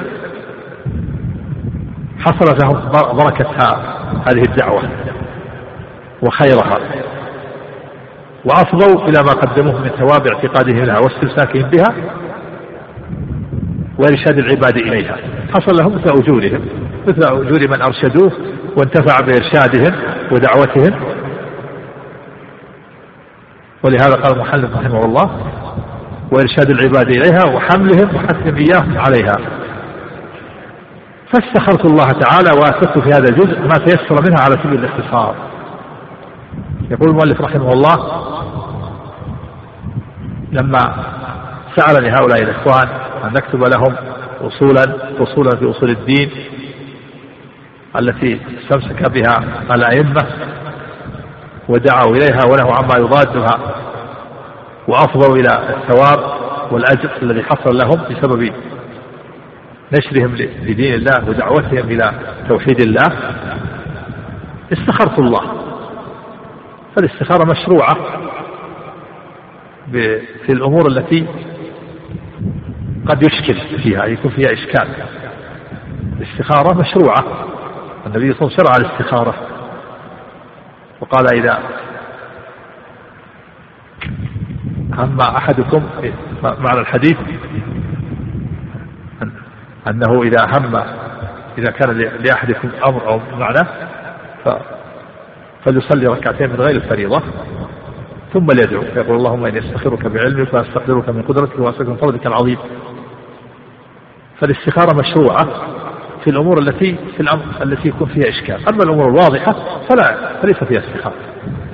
حصلت 2.18 2.64
لهم 2.64 2.90
بركة 2.92 3.46
هذه 4.26 4.42
الدعوة 4.48 4.82
وخيرها. 6.22 6.78
وأفضوا 8.44 9.08
إلى 9.08 9.22
ما 9.22 9.32
قدموه 9.32 9.80
من 9.80 9.88
ثواب 9.88 10.26
اعتقادهم 10.26 10.84
لها 10.84 10.98
واستمساكهم 10.98 11.70
بها 11.70 11.94
وإرشاد 13.98 14.38
العباد 14.38 14.76
إليها. 14.76 15.16
حصل 15.54 15.76
لهم 15.80 15.94
مثل 15.94 16.22
أجورهم 16.22 16.60
مثل 17.06 17.22
أجور 17.22 17.68
من 17.68 17.82
أرشدوه 17.82 18.32
وانتفع 18.76 19.20
بإرشادهم 19.20 19.94
ودعوتهم. 20.32 21.00
ولهذا 23.84 24.14
قال 24.22 24.34
المحلف 24.34 24.76
رحمه 24.76 25.00
الله 25.00 25.30
وإرشاد 26.32 26.70
العباد 26.70 27.10
إليها 27.10 27.54
وحملهم 27.54 28.16
وحثهم 28.16 28.56
إياهم 28.56 28.98
عليها. 28.98 29.36
فاستخرت 31.32 31.86
الله 31.86 32.06
تعالى 32.06 32.60
وأثبت 32.60 32.98
في 32.98 33.08
هذا 33.08 33.28
الجزء 33.30 33.60
ما 33.60 33.84
تيسر 33.84 34.22
منها 34.28 34.40
على 34.44 34.56
سبيل 34.64 34.84
الاختصار. 34.84 35.51
يقول 36.92 37.08
المؤلف 37.08 37.40
رحمه 37.40 37.68
الله 37.68 37.96
لما 40.52 41.04
سألني 41.76 42.10
هؤلاء 42.10 42.42
الإخوان 42.42 42.88
أن 43.24 43.32
نكتب 43.32 43.64
لهم 43.64 43.96
أصولا 44.40 44.82
أصولا 45.22 45.50
في 45.50 45.70
أصول 45.70 45.90
الدين 45.90 46.30
التي 48.00 48.40
استمسك 48.60 49.10
بها 49.10 49.38
الأئمة 49.74 50.26
ودعوا 51.68 52.16
إليها 52.16 52.40
ونهوا 52.46 52.74
عما 52.74 52.94
يضادها 52.98 53.58
وأفضوا 54.88 55.36
إلى 55.36 55.76
الثواب 55.76 56.32
والأجر 56.72 57.10
الذي 57.22 57.42
حصل 57.42 57.78
لهم 57.78 58.04
بسبب 58.10 58.52
نشرهم 59.92 60.36
لدين 60.36 60.94
الله 60.94 61.28
ودعوتهم 61.28 61.88
إلى 61.90 62.12
توحيد 62.48 62.80
الله. 62.80 63.12
استخرت 64.72 65.18
الله. 65.18 65.71
فالاستخارة 66.96 67.50
مشروعة 67.50 67.96
في 70.46 70.52
الأمور 70.52 70.88
التي 70.88 71.26
قد 73.06 73.22
يشكل 73.26 73.78
فيها 73.82 74.04
يكون 74.04 74.30
فيها 74.30 74.52
إشكال. 74.52 74.88
الاستخارة 76.20 76.74
مشروعة. 76.80 77.46
النبي 78.06 78.32
صلى 78.32 78.40
الله 78.40 78.50
عليه 78.50 78.54
وسلم 78.54 78.56
شرع 78.56 78.74
الاستخارة. 78.76 79.34
وقال 81.00 81.26
إذا 81.34 81.58
هم 84.94 85.20
أحدكم 85.20 85.82
معنى 86.42 86.80
الحديث 86.80 87.16
أنه 89.88 90.22
إذا 90.22 90.58
هم 90.58 90.76
إذا 91.58 91.70
كان 91.70 91.98
لأحدكم 91.98 92.68
أمر 92.86 93.08
أو 93.08 93.20
معنى 93.38 93.68
فليصلي 95.64 96.06
ركعتين 96.06 96.50
من 96.50 96.56
غير 96.56 96.76
الفريضة 96.76 97.22
ثم 98.32 98.46
ليدعو. 98.46 98.82
فيقول 98.82 99.16
اللهم 99.16 99.46
إني 99.46 99.58
أستخيرك 99.58 100.06
بعلمك 100.06 100.54
وأستقدرك 100.54 101.08
من 101.08 101.22
قدرتك 101.22 101.58
وأسألك 101.58 101.88
من 101.88 101.96
فضلك 101.96 102.26
العظيم. 102.26 102.58
فالاستخارة 104.40 104.96
مشروعة 105.00 105.44
في 106.24 106.30
الأمور 106.30 106.58
التي 106.58 106.96
في 107.16 107.20
الأمر 107.20 107.42
التي 107.62 107.88
يكون 107.88 108.08
فيها 108.08 108.28
إشكال. 108.28 108.68
أما 108.72 108.82
الأمور 108.84 109.08
الواضحة 109.08 109.52
فلا 109.90 110.40
فليس 110.42 110.64
فيها 110.64 110.80
استخارة. 110.80 111.16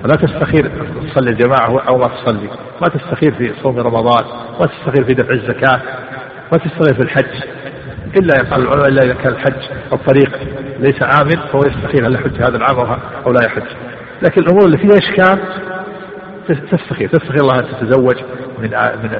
لا 0.04 0.16
تستخير 0.16 0.70
تصلي 1.10 1.30
الجماعة 1.30 1.80
أو 1.88 1.98
ما 1.98 2.08
تصلي. 2.08 2.48
ما 2.82 2.88
تستخير 2.88 3.34
في 3.34 3.52
صوم 3.62 3.78
رمضان 3.78 4.24
ما 4.60 4.66
تستخير 4.66 5.04
في 5.04 5.14
دفع 5.14 5.32
الزكاة 5.32 5.80
ما 6.52 6.58
تستخير 6.58 6.94
في 6.94 7.02
الحج. 7.02 7.57
إلا 8.16 8.36
يقال 8.36 8.62
العلماء 8.62 8.88
إلا 8.88 9.04
إذا 9.04 9.14
كان 9.14 9.32
الحج 9.32 9.62
الطريق 9.92 10.38
ليس 10.80 11.02
آمن 11.20 11.46
فهو 11.52 11.60
يستخير 11.60 12.06
هل 12.06 12.14
يحج 12.14 12.42
هذا 12.42 12.56
العام 12.56 12.98
أو 13.26 13.32
لا 13.32 13.44
يحج. 13.46 13.66
لكن 14.22 14.40
الأمور 14.42 14.64
اللي 14.64 14.78
فيها 14.78 14.98
إشكال 14.98 15.38
تستخير 16.48 17.08
تستخير 17.08 17.40
الله 17.40 17.58
أن 17.58 17.64
تتزوج 17.64 18.16
من 18.58 18.70
من 19.02 19.10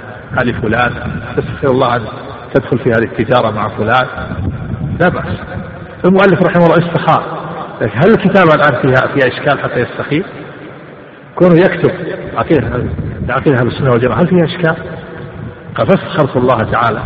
آل 0.43 0.55
فلان 0.55 0.93
تستخير 1.37 1.71
الله 1.71 1.97
أن 1.97 2.03
تدخل 2.55 2.79
في 2.79 2.91
هذه 2.91 3.05
التجارة 3.05 3.51
مع 3.51 3.69
فلان. 3.69 4.07
لا 5.01 5.09
بأس. 5.09 5.39
المؤلف 6.05 6.43
رحمه 6.43 6.65
الله 6.65 6.79
استخار. 6.79 7.49
هل 7.81 8.11
الكتابة 8.11 8.55
الآن 8.55 8.83
فيها 8.83 9.09
فيها 9.09 9.29
إشكال 9.29 9.61
حتى 9.61 9.81
يستخير؟ 9.81 10.25
كونه 11.35 11.55
يكتب 11.55 11.93
عقيدة 12.37 12.67
عقيدة 13.29 13.57
أهل 13.61 13.67
السنة 13.67 13.91
والجماعة 13.91 14.21
هل 14.21 14.27
فيها 14.27 14.45
إشكال؟ 14.45 14.77
قال 15.75 15.87
فاستخرت 15.87 16.37
الله 16.37 16.73
تعالى. 16.73 17.03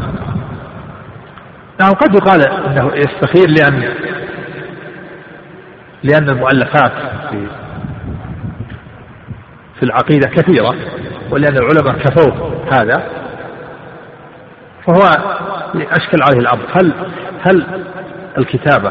نعم 1.82 1.92
قد 1.92 2.14
يقال 2.14 2.48
إنه 2.48 2.92
يستخير 2.94 3.48
لأن 3.48 3.94
لأن 6.02 6.28
المؤلفات 6.28 6.92
في 7.30 7.46
في 9.76 9.82
العقيدة 9.82 10.28
كثيرة 10.28 10.74
ولأن 11.30 11.56
العلماء 11.56 11.98
كفوا 11.98 12.50
هذا. 12.72 13.02
فهو 14.86 15.00
اشكل 15.74 16.22
عليه 16.22 16.38
الأمر. 16.40 16.64
هل 16.72 16.92
هل 17.40 17.84
الكتابة 18.38 18.90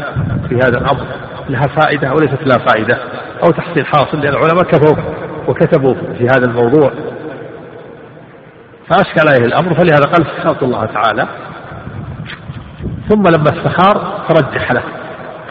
في 0.50 0.56
هذا 0.56 0.78
الأمر 0.78 1.06
لها 1.50 1.68
فائدة 1.82 2.10
أو 2.10 2.16
ليست 2.16 2.44
لها 2.48 2.58
فائدة؟ 2.58 2.98
أو 3.44 3.52
تحصيل 3.52 3.86
حاصل 3.86 4.20
لأن 4.20 4.34
العلماء 4.34 4.64
كفوا 4.64 5.04
وكتبوا 5.48 5.94
في 5.94 6.24
هذا 6.26 6.46
الموضوع. 6.46 6.92
فأشكل 8.90 9.30
عليه 9.30 9.46
الأمر 9.46 9.74
فلهذا 9.74 10.06
قال 10.06 10.28
استخرت 10.28 10.64
الله 10.64 10.86
تعالى. 10.86 11.28
ثم 13.12 13.24
لما 13.24 13.46
استخار 13.46 14.26
ترجح 14.30 14.72
له. 14.72 14.84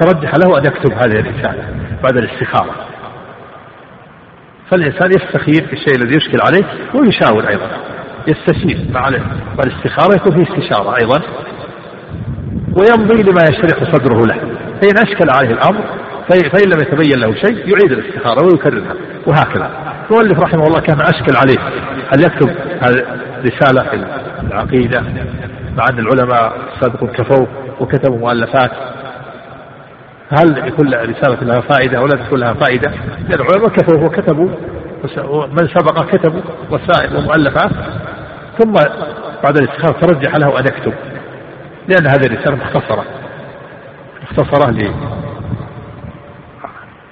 ترجح 0.00 0.34
له 0.34 0.58
أن 0.58 0.64
يكتب 0.64 0.92
هذه 0.92 1.20
الرسالة 1.20 1.64
بعد 2.02 2.16
الاستخارة. 2.16 2.74
فالإنسان 4.70 5.10
يستخير 5.10 5.66
في 5.66 5.72
الشيء 5.72 5.96
الذي 6.02 6.16
يشكل 6.16 6.38
عليه 6.46 6.64
ويشاور 6.94 7.48
أيضا. 7.48 7.70
يستشير 8.26 8.78
مع 8.94 9.08
الاستخارة 9.08 10.14
يكون 10.16 10.32
فيه 10.32 10.52
استشارة 10.52 10.96
أيضا. 10.96 11.22
ويمضي 12.78 13.22
لما 13.22 13.42
يشرح 13.50 13.92
صدره 13.92 14.26
له. 14.26 14.36
فإن 14.82 14.98
أشكل 15.08 15.30
عليه 15.38 15.50
الأمر 15.50 15.84
فإن 16.28 16.70
لم 16.70 16.78
يتبين 16.82 17.18
له 17.18 17.34
شيء 17.34 17.56
يعيد 17.56 17.92
الاستخارة 17.92 18.44
ويكررها. 18.44 18.94
وهكذا. 19.26 19.70
المؤلف 20.10 20.40
رحمه 20.40 20.64
الله 20.64 20.80
كان 20.80 21.00
أشكل 21.00 21.36
عليه 21.36 21.58
هل 22.12 22.24
يكتب 22.24 22.54
رسالة 23.44 23.82
في 23.82 24.04
العقيدة. 24.42 25.04
مع 25.76 25.84
أن 25.90 25.98
العلماء 25.98 26.52
السابقون 26.74 27.08
كفوا 27.08 27.46
وكتبوا 27.80 28.18
مؤلفات. 28.18 28.70
هل 30.30 30.68
يكون 30.68 30.94
رسالة 30.94 31.40
لها 31.42 31.60
فائدة 31.60 31.98
أو 31.98 32.06
لا 32.06 32.24
تكون 32.26 32.40
لها 32.40 32.54
فائدة؟ 32.54 32.90
لأن 33.28 33.40
العلماء 33.40 33.68
كفوا 33.68 34.04
وكتبوا 34.04 34.48
من 35.48 35.68
سبق 35.68 36.10
كتبوا 36.10 36.40
وسائل 36.70 37.16
ومؤلفات. 37.16 37.70
ثم 38.58 38.72
بعد 39.44 39.56
الاستخارة 39.56 40.00
ترجح 40.00 40.36
له 40.36 40.58
أن 40.58 40.64
يكتب 40.64 40.92
لأن 41.88 42.06
هذه 42.06 42.26
الرسالة 42.26 42.56
مختصرة. 42.56 43.04
مختصرة 44.22 44.70
ل 44.70 44.94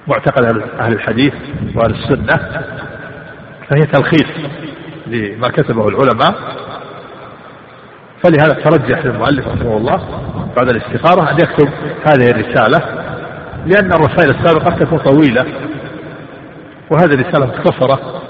معتقد 0.07 0.63
أهل 0.79 0.93
الحديث 0.93 1.33
وأهل 1.75 1.91
السنة 1.91 2.63
فهي 3.69 3.81
تلخيص 3.81 4.49
لما 5.07 5.47
كتبه 5.47 5.87
العلماء. 5.87 6.35
فلهذا 8.23 8.53
ترجح 8.53 9.05
للمؤلف 9.05 9.47
رحمه 9.47 9.77
الله 9.77 10.01
بعد 10.57 10.69
الاستخارة 10.69 11.31
أن 11.31 11.35
يكتب 11.35 11.69
هذه 12.07 12.29
الرسالة 12.31 12.79
لأن 13.65 13.91
الرسائل 13.93 14.29
السابقة 14.29 14.75
تكون 14.75 14.99
طويلة 14.99 15.45
وهذه 16.91 17.13
الرسالة 17.13 17.45
مختصرة 17.45 18.21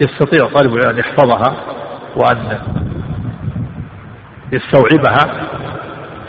يستطيع 0.00 0.48
طالب 0.48 0.74
العلم 0.74 0.90
أن 0.90 0.98
يحفظها 0.98 1.56
وأن 2.16 2.58
يستوعبها 4.52 5.48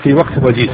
في 0.03 0.13
وقت 0.13 0.37
وجيز 0.43 0.69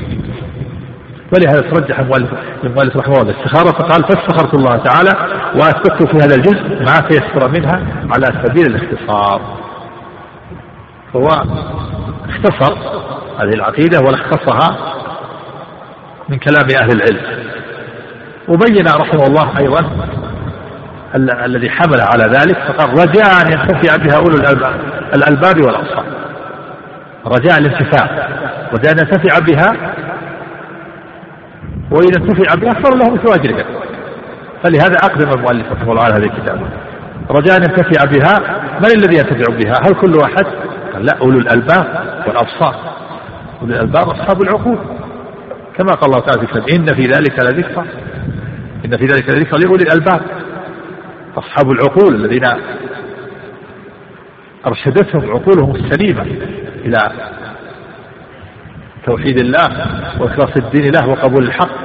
ولهذا 1.33 1.61
ترجح 1.71 1.99
المؤلف 1.99 2.97
رحمه 2.97 3.15
الله 3.15 3.31
الاستخارة 3.31 3.69
فقال 3.71 4.03
فاستخرت 4.03 4.53
الله 4.53 4.77
تعالى 4.77 5.11
وأثبت 5.55 6.09
في 6.11 6.17
هذا 6.17 6.35
الجزء 6.35 6.83
ما 6.85 7.09
تيسر 7.09 7.51
منها 7.51 7.81
على 8.15 8.43
سبيل 8.45 8.65
الاختصار. 8.65 9.41
هو 11.15 11.27
اختصر 12.33 12.73
هذه 13.39 13.53
العقيدة 13.53 13.99
ولخصها 13.99 14.93
من 16.29 16.37
كلام 16.37 16.67
أهل 16.81 16.91
العلم. 16.91 17.43
وبين 18.47 18.85
رحمه 18.87 19.23
الله 19.27 19.57
أيضا 19.59 20.07
الذي 21.45 21.69
حمل 21.69 22.01
على 22.01 22.23
ذلك 22.23 22.57
فقال 22.57 22.89
رجاء 22.89 23.41
أن 23.45 23.51
ينتفع 23.51 23.95
بها 23.95 24.17
أولو 24.17 24.35
الألباب 25.15 25.65
والأبصار. 25.65 26.05
رجاء 27.25 27.57
الانتفاع. 27.59 28.27
رجاء 28.73 28.93
أن 28.93 28.99
ينتفع 28.99 29.39
بها 29.39 29.93
وإذا 31.91 32.21
انتفع 32.21 32.55
بها 32.55 32.83
صار 32.83 32.95
له 32.95 33.13
مثل 33.13 33.33
أجرها 33.39 33.65
فلهذا 34.63 34.95
أقدم 35.03 35.29
المؤلف 35.29 35.71
رحمه 35.71 35.91
الله 35.91 36.03
على 36.03 36.13
هذه 36.13 36.25
الكتابة 36.25 36.61
رجاء 37.29 37.57
أن 37.57 37.63
ينتفع 37.63 38.05
بها 38.05 38.59
من 38.79 38.91
الذي 38.97 39.17
ينتفع 39.17 39.53
بها؟ 39.53 39.73
هل 39.85 40.01
كل 40.01 40.13
واحد؟ 40.21 40.45
لا 40.99 41.17
أولو 41.21 41.39
الألباب 41.39 41.85
والأبصار. 42.27 42.75
أولو 43.61 43.73
الألباب 43.73 44.09
أصحاب 44.09 44.41
العقول. 44.41 44.77
كما 45.77 45.93
قال 45.93 46.05
الله 46.05 46.19
تعالى 46.19 46.47
في 46.47 46.47
كتابه 46.47 46.75
إن 46.75 46.85
في 46.85 47.01
ذلك 47.01 47.43
لذكرى. 47.43 47.85
إن 48.85 48.97
في 48.97 49.05
ذلك 49.05 49.29
لذكرى 49.29 49.59
لأولي 49.59 49.83
الألباب. 49.83 50.21
أصحاب 51.37 51.71
العقول 51.71 52.15
الذين 52.15 52.43
أرشدتهم 54.67 55.31
عقولهم 55.31 55.75
السليمة 55.75 56.21
إلى 56.85 57.11
توحيد 59.05 59.39
الله 59.39 59.67
وإخلاص 60.19 60.57
الدين 60.57 60.91
له 60.91 61.09
وقبول 61.09 61.43
الحق. 61.43 61.83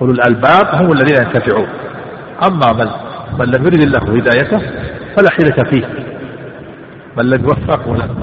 أولو 0.00 0.12
الألباب 0.12 0.74
هم 0.74 0.92
الذين 0.92 1.16
ينتفعون. 1.26 1.68
أما 2.46 2.72
من 2.72 2.90
من 3.38 3.46
لم 3.46 3.64
يرد 3.66 3.82
الله 3.82 3.98
هدايته 3.98 4.58
فلا 5.16 5.30
حيلة 5.30 5.70
فيه. 5.70 6.09
من 7.16 7.40
يوفق 7.44 7.88
ولم 7.88 8.14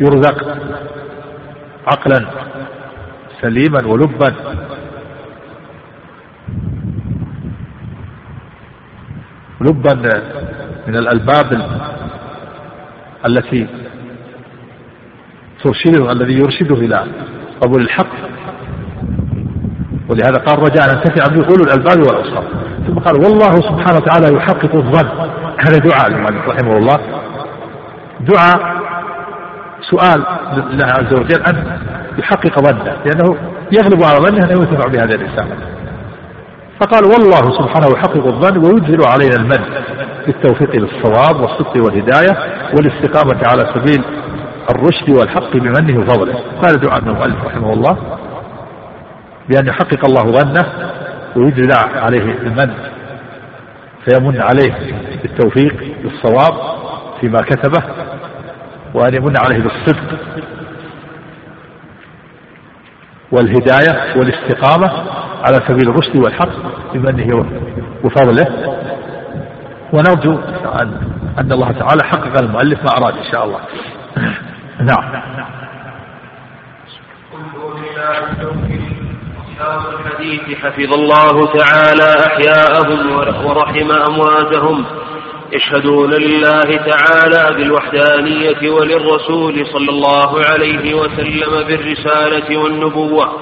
يرزق؟ 0.00 0.56
عقلا 1.86 2.26
سليما 3.40 3.86
ولبا. 3.86 4.32
لبا 9.60 9.94
من 10.86 10.96
الألباب 10.96 11.70
التي 13.26 13.66
ترشده 15.64 16.12
الذي 16.12 16.32
يرشده 16.32 16.74
إلى 16.74 17.06
قبول 17.60 17.82
الحق. 17.82 18.12
ولهذا 20.08 20.44
قال 20.46 20.58
رجاء 20.58 20.90
أن 20.90 20.96
ننتفع 20.96 21.34
به 21.34 21.44
أولو 21.46 21.64
الألباب 21.64 21.98
والأبصار. 21.98 22.44
ثم 22.86 22.98
قال 22.98 23.14
والله 23.14 23.54
سبحانه 23.60 23.96
وتعالى 23.96 24.36
يحقق 24.36 24.74
الظن. 24.74 25.08
هذا 25.58 25.78
دعاء 25.78 26.06
المؤلف 26.06 26.48
رحمه 26.48 26.76
الله. 26.76 26.98
دعاء 28.26 28.82
سؤال 29.90 30.24
لله 30.56 30.86
عز 30.86 31.12
وجل 31.12 31.42
أن 31.42 31.78
يحقق 32.18 32.60
ظنه 32.60 32.96
لأنه 33.04 33.36
يغلب 33.72 34.04
على 34.04 34.16
ظنه 34.16 34.44
أنه 34.44 34.62
ينتفع 34.62 34.88
بهذه 34.88 35.14
الرسالة 35.14 35.56
فقال 36.80 37.04
والله 37.04 37.58
سبحانه 37.58 37.86
يحقق 37.96 38.26
الظن 38.26 38.58
ويجهل 38.58 39.00
علينا 39.06 39.36
المن 39.36 39.64
بالتوفيق 40.26 40.76
للصواب 40.76 41.40
والصدق 41.40 41.84
والهداية 41.84 42.38
والاستقامة 42.74 43.40
على 43.46 43.72
سبيل 43.74 44.04
الرشد 44.70 45.10
والحق 45.10 45.52
بمنه 45.56 46.00
وفضله. 46.00 46.34
هذا 46.64 46.76
دعاء 46.76 46.98
المؤلف 46.98 47.44
رحمه 47.44 47.72
الله 47.72 47.96
بأن 49.48 49.66
يحقق 49.66 50.04
الله 50.04 50.22
ظنه 50.22 50.66
ويجري 51.36 51.72
عليه 51.96 52.22
المن 52.42 52.74
فيمن 54.04 54.40
عليه 54.40 54.74
بالتوفيق 55.22 55.74
للصواب 56.04 56.54
فيما 57.20 57.38
كتبه 57.38 57.82
وأن 58.94 59.14
يمن 59.14 59.34
عليه 59.38 59.62
بالصدق 59.62 60.18
والهداية 63.32 64.18
والاستقامة 64.18 64.88
على 65.44 65.60
سبيل 65.68 65.88
الرشد 65.88 66.16
والحق 66.16 66.48
بمنه 66.94 67.46
وفضله. 68.04 68.46
ونرجو 69.92 70.38
أن 70.82 71.12
أن 71.38 71.52
الله 71.52 71.72
تعالى 71.72 72.04
حقق 72.04 72.42
المؤلف 72.42 72.78
ما 72.78 72.90
أراد 72.98 73.16
إن 73.16 73.32
شاء 73.32 73.44
الله. 73.44 73.60
نعم. 74.90 75.22
الحديث 79.60 80.58
حفظ 80.58 80.94
الله 80.94 81.46
تعالى 81.46 82.14
أحياءهم 82.26 83.12
ورحم 83.46 83.90
أمواتهم. 83.92 84.84
يشهدون 85.52 86.10
لله 86.10 86.76
تعالى 86.76 87.56
بالوحدانية 87.56 88.70
وللرسول 88.70 89.66
صلى 89.72 89.90
الله 89.90 90.44
عليه 90.50 90.94
وسلم 90.94 91.62
بالرسالة 91.68 92.56
والنبوة 92.56 93.32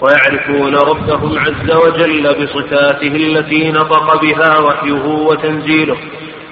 ويعرفون 0.00 0.74
ربهم 0.74 1.38
عز 1.38 1.70
وجل 1.86 2.22
بصفاته 2.22 3.16
التي 3.16 3.70
نطق 3.70 4.22
بها 4.22 4.58
وحيه 4.58 5.04
وتنزيله 5.04 5.96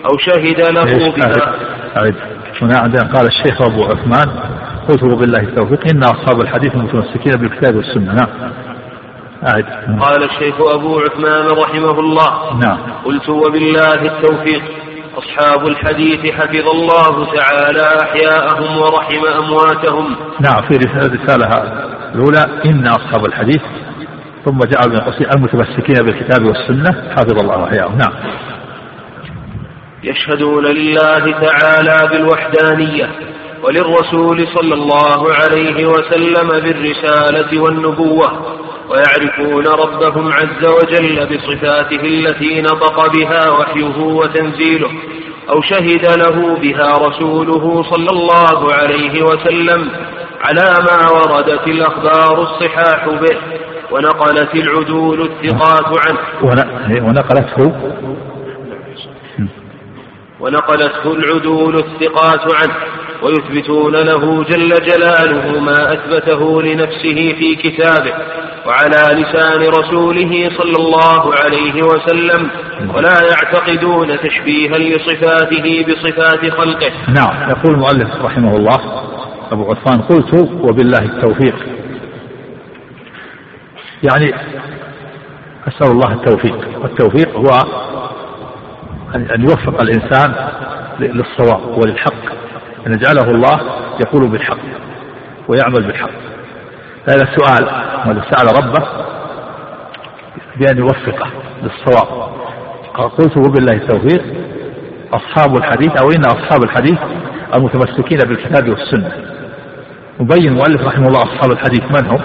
أو 0.05 0.19
شهد 0.19 0.61
له 0.61 1.11
بها. 1.11 1.55
أعد 1.97 2.15
هنا 2.63 2.79
عندنا 2.79 3.13
قال 3.13 3.27
الشيخ 3.27 3.63
أبو 3.63 3.85
عثمان 3.85 4.41
قلت 4.89 5.05
بالله 5.05 5.41
التوفيق 5.41 5.81
إن 5.95 6.03
أصحاب 6.03 6.41
الحديث 6.41 6.75
المتمسكين 6.75 7.33
بالكتاب 7.41 7.77
والسنة. 7.77 8.15
نعم. 8.15 8.53
أعد. 9.49 9.65
قال 10.01 10.25
الشيخ 10.25 10.55
أبو 10.75 11.01
عثمان 11.01 11.47
رحمه 11.47 12.01
الله 12.01 12.61
نعم. 12.63 12.79
قلت 13.05 13.29
وبالله 13.29 14.03
التوفيق. 14.03 14.63
أصحاب 15.17 15.67
الحديث 15.67 16.33
حفظ 16.33 16.69
الله 16.69 17.35
تعالى 17.35 17.89
أحياءهم 18.03 18.79
ورحم 18.79 19.27
أمواتهم. 19.39 20.17
نعم 20.41 20.63
في 20.69 20.77
رسالة 20.77 21.15
الأولى 22.15 22.63
إن 22.67 22.87
أصحاب 22.87 23.27
الحديث 23.27 23.63
ثم 24.45 24.59
جعل 24.59 24.89
من 24.89 25.01
قصير 25.01 25.29
المتمسكين 25.37 26.07
بالكتاب 26.07 26.47
والسنة 26.47 27.11
حفظ 27.11 27.41
الله 27.41 27.65
أحياءهم. 27.65 27.99
نعم. 27.99 28.13
يشهدون 30.05 30.65
لله 30.65 31.31
تعالى 31.41 32.09
بالوحدانية. 32.09 33.11
وللرسول 33.63 34.49
صلى 34.55 34.75
الله 34.75 35.33
عليه 35.35 35.87
وسلم 35.87 36.49
بالرسالة 36.49 37.61
والنبوة 37.63 38.57
ويعرفون 38.89 39.65
ربهم 39.67 40.33
عز 40.33 40.67
وجل 40.67 41.27
بصفاته 41.27 42.01
التي 42.01 42.61
نطق 42.61 43.13
بها 43.19 43.51
وحيه 43.51 43.99
وتنزيله 43.99 44.91
أو 45.51 45.61
شهد 45.61 46.07
له 46.07 46.57
بها 46.57 46.99
رسوله 47.09 47.83
صلى 47.83 48.11
الله 48.11 48.73
عليه 48.75 49.23
وسلم 49.23 49.91
على 50.41 50.75
ما 50.81 51.11
وردت 51.11 51.67
الأخبار 51.67 52.43
الصحاح 52.43 53.09
به 53.09 53.37
ونقلت 53.91 54.55
العدول 54.55 55.21
الثقات 55.21 55.99
عنه. 56.07 56.19
ونقلته. 57.05 57.73
ونقلته 60.41 61.13
العدول 61.13 61.75
الثقات 61.75 62.55
عنه. 62.55 62.75
ويثبتون 63.23 63.97
له 63.97 64.45
جل 64.45 64.75
جلاله 64.75 65.61
ما 65.61 65.93
أثبته 65.93 66.63
لنفسه 66.63 67.35
في 67.39 67.55
كتابه 67.55 68.13
وعلى 68.67 69.23
لسان 69.23 69.61
رسوله 69.61 70.51
صلى 70.59 70.77
الله 70.77 71.35
عليه 71.35 71.83
وسلم 71.83 72.51
ولا 72.95 73.19
يعتقدون 73.31 74.21
تشبيها 74.21 74.79
لصفاته 74.79 75.85
بصفات 75.89 76.51
خلقه. 76.51 76.93
نعم 77.09 77.51
يقول 77.51 77.75
المؤلف 77.75 78.25
رحمه 78.25 78.57
الله 78.57 78.79
أبو 79.53 79.71
عثمان 79.71 80.01
قلت 80.03 80.35
وبالله 80.61 80.99
التوفيق. 80.99 81.55
يعني 84.03 84.35
أسأل 85.69 85.91
الله 85.91 86.13
التوفيق. 86.13 86.69
والتوفيق 86.83 87.37
هو 87.37 87.49
أن 89.15 89.41
يوفق 89.41 89.81
الإنسان 89.81 90.35
للصواب 91.01 91.79
وللحق. 91.79 92.36
أن 92.87 92.93
يجعله 92.93 93.31
الله 93.31 93.61
يقول 94.07 94.31
بالحق 94.31 94.59
ويعمل 95.49 95.87
بالحق. 95.87 96.11
هذا 97.09 97.29
سؤال 97.37 97.69
ومن 98.07 98.23
سأل 98.31 98.65
ربه 98.65 98.87
بأن 100.57 100.79
يوفقه 100.79 101.31
للصواب. 101.63 102.29
قلت 102.95 103.37
وبالله 103.37 103.73
التوفيق 103.73 104.25
أصحاب 105.13 105.57
الحديث 105.57 106.03
أو 106.03 106.11
إن 106.11 106.23
أصحاب 106.27 106.65
الحديث 106.65 106.99
المتمسكين 107.55 108.19
بالكتاب 108.19 108.69
والسنة. 108.69 109.13
مبين 110.21 110.49
المؤلف 110.49 110.81
رحمه 110.87 111.07
الله 111.07 111.19
أصحاب 111.19 111.53
الحديث 111.53 111.83
من 111.83 112.11
هم؟ 112.11 112.21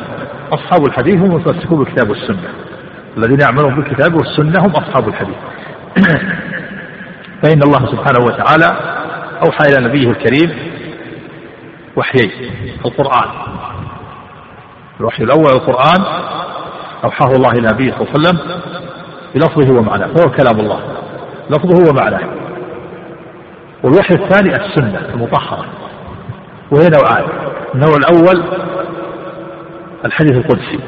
أصحاب 0.53 0.87
الحديث 0.87 1.15
هم 1.15 1.31
المتمسكون 1.31 1.83
بالكتاب 1.83 2.09
والسنة. 2.09 2.49
الذين 3.17 3.39
يعملون 3.41 3.75
بالكتاب 3.75 4.15
والسنة 4.15 4.65
هم 4.65 4.71
أصحاب 4.71 5.07
الحديث. 5.07 5.35
فإن 7.43 7.59
الله 7.63 7.85
سبحانه 7.85 8.25
وتعالى 8.25 9.00
أوحى 9.45 9.69
إلى 9.69 9.87
نبيه 9.87 10.09
الكريم 10.09 10.71
وحيين 11.95 12.31
القرآن. 12.85 13.29
الوحي 14.99 15.23
الأول 15.23 15.51
القرآن 15.53 16.05
أوحاه 17.03 17.31
الله 17.35 17.49
إلى 17.51 17.67
نبيه 17.73 17.91
صلى 17.91 18.01
الله 18.01 18.11
عليه 18.13 18.19
وسلم 18.19 18.61
بلفظه 19.35 19.79
ومعناه 19.79 20.07
فهو 20.07 20.31
كلام 20.31 20.59
الله 20.59 20.79
لفظه 21.49 21.89
ومعناه. 21.91 22.29
والوحي 23.83 24.15
الثاني 24.15 24.49
السنة 24.65 25.09
المطهرة 25.13 25.65
وهي 26.71 26.89
نوعان 26.89 27.25
النوع 27.75 27.95
الأول 27.97 28.43
الحديث 30.05 30.31
القدسي 30.31 30.79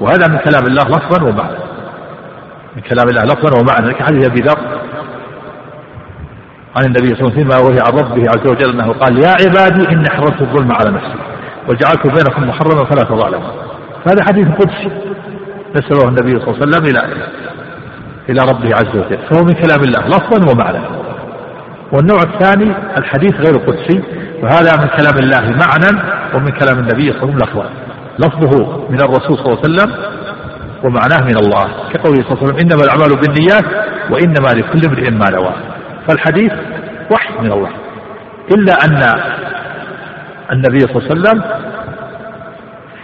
وهذا 0.00 0.28
من 0.28 0.38
كلام 0.38 0.66
الله 0.66 0.82
لفظا 0.82 1.24
ومعنى. 1.24 1.58
من 2.76 2.82
كلام 2.82 3.08
الله 3.08 3.22
لفظا 3.22 3.60
ومعنى 3.60 3.94
كحديث 3.94 4.24
أبي 4.24 4.40
ذر 4.40 4.58
عن 6.76 6.84
النبي 6.84 7.08
صلى 7.08 7.20
الله 7.20 7.32
عليه 7.32 7.34
وسلم 7.34 7.44
فيما 7.44 7.54
عن 7.86 7.92
ربه 7.92 8.22
عز 8.30 8.46
وجل 8.50 8.70
أنه 8.70 8.92
قال 8.92 9.24
يا 9.24 9.30
عبادي 9.30 9.88
إني 9.92 10.10
حرمت 10.10 10.40
الظلم 10.42 10.72
على 10.72 10.90
نفسي 10.90 11.18
وجعلت 11.68 12.06
بينكم 12.06 12.48
محرما 12.48 12.84
فلا 12.84 13.02
تظالموا. 13.02 13.50
هذا 14.08 14.24
حديث 14.28 14.48
قدسي. 14.48 14.90
نسبه 15.76 16.08
النبي 16.08 16.40
صلى 16.40 16.48
الله 16.48 16.56
عليه 16.56 16.66
وسلم 16.66 16.84
إلى 16.86 17.00
إلى 18.28 18.40
ربه 18.50 18.74
عز 18.74 18.96
وجل. 18.96 19.18
فهو 19.30 19.44
من 19.44 19.52
كلام 19.52 19.80
الله 19.80 20.08
لفظا 20.08 20.52
ومعنى. 20.52 20.84
والنوع 21.92 22.18
الثاني 22.22 22.72
الحديث 22.98 23.34
غير 23.34 23.56
قدسي 23.56 24.02
وهذا 24.42 24.72
من 24.82 24.88
كلام 24.96 25.18
الله 25.18 25.40
معنى 25.40 26.02
ومن 26.34 26.50
كلام 26.50 26.78
النبي 26.78 27.12
صلى 27.12 27.22
الله 27.22 27.34
عليه 27.34 27.34
وسلم 27.34 27.38
لفظا. 27.38 27.68
لفظه 28.18 28.88
من 28.90 29.00
الرسول 29.00 29.38
صلى 29.38 29.46
الله 29.46 29.58
عليه 29.64 29.74
وسلم 29.74 29.94
ومعناه 30.84 31.24
من 31.24 31.36
الله 31.36 31.64
كقوله 31.92 32.22
صلى 32.22 32.32
الله 32.32 32.42
عليه 32.42 32.44
وسلم 32.44 32.58
إنما 32.58 32.82
الأعمال 32.84 33.16
بالنيات 33.20 33.64
وإنما 34.10 34.48
لكل 34.48 34.88
امرئ 34.88 35.10
ما 35.10 35.30
نوى. 35.30 35.54
فالحديث 36.08 36.52
وحي 37.10 37.34
من 37.40 37.52
الله. 37.52 37.70
إلا 38.54 38.72
أن 38.84 39.20
النبي 40.52 40.78
صلى 40.78 40.96
الله 40.96 41.10
عليه 41.10 41.20
وسلم 41.20 41.42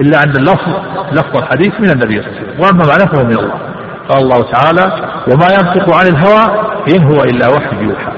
إلا 0.00 0.22
أن 0.24 0.30
اللفظ 0.30 0.68
لفظ 1.12 1.36
الحديث 1.36 1.80
من 1.80 1.90
النبي 1.90 2.22
صلى 2.22 2.30
الله 2.30 2.40
عليه 2.40 2.48
وسلم. 2.48 2.60
وأما 2.60 2.84
معناه 2.86 3.06
فهو 3.06 3.24
من 3.24 3.38
الله. 3.38 3.58
قال 4.08 4.22
الله 4.22 4.42
تعالى 4.52 5.08
وما 5.28 5.46
ينطق 5.52 5.94
عن 5.96 6.06
الهوى 6.06 6.44
إن 6.94 7.02
هو 7.04 7.22
إلا 7.22 7.48
وحي 7.48 7.84
يوحى. 7.84 8.12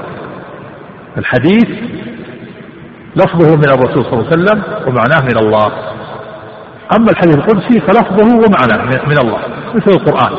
الحديث 1.17 1.67
لفظه 3.15 3.55
من 3.55 3.69
الرسول 3.69 4.05
صلى 4.05 4.13
الله 4.13 4.27
عليه 4.31 4.35
وسلم 4.43 4.63
ومعناه 4.87 5.21
من 5.21 5.37
الله. 5.37 5.71
أما 6.97 7.11
الحديث 7.11 7.35
القدسي 7.35 7.79
فلفظه 7.79 8.35
ومعناه 8.35 8.85
من 8.85 9.17
الله 9.17 9.39
مثل 9.75 9.91
القرآن. 9.91 10.33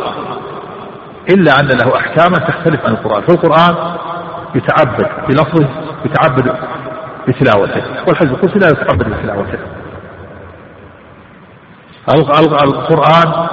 إلا 1.35 1.53
أن 1.61 1.67
له 1.67 1.97
أحكاما 1.97 2.37
تختلف 2.37 2.87
عن 2.87 2.93
القرآن. 2.93 3.23
فالقرآن 3.23 3.75
يتعبد 4.55 5.07
بلفظه 5.29 5.69
يتعبد 6.05 6.55
بتلاوته. 7.29 7.83
والحديث 8.09 8.33
القدسي 8.33 8.59
لا 8.59 8.67
يتعبد 8.67 9.05
بتلاوته. 9.05 9.59
القرآن 12.65 13.49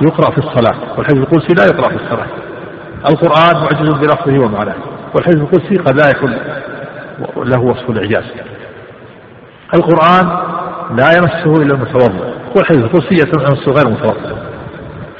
يقرأ 0.00 0.30
في 0.30 0.38
الصلاة 0.38 0.98
والحديث 0.98 1.22
القدسي 1.22 1.54
لا 1.54 1.64
يقرأ 1.64 1.88
في 1.88 1.96
الصلاة. 1.96 2.26
القرآن 3.10 3.62
معجز 3.62 3.90
بلفظه 3.90 4.44
ومعناه 4.44 4.74
والحديث 5.14 5.40
القدسي 5.40 5.76
قد 5.76 5.96
لا 6.00 6.10
يكون 6.10 6.38
له 7.36 7.60
وصف 7.60 7.90
الإعجاز. 7.90 8.24
القرآن 9.74 10.26
لا 10.96 11.16
يمسه 11.16 11.62
إلا 11.62 11.74
المتوضئ 11.74 12.28
والحديث 12.56 12.84
القدسي 12.84 13.14
يمسه 13.14 13.72
غير 13.72 13.86
المتوضئ 13.86 14.34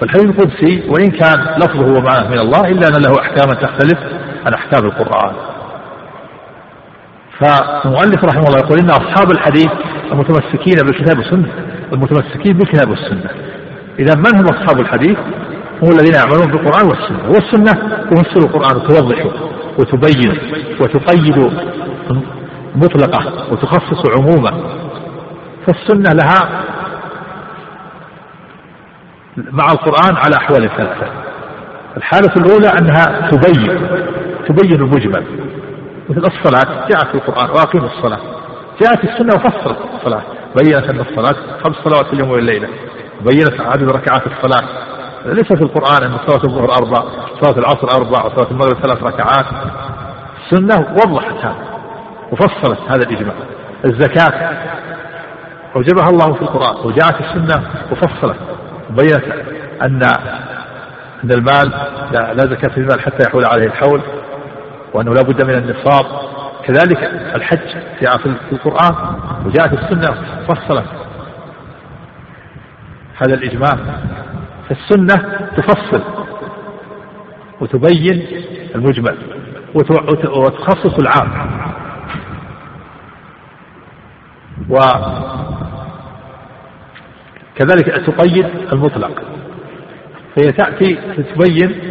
فالحديث 0.00 0.24
القدسي 0.24 0.90
وإن 0.90 1.10
كان 1.10 1.40
لفظه 1.56 1.98
ومعناه 1.98 2.28
من 2.28 2.38
الله 2.40 2.60
إلا 2.60 2.88
أن 2.88 3.02
له 3.02 3.20
أحكاما 3.20 3.54
تختلف 3.54 3.98
عن 4.46 4.54
أحكام 4.54 4.84
القرآن. 4.84 5.34
فالمؤلف 7.38 8.24
رحمه 8.24 8.44
الله 8.46 8.58
يقول 8.58 8.78
إن 8.78 8.90
أصحاب 8.90 9.30
الحديث 9.32 9.70
المتمسكين 10.12 10.76
بالكتاب 10.86 11.18
والسنة 11.18 11.52
المتمسكين 11.92 12.58
بالكتاب 12.58 12.90
والسنة. 12.90 13.30
إذا 13.98 14.14
من 14.14 14.36
هم 14.36 14.44
أصحاب 14.44 14.80
الحديث؟ 14.80 15.18
هم 15.82 15.90
الذين 15.90 16.14
يعملون 16.14 16.46
بالقرآن 16.46 16.88
والسنة. 16.88 17.28
والسنة 17.28 17.72
تفسر 18.10 18.40
القرآن 18.48 18.76
وتوضحه 18.76 19.30
وتبين 19.78 20.38
وتقيد 20.80 21.52
مطلقة 22.76 23.52
وتخصص 23.52 24.02
عموما. 24.18 24.52
فالسنة 25.66 26.12
لها 26.12 26.64
مع 29.36 29.64
القرآن 29.72 30.16
على 30.16 30.36
أحوال 30.36 30.70
ثلاثة. 30.76 31.06
الحالة 31.96 32.32
الأولى 32.36 32.68
أنها 32.80 33.30
تبين. 33.30 33.88
تبين 34.48 34.80
المجمل. 34.80 35.24
مثل 36.08 36.20
الصلاة 36.20 36.88
جاءت 36.88 37.06
في 37.06 37.14
القرآن 37.14 37.50
وأقيموا 37.50 37.88
الصلاة. 37.88 38.18
جاءت 38.82 39.04
السنة 39.04 39.34
وفسرت 39.34 39.76
الصلاة. 39.94 40.22
بينت 40.62 40.90
أن 40.90 41.00
الصلاة 41.00 41.36
خمس 41.64 41.76
صلوات 41.84 42.06
في 42.06 42.12
اليوم 42.12 42.30
والليلة. 42.30 42.68
بينت 43.20 43.60
عدد 43.60 43.90
ركعات 43.90 44.22
الصلاة. 44.26 44.68
ليس 45.26 45.52
في 45.52 45.62
القرآن 45.62 46.02
أن 46.02 46.18
صلاة 46.26 46.44
الظهر 46.44 46.72
أربع 46.72 47.04
صلاة 47.40 47.58
العصر 47.58 47.88
أربع 47.96 48.24
وصلاة 48.24 48.50
المغرب 48.50 48.74
ثلاث 48.82 49.02
ركعات. 49.02 49.46
السنة 50.44 50.86
وضحت 50.92 51.44
هذا 51.44 51.54
وفصلت 52.32 52.78
هذا 52.88 53.02
الإجماع. 53.10 53.34
الزكاة 53.84 54.58
أوجبها 55.76 56.08
الله 56.08 56.34
في 56.34 56.42
القرآن 56.42 56.86
وجاءت 56.86 57.20
السنة 57.20 57.64
وفصلت. 57.92 58.36
وبينت 58.90 59.24
أن 59.82 60.02
أن 61.24 61.30
المال 61.30 61.72
لا 62.12 62.46
زكاة 62.46 62.68
في 62.74 62.78
المال 62.78 63.00
حتى 63.00 63.28
يحول 63.28 63.44
عليه 63.46 63.66
الحول. 63.66 64.00
وأنه 64.94 65.14
لا 65.14 65.22
بد 65.22 65.42
من 65.42 65.54
النصاب. 65.54 66.06
كذلك 66.64 67.02
الحج 67.36 67.76
جاء 68.02 68.18
في 68.18 68.52
القرآن 68.52 68.94
وجاءت 69.46 69.72
السنة 69.72 70.10
فصلت 70.48 70.88
هذا 73.16 73.34
الإجماع. 73.34 73.76
فالسنة 74.68 75.16
تفصل 75.56 76.02
وتبين 77.60 78.26
المجمل 78.74 79.18
وتخصص 80.34 80.98
العام. 80.98 81.30
وكذلك 87.58 87.86
تقيد 88.06 88.46
المطلق. 88.72 89.22
فهي 90.36 90.52
تأتي 90.52 90.94
تبين 91.22 91.90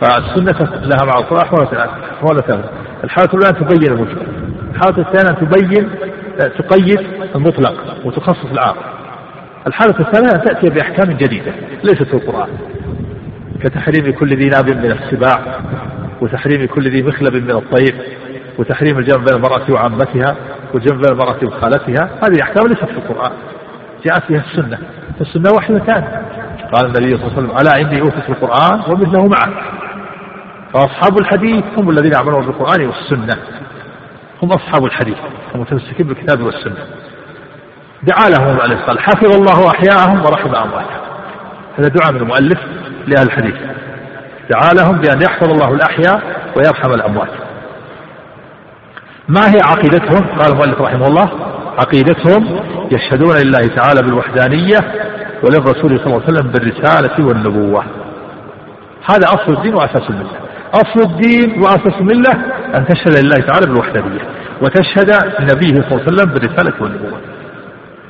فالسنة 0.00 0.80
لها 0.80 1.04
مع 1.06 1.18
القرآن 1.18 1.42
أحوال 1.42 1.68
ثلاثة 1.68 2.70
الحالة 3.04 3.28
الأولى 3.34 3.52
تبين 3.52 3.92
المجمل 3.92 4.26
الحالة 4.74 4.98
الثانية 4.98 5.40
تبين 5.40 5.90
تقيد 6.58 7.00
المطلق 7.34 7.74
وتخصص 8.04 8.50
العام 8.52 8.74
الحالة 9.66 10.00
الثانية 10.00 10.44
تأتي 10.44 10.70
بأحكام 10.70 11.16
جديدة 11.16 11.52
ليست 11.84 12.02
في 12.02 12.14
القرآن. 12.14 12.48
كتحريم 13.62 14.12
كل 14.12 14.36
ذي 14.36 14.48
ناب 14.48 14.70
من 14.70 14.92
السباع 14.92 15.60
وتحريم 16.20 16.66
كل 16.66 16.90
ذي 16.90 17.02
مخلب 17.02 17.34
من 17.34 17.50
الطير 17.50 17.94
وتحريم 18.58 18.98
الجمع 18.98 19.24
بين 19.24 19.36
المرأة 19.36 19.70
وعمتها 19.70 20.36
والجمع 20.74 21.00
بين 21.00 21.12
المرأة 21.12 21.38
وخالتها. 21.44 22.10
هذه 22.22 22.42
أحكام 22.42 22.66
ليست 22.66 22.84
في 22.84 22.98
القرآن. 22.98 23.32
جاءت 24.04 24.24
فيها 24.24 24.44
السنة. 24.50 24.78
السنة 25.20 25.50
وحدتان 25.56 26.04
قال 26.72 26.86
النبي 26.86 27.16
صلى 27.16 27.26
الله 27.26 27.32
عليه 27.36 27.38
وسلم 27.38 27.50
ألا 27.58 27.80
إني 27.80 28.00
أوتيت 28.00 28.28
القرآن 28.28 28.80
ومثله 28.88 29.24
معه 29.28 29.52
فأصحاب 30.72 31.18
الحديث 31.20 31.64
هم 31.78 31.90
الذين 31.90 32.12
يعملون 32.12 32.46
بالقرآن 32.46 32.86
والسنة. 32.86 33.42
هم 34.42 34.52
أصحاب 34.52 34.84
الحديث 34.84 35.16
المتمسكين 35.54 36.06
بالكتاب 36.06 36.42
والسنة. 36.42 36.86
دعا 38.02 38.28
لهم 38.28 38.60
عليه 38.60 38.76
قال 38.76 38.98
حفظ 38.98 39.34
الله 39.34 39.70
أحياءهم 39.70 40.24
ورحم 40.24 40.54
أمواتهم. 40.54 41.00
هذا 41.78 41.88
دعاء 41.88 42.12
من 42.12 42.20
المؤلف 42.20 42.58
لأهل 43.06 43.26
الحديث. 43.26 43.54
دعا 44.50 44.70
لهم 44.72 44.98
بأن 44.98 45.22
يحفظ 45.22 45.50
الله 45.50 45.74
الأحياء 45.74 46.22
ويرحم 46.56 46.90
الأموات. 46.90 47.30
ما 49.28 49.40
هي 49.40 49.58
عقيدتهم؟ 49.64 50.38
قال 50.38 50.52
المؤلف 50.52 50.80
رحمه 50.80 51.06
الله 51.06 51.30
عقيدتهم 51.78 52.60
يشهدون 52.92 53.36
لله 53.36 53.60
تعالى 53.76 54.02
بالوحدانية 54.02 54.78
وللرسول 55.42 55.98
صلى 55.98 56.06
الله 56.06 56.22
عليه 56.22 56.32
وسلم 56.34 56.50
بالرسالة 56.50 57.26
والنبوة. 57.26 57.84
هذا 59.10 59.26
أصل 59.26 59.52
الدين 59.52 59.74
وأساس 59.74 60.10
الملة 60.10 60.47
أصل 60.74 61.10
الدين 61.10 61.62
وأساس 61.62 62.00
الملة 62.00 62.32
أن 62.74 62.86
تشهد 62.86 63.24
لله 63.24 63.46
تعالى 63.46 63.66
بالوحدانية 63.66 64.20
وتشهد 64.62 65.10
لنبيه 65.40 65.74
صلى 65.74 65.90
الله 65.90 66.02
عليه 66.02 66.12
وسلم 66.12 66.32
بالرسالة 66.34 66.82
والنبوة. 66.82 67.20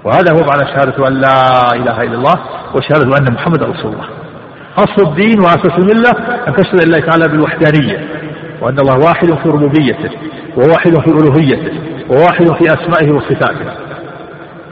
وهذا 0.05 0.33
هو 0.33 0.41
معنى 0.41 0.67
شهادة 0.75 1.09
أن 1.09 1.15
لا 1.15 1.63
إله 1.75 2.03
إلا 2.03 2.15
الله 2.15 2.35
وشهادة 2.75 3.17
أن 3.19 3.35
محمد 3.35 3.63
رسول 3.63 3.93
الله. 3.93 4.09
أصل 4.79 5.09
الدين 5.09 5.41
وأساس 5.41 5.79
الملة 5.79 6.11
أن 6.49 6.57
تشهد 6.57 6.85
لله 6.85 7.01
تعالى 7.01 7.29
بالوحدانية. 7.29 8.09
وأن 8.61 8.77
الله 8.79 8.99
واحد 9.07 9.27
في 9.27 9.49
ربوبيته 9.49 10.11
وواحد 10.57 11.01
في 11.01 11.11
ألوهيته 11.11 11.73
وواحد 12.09 12.47
في 12.47 12.65
أسمائه 12.65 13.13
وصفاته. 13.13 13.73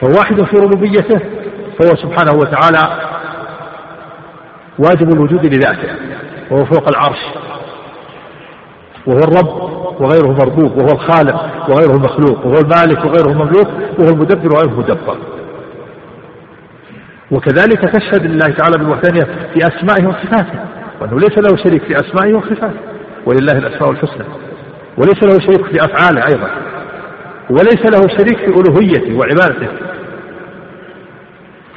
فواحد 0.01 0.43
في 0.43 0.57
ربوبيته 0.57 1.21
فهو 1.79 1.97
سبحانه 1.97 2.33
وتعالى 2.33 2.99
واجب 4.79 5.15
الوجود 5.15 5.47
لذاته 5.47 5.89
وهو 6.51 6.65
فوق 6.65 6.89
العرش. 6.89 7.19
وهو 9.07 9.19
الرب 9.19 9.77
وغيره 10.01 10.29
مربوب 10.29 10.79
وهو 10.79 10.93
الخالق 10.93 11.69
وغيره 11.69 11.99
مخلوق 11.99 12.47
وهو 12.47 12.55
المالك 12.55 13.05
وغيره 13.05 13.33
مملوك 13.33 13.69
وهو 13.99 14.09
المدبر 14.09 14.55
وغيره 14.55 14.79
مدبر. 14.79 15.17
وكذلك 17.31 17.81
تشهد 17.81 18.27
لله 18.27 18.55
تعالى 18.55 18.79
بالوحدانية 18.79 19.25
في 19.25 19.59
أسمائه 19.59 20.07
وصفاته 20.07 20.61
وأنه 21.01 21.19
ليس 21.19 21.39
له 21.39 21.57
شريك 21.57 21.83
في 21.83 21.97
أسمائه 21.97 22.35
وصفاته 22.35 22.81
ولله 23.27 23.59
الأسماء 23.59 23.91
الحسنى. 23.91 24.25
وليس 24.99 25.23
له 25.23 25.39
شريك 25.47 25.67
في 25.67 25.85
أفعاله 25.85 26.27
أيضا. 26.27 26.51
وليس 27.51 27.87
له 27.95 28.17
شريك 28.19 28.39
في 28.39 28.47
ألوهيته 28.47 29.19
وعبادته. 29.19 29.69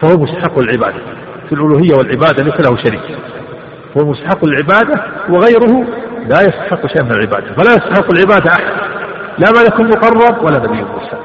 فهو 0.02 0.18
مستحق 0.18 0.60
العبادة 0.60 1.02
في 1.50 1.56
الألوهية 1.56 1.98
والعبادة 1.98 2.44
ليس 2.44 2.70
له 2.70 2.78
شريك. 2.78 3.18
هو 3.98 4.10
مستحق 4.10 4.46
العبادة 4.46 5.04
وغيره 5.30 5.86
لا 6.30 6.38
يستحق 6.42 6.88
شيئا 6.88 7.04
من 7.04 7.12
العبادة 7.12 7.54
فلا 7.54 7.72
يستحق 7.72 8.08
العبادة 8.14 8.52
أحد. 8.52 8.74
لا 9.40 9.48
ملك 9.62 9.80
مقرب 9.80 10.44
ولا 10.44 10.60
نبي 10.60 10.84
مرسل 10.84 11.18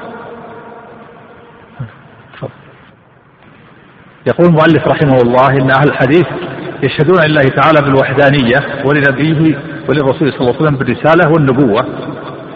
يقول 4.27 4.47
المؤلف 4.47 4.87
رحمه 4.87 5.17
الله 5.23 5.47
إن 5.49 5.71
أهل 5.71 5.87
الحديث 5.89 6.25
يشهدون 6.83 7.17
لله 7.25 7.41
تعالى 7.41 7.81
بالوحدانية 7.81 8.83
ولنبيه 8.85 9.59
وللرسول 9.89 10.33
صلى 10.33 10.39
الله 10.39 10.55
عليه 10.55 10.63
وسلم 10.63 10.77
بالرسالة 10.77 11.31
والنبوة. 11.31 11.85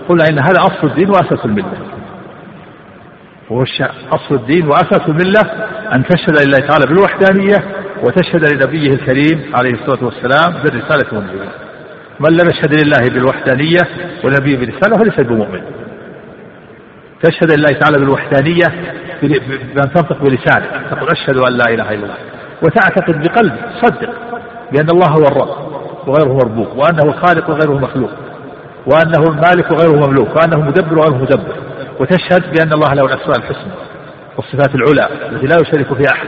قلنا 0.10 0.24
إن 0.30 0.40
هذا 0.40 0.62
أصل 0.62 0.88
الدين 0.88 1.10
وأساس 1.10 1.46
الملة. 1.46 1.78
هو 3.52 3.64
أصل 4.12 4.36
الدين 4.36 4.68
وأساس 4.68 5.02
الملة 5.08 5.42
أن 5.96 6.04
تشهد 6.04 6.48
لله 6.48 6.68
تعالى 6.68 6.86
بالوحدانية 6.86 7.56
وتشهد 8.04 8.54
لنبيه 8.54 8.94
الكريم 8.94 9.56
عليه 9.56 9.72
الصلاة 9.72 10.04
والسلام 10.06 10.64
بالرسالة 10.64 11.18
والنبوة. 11.18 11.69
من 12.20 12.38
لم 12.38 12.50
يشهد 12.50 12.84
لله 12.84 13.14
بالوحدانية 13.14 13.80
ونبيه 14.24 14.58
بالرسالة 14.58 14.98
فليس 14.98 15.28
بمؤمن. 15.28 15.62
تشهد 17.24 17.58
لله 17.58 17.80
تعالى 17.80 17.98
بالوحدانية 18.00 18.64
بأن 19.76 19.94
تنطق 19.94 20.22
بلسانك 20.22 20.70
تقول 20.92 21.10
أشهد 21.10 21.38
أن 21.38 21.54
لا 21.54 21.66
إله 21.74 21.90
إلا 21.90 22.04
الله. 22.04 22.18
وتعتقد 22.62 23.24
بقلبك 23.24 23.70
صدق 23.82 24.10
بأن 24.72 24.88
الله 24.90 25.08
هو 25.08 25.28
الرب 25.28 25.50
وغيره 26.08 26.34
مربوب 26.34 26.68
وأنه 26.78 27.04
الخالق 27.04 27.50
وغيره 27.50 27.80
مخلوق 27.80 28.12
وأنه 28.86 29.24
المالك 29.30 29.72
وغيره 29.72 30.08
مملوك 30.08 30.36
وأنه 30.36 30.66
مدبر 30.66 30.98
وغيره 30.98 31.18
مدبر. 31.18 31.56
وتشهد 32.00 32.54
بأن 32.56 32.74
الله 32.74 32.94
له 32.94 33.06
الأسماء 33.06 33.38
الحسنى 33.38 33.72
والصفات 34.38 34.76
العلى 34.76 35.10
التي 35.32 35.48
لا 35.48 35.56
يشارك 35.62 35.94
فيها 35.94 36.12
أحد. 36.14 36.28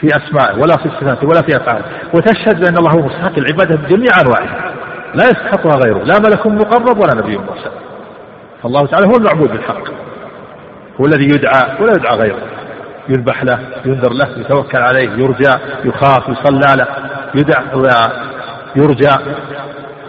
في 0.00 0.06
أسمائه 0.06 0.54
ولا 0.54 0.76
في 0.76 0.88
صفاته 0.88 1.26
ولا 1.28 1.42
في 1.42 1.56
أفعاله. 1.56 1.84
وتشهد 2.14 2.60
بأن 2.60 2.76
الله 2.76 2.90
هو 2.90 3.06
مستحق 3.06 3.38
العبادة 3.38 3.76
بجميع 3.76 4.10
أنواعها. 4.20 4.72
لا 5.14 5.24
يستحقها 5.24 5.80
غيره. 5.84 5.98
لا 5.98 6.18
ملك 6.18 6.46
مقرب 6.46 6.98
ولا 6.98 7.14
نبي 7.14 7.38
مرسل. 7.38 7.70
فالله 8.62 8.86
تعالى 8.86 9.06
هو 9.06 9.16
المعبود 9.18 9.50
بالحق. 9.50 9.88
هو 11.00 11.04
الذي 11.06 11.24
يدعى 11.24 11.76
ولا 11.80 11.92
يدعى 11.92 12.16
غيره. 12.16 12.42
يذبح 13.08 13.44
له 13.44 13.58
ينذر 13.84 14.12
له 14.12 14.38
يتوكل 14.38 14.78
عليه 14.78 15.10
يرجى 15.10 15.50
يخاف 15.84 16.28
يصلى 16.28 16.76
له. 16.76 16.86
يدع 17.34 17.60
يرجى 18.76 19.10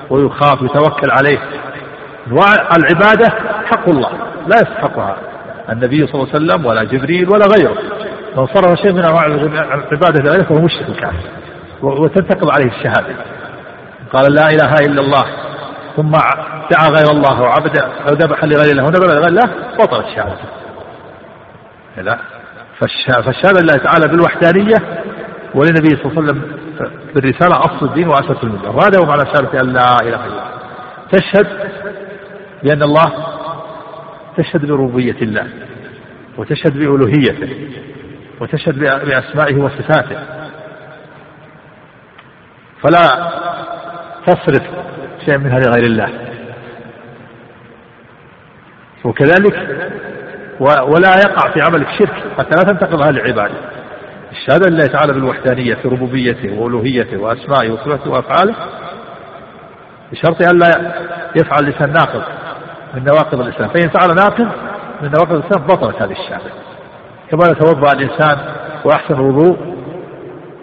ويخاف 0.10 0.62
يتوكل 0.62 1.12
عليه. 1.12 1.40
العبادة 2.78 3.30
حق 3.66 3.90
الله. 3.90 4.10
لا 4.48 4.56
يستحقها. 4.56 5.18
النبي 5.70 6.08
صلى 6.08 6.16
الله 6.16 6.28
عليه 6.34 6.46
وسلم 6.46 6.66
ولا 6.66 6.84
جبريل 6.84 7.30
ولا 7.30 7.46
غيره. 7.58 7.78
من 8.38 8.48
صرف 8.48 8.80
شيء 8.80 8.94
من 8.94 9.06
انواع 9.06 9.26
العباده 9.26 10.24
لغيره 10.24 10.44
فهو 10.44 10.62
مشرك 10.62 11.00
كافر 11.00 11.30
وتنتقض 11.82 12.50
عليه 12.52 12.72
الشهادة. 12.72 13.16
قال 14.14 14.34
لا 14.34 14.48
إله 14.50 14.74
إلا 14.74 15.02
الله. 15.02 15.24
ثم 15.96 16.12
دعا 16.72 16.90
غير 16.90 17.12
الله 17.12 17.42
وعبد 17.42 17.78
أو 17.80 18.14
ذبح 18.14 18.44
لغير 18.44 18.72
الله. 18.72 18.84
ونذر 18.84 19.08
لغير 19.08 19.28
الله 19.28 19.44
بطلت 19.80 20.06
شهادته 20.16 20.46
لا. 21.98 22.18
فالشهادة 23.24 23.62
لله 23.62 23.78
تعالى 23.84 24.08
بالوحدانية 24.08 25.04
وللنبي 25.56 25.90
صلى 25.90 26.06
الله 26.06 26.12
عليه 26.16 26.22
وسلم 26.22 26.42
بالرسالة 27.16 27.60
أصل 27.60 27.86
الدين 27.86 28.08
وأساس 28.08 28.44
الملة. 28.44 28.70
وهذا 28.70 29.00
هو 29.00 29.06
معنى 29.06 29.26
شهادة 29.26 29.62
أن 29.62 29.74
لا 29.74 29.96
إله 30.02 30.26
إلا 30.26 30.26
الله. 30.26 30.52
تشهد 31.12 31.48
بأن 32.64 32.84
الله 32.84 33.12
تشهد 34.38 34.66
بربوبية 34.66 35.22
الله 35.22 35.48
وتشهد 36.38 36.78
بألوهيته. 36.78 37.50
وتشهد 38.42 38.80
بأسمائه 38.80 39.56
وصفاته. 39.56 40.20
فلا 42.84 43.32
تصرف 44.28 44.64
شيئا 45.26 45.38
منها 45.38 45.60
لغير 45.60 45.84
الله. 45.84 46.10
وكذلك 49.04 49.88
ولا 50.60 51.16
يقع 51.18 51.52
في 51.52 51.62
عملك 51.62 51.88
شرك 52.00 52.24
حتى 52.38 52.50
لا 52.58 52.64
تنتقض 52.74 53.02
هذه 53.02 53.10
العبادة. 53.10 53.54
الشهادة 54.32 54.70
لله 54.70 54.86
تعالى 54.86 55.14
بالوحدانية 55.14 55.74
في 55.76 55.88
ربوبيته 55.88 56.60
وألوهيته 56.60 57.18
وأسمائه 57.18 57.72
وصفاته 57.72 58.12
وأفعاله 58.12 58.56
بشرط 60.12 60.42
أن 60.42 60.60
لا 60.60 60.94
يفعل 61.36 61.70
لسان 61.70 61.94
ناقض 61.94 62.24
من 62.94 63.04
نواقض 63.04 63.40
الإسلام. 63.40 63.70
فإن 63.70 63.90
فعل 63.90 64.16
ناقض 64.16 64.52
من 65.02 65.12
نواقض 65.12 65.34
الإسلام 65.34 65.68
بطلت 65.68 66.02
هذه 66.02 66.12
الشهادة. 66.12 66.61
كما 67.32 67.52
يتوضا 67.52 67.92
الإنسان 67.92 68.38
وأحسن 68.86 69.14
الوضوء 69.14 69.58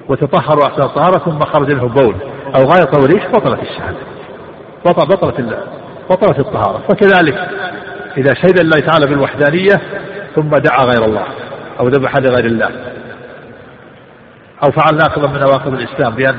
وتطهر 0.08 0.58
وأحسن 0.58 0.82
الطهارة 0.82 1.18
ثم 1.18 1.38
خرج 1.38 1.72
منه 1.72 1.88
بول 1.88 2.14
أو 2.56 2.62
غايط 2.62 2.96
أو 2.96 3.04
ريح 3.04 3.28
بطلت 3.30 3.62
الشهادة. 3.62 3.98
بطل 4.86 5.06
بطلت 5.06 5.58
بطلت 6.10 6.38
الطهارة. 6.38 6.82
فكذلك 6.88 7.48
إذا 8.16 8.34
شهد 8.34 8.60
الله 8.60 8.80
تعالى 8.80 9.06
بالوحدانية 9.06 9.80
ثم 10.36 10.48
دعا 10.50 10.84
غير 10.84 11.04
الله 11.04 11.24
أو 11.80 11.88
ذبح 11.88 12.16
لغير 12.16 12.44
الله 12.44 12.70
أو 14.64 14.70
فعل 14.70 14.96
ناقضا 14.96 15.28
من 15.28 15.40
نواقض 15.40 15.72
الإسلام 15.72 16.14
بأن 16.14 16.38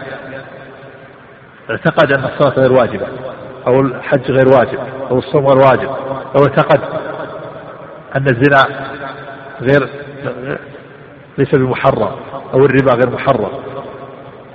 اعتقد 1.70 2.12
أن 2.18 2.24
الصلاة 2.24 2.54
غير 2.60 2.72
واجبة 2.74 3.08
أو 3.68 3.80
الحج 3.82 4.32
غير 4.32 4.48
واجب 4.48 4.80
أو 5.12 5.18
الصوم 5.18 5.48
غير 5.48 5.58
واجب 5.58 5.90
أو 6.36 6.46
اعتقد 6.48 6.82
أن 8.16 8.26
الزنا 8.32 8.90
غير 9.62 9.90
ليس 11.38 11.56
بمحرم 11.56 12.12
أو 12.54 12.66
الربا 12.66 12.94
غير 12.94 13.10
محرم 13.10 13.50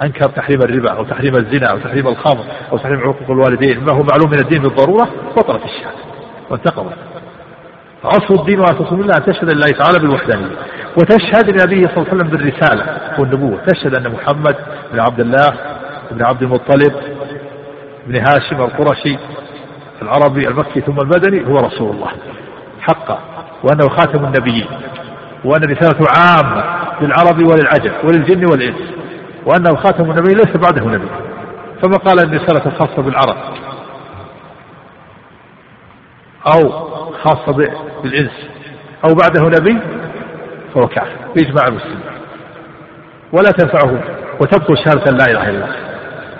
أنكر 0.03 0.25
تحريم 0.25 0.59
الربا 0.63 0.91
أو 0.91 1.05
تحريم 1.05 1.37
الزنا 1.37 1.67
أو 1.67 1.79
تحريم 1.79 2.09
الخمر 2.09 2.45
أو 2.73 2.79
تحريم 2.79 3.01
عقوق 3.01 3.31
الوالدين 3.31 3.81
ما 3.85 3.93
هو 3.93 4.03
معلوم 4.11 4.31
من 4.31 4.39
الدين 4.39 4.63
بالضرورة؟ 4.63 5.09
بطلت 5.37 5.65
الشهادة 5.65 5.99
وانتقضت 6.51 6.97
فأصل 8.03 8.41
الدين 8.41 8.61
وأساس 8.61 8.93
الله 8.93 9.17
أن 9.17 9.25
تشهد 9.25 9.51
لله 9.51 9.67
تعالى 9.67 9.99
بالوحدانية. 9.99 10.57
وتشهد 10.97 11.51
لنبيه 11.51 11.87
صلى 11.87 11.97
الله 11.97 12.09
عليه 12.09 12.17
وسلم 12.17 12.29
بالرسالة 12.29 13.01
والنبوة. 13.19 13.61
تشهد 13.67 13.95
أن 13.95 14.13
محمد 14.13 14.57
بن 14.93 15.01
عبد 15.01 15.21
الله 15.21 15.55
بن 16.11 16.25
عبد 16.25 16.43
المطلب 16.43 16.95
بن 18.07 18.17
هاشم 18.17 18.61
القرشي 18.61 19.19
العربي 20.03 20.49
المكي 20.49 20.81
ثم 20.81 20.99
المدني 21.01 21.47
هو 21.47 21.57
رسول 21.57 21.91
الله 21.91 22.11
حقا 22.81 23.19
وأنه 23.63 23.89
خاتم 23.89 24.25
النبيين. 24.25 24.67
وأن 25.45 25.61
رسالته 25.63 26.05
عامة 26.19 26.65
للعرب 27.01 27.39
وللعجم 27.39 27.93
وللجن 28.05 28.45
والإنس 28.45 28.91
وأنه 29.47 29.77
خاتم 29.77 30.11
النبي 30.11 30.35
ليس 30.35 30.57
بعده 30.57 30.85
نبي 30.85 31.09
فما 31.83 31.97
قال 31.97 32.21
أن 32.21 32.35
رسالة 32.35 32.71
خاصة 32.79 33.03
بالعرب؟ 33.03 33.37
أو 36.47 36.71
خاصة 37.23 37.53
بالإنس 38.03 38.33
أو 39.05 39.15
بعده 39.15 39.59
نبي 39.61 39.81
فهو 40.75 40.89
كافر 40.89 41.17
بإجماع 41.35 41.69
المسلمين. 41.69 42.01
ولا 43.33 43.51
تنفعه 43.51 44.01
وتبطل 44.41 44.77
شهادة 44.77 45.11
لا 45.13 45.25
إله 45.31 45.51
إلا 45.51 45.65
الله 45.65 45.77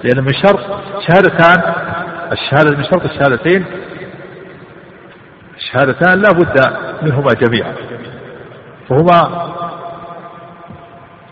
لأن 0.05 0.25
من 0.25 0.33
شرط 0.33 0.61
شهادتان 1.09 1.75
الشهادة 2.33 2.77
من 2.77 2.85
شرط 2.85 3.05
الشهادتين 3.05 3.65
الشهادتان 5.57 6.19
لا 6.19 6.33
بد 6.33 6.77
منهما 7.03 7.29
جميعا. 7.35 7.75
فهما 8.89 9.49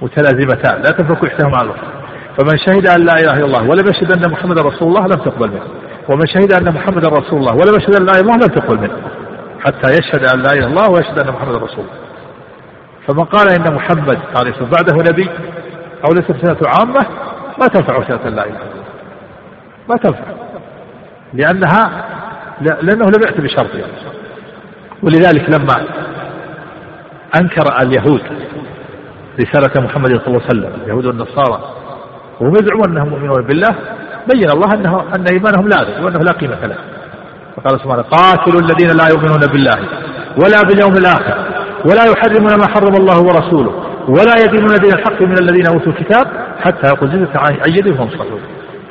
متلازمتان 0.02 0.82
لا 0.82 0.90
تنفك 0.90 1.24
إحداهما 1.24 1.56
عن 1.56 1.66
الأخرى 1.66 1.92
فمن 2.38 2.58
شهد 2.58 2.86
أن 2.86 3.04
لا 3.06 3.12
إله 3.12 3.32
إلا 3.32 3.44
الله 3.44 3.62
ولم 3.62 3.88
يشهد 3.90 4.12
أن 4.12 4.32
محمدا 4.32 4.62
رسول 4.62 4.88
الله 4.88 5.02
لم 5.06 5.24
تقبل 5.24 5.50
منه. 5.50 5.66
ومن 6.08 6.26
شهد 6.26 6.52
أن 6.52 6.74
محمدا 6.74 7.08
رسول 7.08 7.38
الله 7.38 7.52
ولم 7.52 7.74
يشهد 7.76 7.96
أن 7.96 8.06
لا 8.06 8.12
إله 8.12 8.20
إلا 8.20 8.34
الله 8.34 8.46
لم 8.46 8.54
تقبل 8.54 8.78
منه 8.80 8.96
حتى 9.64 9.90
يشهد 9.90 10.28
أن 10.34 10.42
لا 10.42 10.52
إله 10.52 10.58
إلا 10.58 10.66
الله 10.66 10.90
ويشهد 10.90 11.18
أن 11.18 11.32
محمدا 11.32 11.58
رسول 11.58 11.84
الله. 11.84 12.02
فمن 13.06 13.24
قال 13.24 13.48
إن 13.52 13.74
محمد 13.74 14.18
عليه 14.36 14.50
الصلاة 14.50 14.70
بعده 14.70 15.12
نبي 15.12 15.28
أو 16.04 16.12
ليست 16.14 16.30
رسالته 16.30 16.68
عامة 16.68 17.06
ما 17.60 17.66
تنفع 17.66 17.96
رسالة 17.96 18.28
لا 18.28 18.28
إله 18.28 18.44
إلا 18.44 18.72
الله. 18.72 18.84
ما 19.88 19.96
تنفع. 19.96 20.24
لأنها 21.34 22.04
لأنه 22.60 23.04
لم 23.04 23.22
يأتي 23.26 23.42
بشرطها 23.42 23.86
ولذلك 25.02 25.50
لما 25.50 25.84
أنكر 27.40 27.82
اليهود 27.82 28.22
رسالة 29.40 29.86
محمد 29.86 30.08
صلى 30.08 30.26
الله 30.26 30.40
عليه 30.42 30.46
وسلم 30.46 30.72
اليهود 30.84 31.06
والنصارى. 31.06 31.60
وهم 32.40 32.54
يزعمون 32.54 32.88
أنهم 32.88 33.08
مؤمنون 33.08 33.42
بالله 33.46 33.74
بين 34.34 34.50
الله 34.50 34.74
أنه 34.74 35.00
أن 35.16 35.24
إيمانهم 35.32 35.68
لاغي 35.68 36.04
وأنه 36.04 36.18
لا 36.18 36.32
قيمة 36.32 36.66
له. 36.66 36.76
فقال 37.56 37.80
سبحانه 37.80 38.02
قاتلوا 38.02 38.60
الذين 38.60 38.88
لا 38.96 39.08
يؤمنون 39.08 39.40
بالله 39.52 39.78
ولا 40.44 40.62
باليوم 40.62 40.92
الآخر 40.92 41.36
ولا 41.84 42.04
يحرمون 42.12 42.54
ما 42.54 42.66
حرم 42.68 42.94
الله 42.96 43.20
ورسوله 43.20 43.72
ولا 44.08 44.34
يدينون 44.44 44.74
دين 44.74 44.92
الحق 44.92 45.22
من 45.22 45.38
الذين 45.38 45.66
أوتوا 45.66 45.92
الكتاب 45.92 46.26
حتى 46.60 46.86
يقول 46.86 47.10
جزء 47.10 47.30
عن 47.36 47.54
يدهم 47.66 48.08
صحوه 48.10 48.40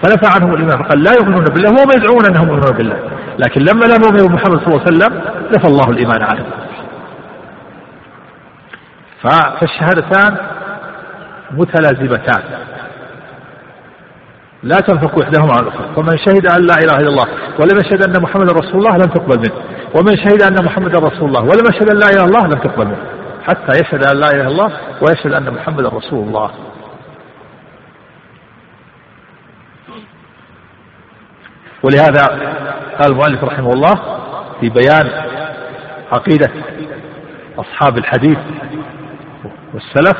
فنفى 0.03 0.27
عنهم 0.35 0.53
الإيمان 0.53 0.83
فقال 0.83 1.03
لا 1.03 1.11
يؤمنون 1.13 1.43
بالله 1.43 1.69
وهم 1.69 1.89
يزعمون 1.97 2.25
أنهم 2.25 2.47
يؤمنون 2.47 2.77
بالله. 2.77 2.99
لكن 3.39 3.61
لما 3.61 3.85
لم 3.85 4.03
يؤمنوا 4.03 4.27
بمحمد 4.27 4.59
صلى 4.59 4.67
الله 4.67 4.81
عليه 4.85 4.97
وسلم 4.97 5.21
نفى 5.55 5.67
الله 5.67 5.89
الإيمان 5.89 6.21
عنهم. 6.21 6.45
فالشهادتان 9.23 10.37
متلازمتان. 11.51 12.43
لا 14.63 14.75
تنفك 14.75 15.21
إحداهما 15.23 15.53
عن 15.53 15.63
الأخرى. 15.63 15.95
فمن 15.95 16.17
شهد 16.17 16.51
أن 16.55 16.61
لا 16.67 16.75
إله 16.75 16.97
إلا 16.97 17.09
الله 17.09 17.27
ولم 17.59 17.77
يشهد 17.85 18.03
أن 18.07 18.21
محمدا 18.21 18.53
رسول 18.53 18.75
الله 18.75 18.97
لم 18.97 19.11
تقبل 19.13 19.39
منه. 19.39 19.55
ومن 19.95 20.17
شهد 20.17 20.41
أن 20.41 20.65
محمدا 20.65 20.99
رسول 20.99 21.27
الله 21.29 21.41
ولم 21.41 21.65
يشهد 21.69 21.89
أن 21.89 21.97
لا 21.97 22.09
إله 22.09 22.23
إلا 22.23 22.25
الله 22.25 22.47
لم 22.47 22.59
تقبل 22.59 22.85
منه. 22.85 23.05
حتى 23.43 23.71
يشهد 23.79 24.05
أن 24.05 24.17
لا 24.17 24.27
إله 24.27 24.41
إلا 24.41 24.47
الله 24.47 24.71
ويشهد 25.01 25.33
أن 25.33 25.53
محمدا 25.53 25.89
رسول 25.89 26.27
الله. 26.27 26.51
ولهذا 31.83 32.23
قال 32.99 33.11
المؤلف 33.11 33.43
رحمه 33.43 33.69
الله 33.69 34.19
في 34.59 34.69
بيان 34.69 35.09
عقيدة 36.11 36.51
أصحاب 37.57 37.97
الحديث 37.97 38.37
والسلف 39.73 40.17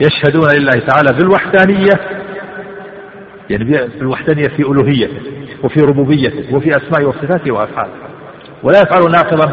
يشهدون 0.00 0.48
لله 0.58 0.86
تعالى 0.86 1.18
بالوحدانية 1.18 2.00
يعني 3.50 3.64
بالوحدانية 3.98 4.48
في 4.48 4.62
ألوهيته 4.62 5.20
وفي 5.62 5.80
ربوبيته 5.80 6.54
وفي 6.56 6.70
أسمائه 6.76 7.06
وصفاته 7.06 7.50
وأفعاله 7.52 7.92
ولا 8.62 8.78
يفعل 8.78 9.10
ناقضا 9.10 9.46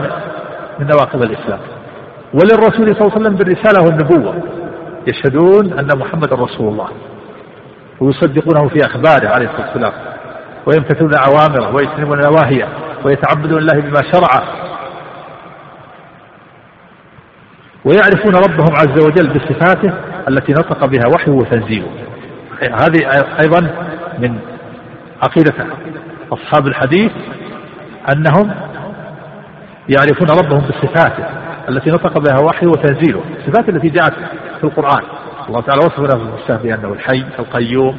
من 0.79 0.87
نواقض 0.87 1.21
الإسلام. 1.21 1.59
وللرسول 2.33 2.95
صلى 2.95 3.01
الله 3.01 3.11
عليه 3.11 3.21
وسلم 3.21 3.35
بالرسالة 3.35 3.85
والنبوة 3.85 4.43
يشهدون 5.07 5.79
أن 5.79 5.89
محمد 5.97 6.33
رسول 6.33 6.67
الله 6.67 6.89
ويصدقونه 7.99 8.67
في 8.67 8.79
أخباره 8.85 9.27
عليه 9.29 9.45
الصلاة 9.45 9.67
والسلام 9.67 9.93
ويمتثلون 10.65 11.11
أوامره 11.13 11.75
ويجتنبون 11.75 12.19
نواهيه 12.21 12.67
ويتعبدون 13.05 13.57
الله 13.57 13.81
بما 13.81 14.01
شرعه. 14.11 14.43
ويعرفون 17.85 18.35
ربهم 18.35 18.75
عز 18.75 19.05
وجل 19.05 19.33
بصفاته 19.33 19.93
التي 20.29 20.51
نطق 20.51 20.85
بها 20.85 21.07
وحيه 21.15 21.31
وتنزيله. 21.31 21.87
هذه 22.61 23.25
أيضا 23.43 23.61
من 24.19 24.39
عقيدة 25.23 25.53
أصحاب 26.31 26.67
الحديث 26.67 27.11
أنهم 28.13 28.55
يعرفون 29.89 30.27
ربهم 30.29 30.61
بصفاته 30.69 31.25
التي 31.69 31.89
نطق 31.89 32.19
بها 32.19 32.39
وحيه 32.45 32.67
وتنزيله. 32.67 33.21
الصفات 33.39 33.69
التي 33.69 33.87
جاءت 33.89 34.13
في 34.57 34.63
القرآن. 34.63 35.01
الله 35.49 35.61
تعالى 35.61 35.81
وصف 35.85 35.99
نفسه 35.99 36.57
بأنه 36.57 36.93
الحي 36.93 37.25
القيوم 37.39 37.97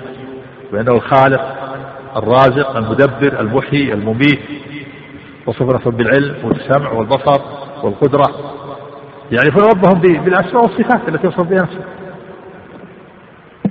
بأنه 0.73 0.93
الخالق 0.93 1.55
الرازق 2.17 2.77
المدبر 2.77 3.41
المحيي 3.41 3.93
المميت. 3.93 4.41
وصف 5.47 5.63
نفسه 5.63 5.91
بالعلم 5.91 6.37
والسمع 6.45 6.93
والبصر 6.93 7.41
والقدرة. 7.83 8.56
يعرفون 9.31 9.62
ربهم 9.62 10.01
بالأسماء 10.01 10.62
والصفات 10.62 11.09
التي 11.09 11.27
وصف 11.27 11.40
بها 11.40 11.62
نفسه. 11.62 11.85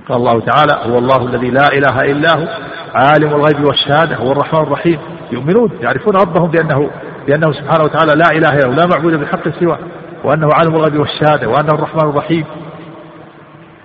قال 0.10 0.18
الله 0.18 0.40
تعالى 0.40 0.94
هو 0.94 0.98
الله 0.98 1.28
الذي 1.28 1.50
لا 1.50 1.68
إله 1.74 2.12
إلا 2.12 2.36
هو 2.36 2.48
عالم 2.94 3.30
الغيب 3.30 3.66
والشهادة 3.66 4.16
هو 4.16 4.32
الرحمن 4.32 4.62
الرحيم. 4.62 5.00
يؤمنون 5.32 5.70
يعرفون 5.82 6.16
ربهم 6.16 6.52
بأنه 6.52 6.90
بأنه 7.28 7.52
سبحانه 7.52 7.84
وتعالى 7.84 8.12
لا 8.12 8.32
إله 8.32 8.58
إلا 8.58 8.68
هو 8.68 8.74
لا 8.74 8.86
معبود 8.86 9.14
بحق 9.14 9.50
سواه 9.60 9.80
وأنه 10.24 10.50
عالم 10.54 10.76
الغيب 10.76 11.00
والشهادة 11.00 11.50
وأنه 11.50 11.74
الرحمن 11.74 12.10
الرحيم. 12.10 12.46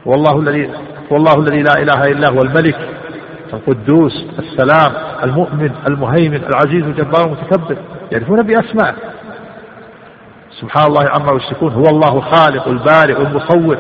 والله 0.07 0.39
الذي 0.39 0.71
والله 1.11 1.35
الذي 1.35 1.63
لا 1.63 1.83
إله 1.83 2.05
إلا 2.05 2.31
هو 2.31 2.39
الملك 2.39 2.77
القدوس 3.53 4.25
السلام 4.39 4.93
المؤمن 5.25 5.71
المهيمن 5.89 6.41
العزيز 6.45 6.85
الجبار 6.85 7.27
المتكبر. 7.27 7.77
يعرفون 8.13 8.43
بأسماء. 8.43 8.95
سبحان 10.61 10.87
الله 10.87 11.09
عما 11.11 11.33
يشركون. 11.37 11.73
هو 11.73 11.85
الله 11.85 12.21
خالق 12.21 12.69
البارئ 12.69 13.17
المصور. 13.17 13.79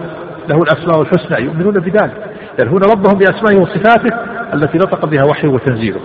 له 0.49 0.57
الأسماء 0.57 1.03
الحسنى. 1.03 1.45
يؤمنون 1.45 1.75
بذلك. 1.75 2.35
يعرفون 2.59 2.81
ربهم 2.93 3.19
بأسمائه 3.19 3.61
وصفاته 3.63 4.17
التي 4.55 4.79
نطق 4.79 5.07
بها 5.07 5.25
وحيه 5.25 5.49
وتنزيله. 5.49 6.01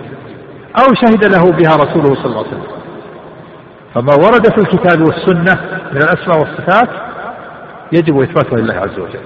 أو 0.80 0.94
شهد 0.94 1.24
له 1.24 1.44
بها 1.52 1.76
رسوله 1.76 2.14
صلى 2.14 2.26
الله 2.26 2.38
عليه 2.38 2.48
وسلم. 2.48 2.66
فما 3.94 4.14
ورد 4.14 4.46
في 4.54 4.58
الكتاب 4.58 5.00
والسنة 5.00 5.80
من 5.92 6.02
الأسماء 6.02 6.38
والصفات 6.38 6.88
يجب 7.92 8.20
إثباتها 8.20 8.56
لله 8.58 8.74
عز 8.74 8.98
وجل. 8.98 9.20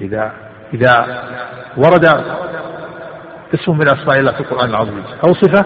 إذا 0.00 0.32
إذا 0.74 1.22
ورد 1.76 2.04
اسم 3.54 3.78
من 3.78 3.86
أسماء 3.88 4.18
الله 4.18 4.32
في 4.32 4.40
القرآن 4.40 4.70
العظيم 4.70 5.02
أو 5.28 5.34
صفة 5.34 5.64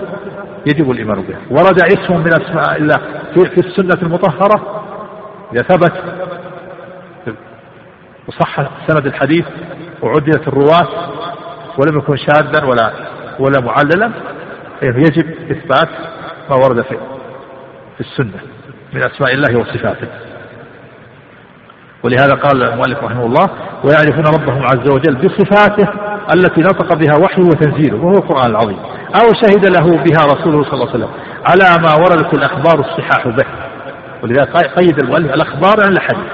يجب 0.69 0.91
الإيمان 0.91 1.23
بها. 1.23 1.39
ورد 1.51 1.83
اسم 1.83 2.17
من 2.17 2.33
أسماء 2.43 2.77
الله 2.77 2.99
في 3.35 3.59
السنة 3.59 3.99
المطهرة. 4.03 4.85
إذا 5.53 5.63
ثبت 5.63 5.93
وصح 8.29 8.61
سند 8.87 9.07
الحديث 9.07 9.47
وعدلت 10.03 10.49
الرواة 10.49 10.89
ولم 11.79 11.99
يكن 11.99 12.17
شاذا 12.17 12.65
ولا 12.65 12.93
ولا 13.39 13.61
معللا 13.61 14.11
يجب 14.83 15.27
إثبات 15.51 15.89
ما 16.51 16.57
ورد 16.57 16.83
في 16.83 16.97
في 17.95 18.01
السنة 18.01 18.41
من 18.95 19.03
أسماء 19.03 19.35
الله 19.35 19.61
وصفاته. 19.61 20.09
ولهذا 22.03 22.35
قال 22.35 22.63
المؤلف 22.63 23.05
رحمه 23.05 23.27
الله 23.27 23.47
ويعرفون 23.85 24.25
ربهم 24.27 24.63
عز 24.63 24.91
وجل 24.91 25.15
بصفاته 25.15 25.89
التي 26.35 26.61
نطق 26.61 26.95
بها 26.95 27.17
وحيه 27.25 27.43
وتنزيله. 27.43 27.97
وهو 27.97 28.15
القرآن 28.15 28.51
العظيم. 28.51 28.79
أو 29.15 29.35
شهد 29.43 29.67
له 29.77 29.97
بها 29.97 30.27
رسوله 30.27 30.65
صلى 30.65 30.73
الله 30.73 30.89
عليه 30.89 31.05
وسلم 31.05 31.11
على 31.47 31.83
ما 31.83 31.95
وردت 31.95 32.35
الأخبار 32.35 32.81
الصحاح 32.81 33.29
به. 33.29 33.47
ولذلك 34.23 34.57
قيد 34.57 35.03
المؤلف 35.03 35.35
الأخبار 35.35 35.77
عن 35.85 35.93
الحديث. 35.93 36.33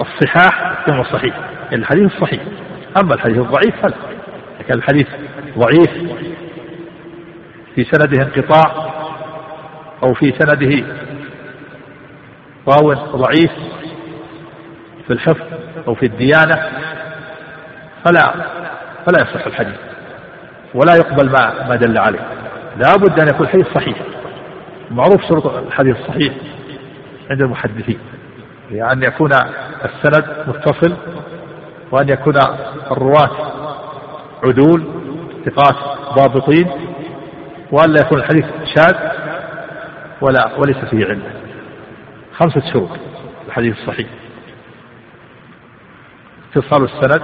الصحاح 0.00 0.84
كما 0.86 1.00
الصحيح 1.00 1.34
يعني 1.70 1.82
الحديث 1.82 2.12
الصحيح 2.14 2.42
أما 3.02 3.14
الحديث 3.14 3.38
الضعيف 3.38 3.76
فلا. 3.82 3.94
كان 4.68 4.78
الحديث 4.78 5.06
ضعيف 5.58 5.90
في 7.74 7.84
سنده 7.92 8.22
انقطاع 8.22 8.90
أو 10.02 10.14
في 10.14 10.32
سنده 10.38 10.84
راو 12.68 12.92
ضعيف 12.94 13.52
في 15.06 15.12
الحفظ 15.12 15.42
أو 15.88 15.94
في 15.94 16.06
الديانة 16.06 16.70
فلا 18.04 18.34
فلا 19.06 19.22
يصح 19.22 19.46
الحديث. 19.46 19.76
ولا 20.74 20.94
يقبل 20.94 21.30
ما 21.30 21.68
ما 21.68 21.76
دل 21.76 21.98
عليه. 21.98 22.28
لا 22.76 22.96
بد 22.96 23.20
أن 23.20 23.28
يكون 23.28 23.46
الحديث 23.46 23.66
صحيح. 23.74 23.98
معروف 24.90 25.22
شروط 25.28 25.46
الحديث 25.46 25.96
الصحيح 26.00 26.34
عند 27.30 27.42
المحدثين. 27.42 27.98
يعني 28.70 28.92
أن 28.92 29.02
يكون 29.02 29.30
السند 29.84 30.24
متصل 30.46 30.96
وأن 31.90 32.08
يكون 32.08 32.34
الرواة 32.90 33.30
عدول 34.44 34.84
ثقات 35.46 35.98
ضابطين 36.18 36.70
وأن 37.72 37.90
لا 37.92 38.00
يكون 38.00 38.18
الحديث 38.18 38.44
شاذ 38.76 38.96
ولا 40.20 40.58
وليس 40.58 40.76
فيه 40.76 41.06
علة 41.06 41.32
خمسة 42.32 42.72
شروط 42.72 42.90
الحديث 43.46 43.78
الصحيح. 43.78 44.08
اتصال 46.56 46.84
السند 46.84 47.22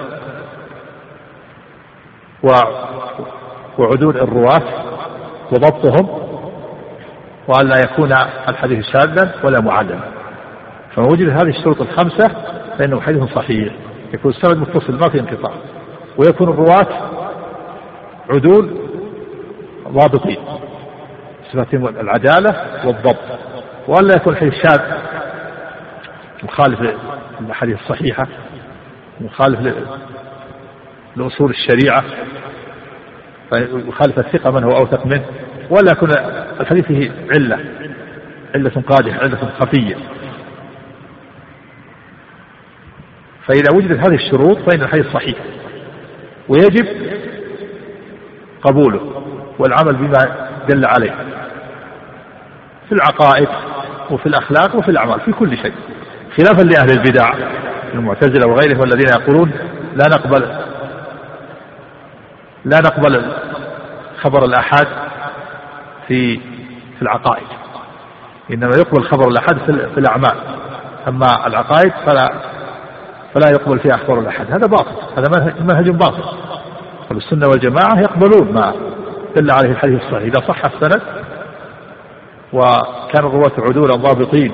وعدول 3.81 4.17
الرواة 4.17 4.63
وضبطهم 5.53 6.09
وأن 7.49 7.69
لا 7.69 7.79
يكون 7.85 8.13
الحديث 8.49 8.85
شاذا 8.87 9.35
ولا 9.45 9.61
معلما 9.61 10.01
فوجد 10.95 11.29
هذه 11.29 11.49
الشروط 11.49 11.81
الخمسة 11.81 12.29
فإنه 12.79 13.01
حديث 13.01 13.23
صحيح. 13.23 13.73
يكون 14.15 14.31
السند 14.31 14.57
متصل 14.57 14.93
ما 14.93 15.11
في 15.11 15.21
انقطاع. 15.21 15.53
ويكون 16.19 16.49
الرواة 16.49 17.11
عدول 18.31 18.77
ضابطين. 19.89 20.39
صفاتهم 21.53 21.89
العدالة 21.89 22.87
والضبط. 22.87 23.39
وألا 23.89 24.17
يكون 24.17 24.33
الحديث 24.33 24.55
شاذ 24.55 24.81
مخالف 26.43 26.81
للأحاديث 27.41 27.81
الصحيحة 27.81 28.27
مخالف 29.21 29.77
لأصول 31.17 31.51
الشريعة. 31.51 32.05
يخالف 33.53 34.19
الثقة 34.19 34.51
من 34.51 34.65
هو 34.65 34.71
أوثق 34.71 35.07
منه 35.07 35.25
ولا 35.71 35.93
يكون 35.93 36.11
الحديث 36.61 36.87
فيه 36.87 37.13
علة 37.31 37.59
علة 38.55 38.83
قادحة 38.89 39.21
علة 39.21 39.39
خفية. 39.61 39.97
فإذا 43.47 43.77
وجدت 43.77 43.99
هذه 44.07 44.15
الشروط 44.15 44.59
فإن 44.59 44.83
الحديث 44.83 45.07
صحيح 45.07 45.37
ويجب 46.49 46.87
قبوله 48.63 49.23
والعمل 49.59 49.97
بما 49.97 50.49
دل 50.69 50.85
عليه 50.87 51.15
في 52.89 52.93
العقائد 52.93 53.49
وفي 54.11 54.27
الأخلاق 54.27 54.77
وفي 54.77 54.89
الأعمال 54.89 55.21
في 55.21 55.33
كل 55.33 55.57
شيء 55.57 55.73
خلافا 56.37 56.63
لأهل 56.63 56.91
البدع 56.91 57.35
المعتزلة 57.95 58.49
وغيرهم 58.49 58.83
الذين 58.83 59.09
يقولون 59.21 59.51
لا 59.97 60.09
نقبل 60.09 60.70
لا 62.65 62.79
نقبل 62.79 63.33
خبر 64.21 64.45
الآحاد 64.45 64.89
في 66.09 66.37
في 66.97 67.03
العقائد. 67.03 67.47
إنما 68.51 68.71
يقبل 68.77 69.05
خبر 69.05 69.29
الآحاد 69.29 69.59
في 69.95 69.99
الأعمال. 69.99 70.37
أما 71.09 71.47
العقائد 71.47 71.93
فلا 72.07 72.29
فلا 73.35 73.51
يقبل 73.51 73.79
فيها 73.79 73.95
أخبار 73.95 74.19
الأحد. 74.19 74.47
هذا 74.47 74.67
باطل. 74.67 74.93
هذا 75.17 75.55
منهج 75.61 75.91
باطل. 75.91 76.25
السنة 77.11 77.49
والجماعة 77.49 78.01
يقبلون 78.01 78.53
ما 78.55 78.75
دل 79.37 79.51
عليه 79.51 79.71
الحديث 79.71 80.03
الصحيح. 80.03 80.23
إذا 80.23 80.47
صح 80.49 80.65
السند 80.65 81.03
وكان 82.53 83.27
الرواة 83.27 83.53
عدولا 83.59 83.97
ضابطين 83.97 84.53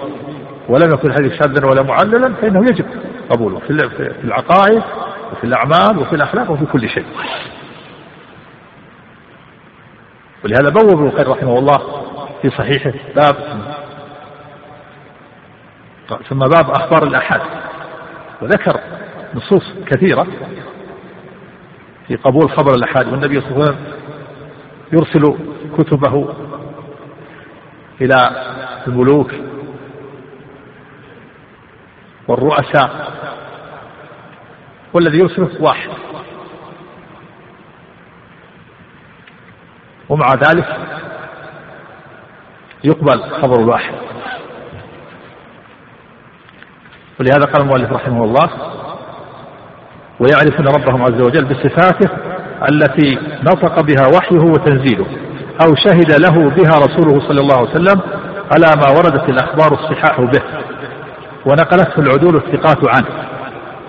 ولم 0.69 0.95
يكن 0.95 1.11
الحديث 1.11 1.33
شاذا 1.33 1.67
ولا 1.67 1.83
معللا 1.83 2.35
فإنه 2.35 2.61
يجب 2.61 2.85
قبوله 3.31 3.59
في 3.59 3.71
العقائد 4.25 4.83
وفي 5.33 5.45
الأعمال 5.45 5.99
وفي 5.99 6.13
الأخلاق 6.13 6.51
وفي 6.51 6.67
كل 6.67 6.89
شيء. 6.89 7.07
ولهذا 10.45 10.71
بوب 10.71 10.91
ابن 10.91 11.07
القيم 11.07 11.33
رحمه 11.33 11.59
الله 11.59 12.03
في 12.43 12.51
صحيحه 12.51 12.93
باب 13.17 13.37
ثم 16.29 16.39
باب 16.39 16.71
أخبار 16.71 17.03
الآحاد 17.03 17.41
وذكر 18.43 18.81
نصوص 19.35 19.73
كثيرة 19.87 20.27
في 22.09 22.17
قبول 22.17 22.51
خبر 22.51 22.75
الآحاد 22.75 23.13
والنبي 23.13 23.41
صلى 23.41 23.51
الله 23.51 23.65
عليه 23.65 23.73
وسلم 23.73 23.87
يرسل 24.93 25.37
كتبه 25.79 26.35
إلى 28.01 28.15
الملوك 28.87 29.33
والرؤساء 32.29 33.13
والذي 34.93 35.19
يرسله 35.19 35.63
واحد. 35.63 35.91
ومع 40.17 40.35
ذلك 40.35 40.67
يقبل 42.85 43.23
خبر 43.43 43.61
الواحد 43.61 43.95
ولهذا 47.21 47.53
قال 47.53 47.63
المؤلف 47.63 47.93
رحمه 47.93 48.25
الله 48.25 48.51
ويعرفون 50.21 50.67
ربهم 50.67 51.03
عز 51.03 51.21
وجل 51.21 51.45
بصفاته 51.45 52.11
التي 52.73 53.19
نطق 53.43 53.81
بها 53.81 54.07
وحيه 54.17 54.39
وتنزيله 54.39 55.07
أو 55.67 55.75
شهد 55.75 56.13
له 56.21 56.51
بها 56.51 56.73
رسوله 56.79 57.29
صلى 57.29 57.41
الله 57.41 57.57
عليه 57.57 57.71
وسلم 57.71 58.01
على 58.53 58.67
ما 58.77 58.91
وردت 58.91 59.29
الأخبار 59.29 59.73
الصحاح 59.73 60.21
به 60.21 60.43
ونقلته 61.47 61.99
العدول 61.99 62.37
الثقات 62.37 62.89
عنه. 62.89 63.27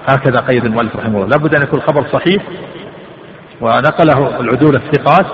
هكذا 0.10 0.40
قيد 0.40 0.66
المؤلف 0.66 0.96
رحمه 0.96 1.24
الله. 1.24 1.28
لابد 1.28 1.56
أن 1.56 1.62
يكون 1.62 1.80
الخبر 1.80 2.08
صحيح 2.14 2.44
ونقله 3.62 4.40
العدول 4.40 4.76
الثقات 4.76 5.26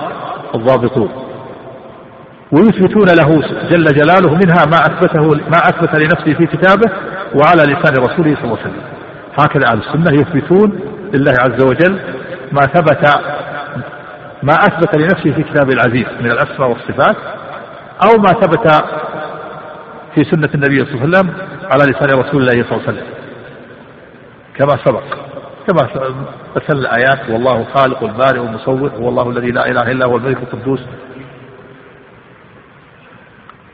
الضابطون. 0.54 1.10
ويثبتون 2.52 3.06
له 3.20 3.40
جل 3.70 3.84
جلاله 3.84 4.34
منها 4.34 4.64
ما 4.66 4.76
أثبته 4.76 5.22
ما 5.22 5.58
أثبت 5.68 5.94
لنفسه 5.94 6.34
في 6.34 6.46
كتابه 6.46 6.90
وعلى 7.34 7.62
لسان 7.62 7.94
رسوله 8.04 8.34
صلى 8.34 8.44
الله 8.44 8.58
عليه 8.58 8.68
وسلم. 8.70 8.82
هكذا 9.38 9.66
أهل 9.72 9.78
السنة 9.78 10.20
يثبتون 10.20 10.80
لله 11.14 11.34
عز 11.40 11.64
وجل 11.64 11.98
ما 12.52 12.60
ثبت 12.60 13.04
ما 14.42 14.52
أثبت 14.52 14.98
لنفسه 14.98 15.32
في 15.32 15.42
كتابه 15.42 15.72
العزيز 15.72 16.06
من 16.20 16.30
الأسماء 16.30 16.68
والصفات 16.70 17.16
أو 18.02 18.18
ما 18.18 18.40
ثبت 18.40 18.84
في 20.14 20.24
سنة 20.24 20.50
النبي 20.54 20.84
صلى 20.84 20.94
الله 20.94 21.18
عليه 21.18 21.18
وسلم 21.18 21.34
على 21.72 21.84
لسان 21.92 22.18
رسول 22.20 22.40
الله 22.40 22.50
صلى 22.50 22.72
الله 22.72 22.88
عليه 22.88 22.98
وسلم. 22.98 23.06
كما 24.56 24.84
سبق. 24.84 25.04
كما 25.66 25.88
مثل 26.56 26.78
الآيات 26.78 27.30
والله 27.30 27.64
خالق 27.64 28.02
البارئ 28.02 28.40
المصور 28.40 28.90
هو 28.90 29.08
الله 29.08 29.30
الذي 29.30 29.50
لا 29.50 29.66
إله 29.66 29.92
إلا 29.92 30.06
هو 30.06 30.16
الملك 30.16 30.38
القدوس. 30.42 30.80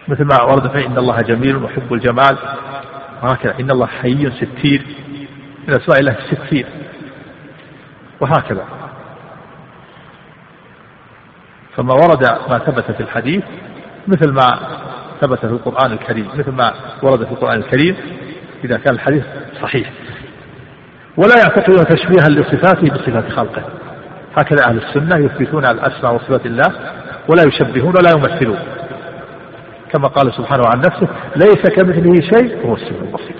مثل 0.09 0.25
ما 0.25 0.43
ورد 0.43 0.71
فيه 0.71 0.87
إن 0.87 0.99
الله 0.99 1.17
جميل 1.17 1.57
ويحب 1.57 1.93
الجمال. 1.93 2.39
وهكذا 3.23 3.55
إن 3.61 3.71
الله 3.71 3.87
حي 3.87 4.31
ستير. 4.31 4.83
من 5.69 5.75
أسماء 5.75 6.01
الله 6.01 6.17
الستير 6.19 6.67
وهكذا. 8.21 8.65
فما 11.77 11.95
ورد 11.95 12.25
ما 12.51 12.59
ثبت 12.59 12.91
في 12.91 13.01
الحديث 13.01 13.45
مثل 14.09 14.33
ما 14.33 14.59
ثبت 15.21 15.39
في 15.39 15.45
القرآن 15.53 15.93
الكريم 15.93 16.29
مثل 16.35 16.51
ما 16.51 16.75
ورد 17.03 17.25
في 17.25 17.33
القرآن 17.33 17.59
الكريم 17.59 17.97
إذا 18.65 18.79
كان 18.79 18.95
الحديث 18.95 19.25
صحيح. 19.63 19.93
ولا 21.17 21.35
يعتقدون 21.39 21.85
تشبيها 21.85 22.29
لصفاته 22.29 22.95
بصفات 22.95 23.33
خلقه. 23.33 23.63
هكذا 24.37 24.65
أهل 24.69 24.79
السنة 24.79 25.17
يثبتون 25.17 25.65
الأسماء 25.65 26.15
وصفات 26.15 26.47
الله 26.47 26.73
ولا 27.29 27.43
يشبهون 27.47 27.95
ولا 27.99 28.11
يمثلون. 28.17 28.59
كما 29.93 30.09
قال 30.09 30.35
سبحانه 30.35 30.63
عن 30.67 30.79
نفسه 30.79 31.09
ليس 31.37 31.63
كمثله 31.77 32.15
شيء 32.15 32.59
وهو 32.65 32.75
السميع 32.75 33.01
البصير. 33.03 33.37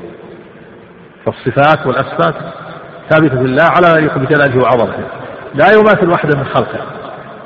فالصفات 1.27 1.87
والأسماء 1.87 2.35
ثابتة 3.11 3.43
لله 3.43 3.65
على 3.65 3.99
يليق 3.99 4.19
بجلاله 4.19 4.63
وعظمته. 4.63 5.05
لا 5.55 5.67
يماثل 5.73 6.11
واحدا 6.11 6.39
من 6.39 6.45
خلقه. 6.45 6.79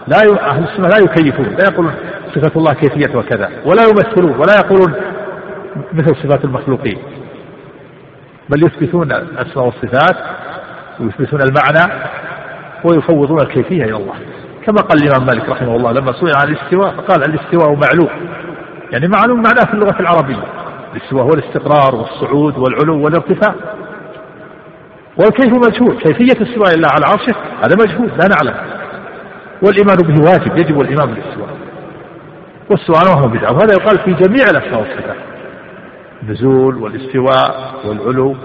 لا 0.09 0.16
ي... 0.16 0.40
أهل 0.40 0.64
السنة 0.64 0.88
لا 0.88 0.98
يكيفون 0.98 1.46
لا 1.46 1.64
يقولون 1.72 1.94
صفة 2.34 2.52
الله 2.56 2.74
كيفية 2.74 3.16
وكذا 3.16 3.51
ولا 3.66 3.82
يمثلون 3.82 4.36
ولا 4.36 4.55
يقولون 4.64 4.94
مثل 5.92 6.16
صفات 6.16 6.44
المخلوقين. 6.44 6.98
بل 8.49 8.66
يثبتون 8.66 9.12
الأسماء 9.12 9.66
والصفات 9.66 10.16
ويثبتون 11.01 11.41
المعنى 11.43 11.93
ويفوضون 12.85 13.41
الكيفية 13.41 13.85
إلى 13.85 13.97
الله. 13.97 14.15
كما 14.66 14.77
قال 14.77 15.03
الإمام 15.03 15.27
مالك 15.27 15.49
رحمه 15.49 15.77
الله 15.77 15.93
لما 15.93 16.12
سئل 16.12 16.33
عن 16.43 16.49
الاستواء 16.49 16.91
فقال 16.91 17.23
الاستواء 17.29 17.69
معلوم. 17.69 18.29
يعني 18.93 19.09
معلوم 19.09 19.43
معناه 19.43 19.65
في 19.65 19.75
اللغة 19.75 20.01
العربية. 20.01 20.45
الاستواء 20.97 21.25
هو 21.25 21.31
الاستقرار 21.31 21.95
والصعود 21.95 22.59
والعلو 22.59 23.05
والارتفاع. 23.05 23.55
والكيف 25.16 25.53
مجهول؟ 25.53 25.99
كيفية 25.99 26.43
استواء 26.43 26.75
الله 26.75 26.89
على 26.89 27.07
عرشه؟ 27.07 27.35
هذا 27.65 27.77
مجهول 27.85 28.09
لا 28.09 28.29
نعلم. 28.29 28.55
والإيمان 29.62 29.97
به 29.97 30.31
واجب 30.31 30.59
يجب 30.59 30.81
الإيمان 30.81 31.07
بالاستواء. 31.07 31.49
والسؤال 32.71 33.16
وهو 33.16 33.29
بدعة. 33.29 33.53
وهذا 33.53 33.73
يقال 33.73 33.99
في 33.99 34.12
جميع 34.25 34.45
الأسماء 34.51 34.81
والصفات. 34.81 35.16
النزول 36.24 36.76
والاستواء 36.76 37.74
والعلو 37.84 38.36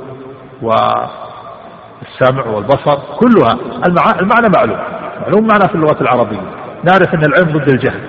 والسمع 0.61 2.45
والبصر 2.45 2.99
كلها 3.19 3.59
المعنى 4.21 4.47
معلوم. 4.57 4.79
معلوم 5.21 5.47
معنى 5.47 5.67
في 5.69 5.75
اللغة 5.75 6.01
العربية. 6.01 6.41
نعرف 6.83 7.13
أن 7.13 7.21
العلم 7.27 7.57
ضد 7.57 7.69
الجهل 7.69 8.01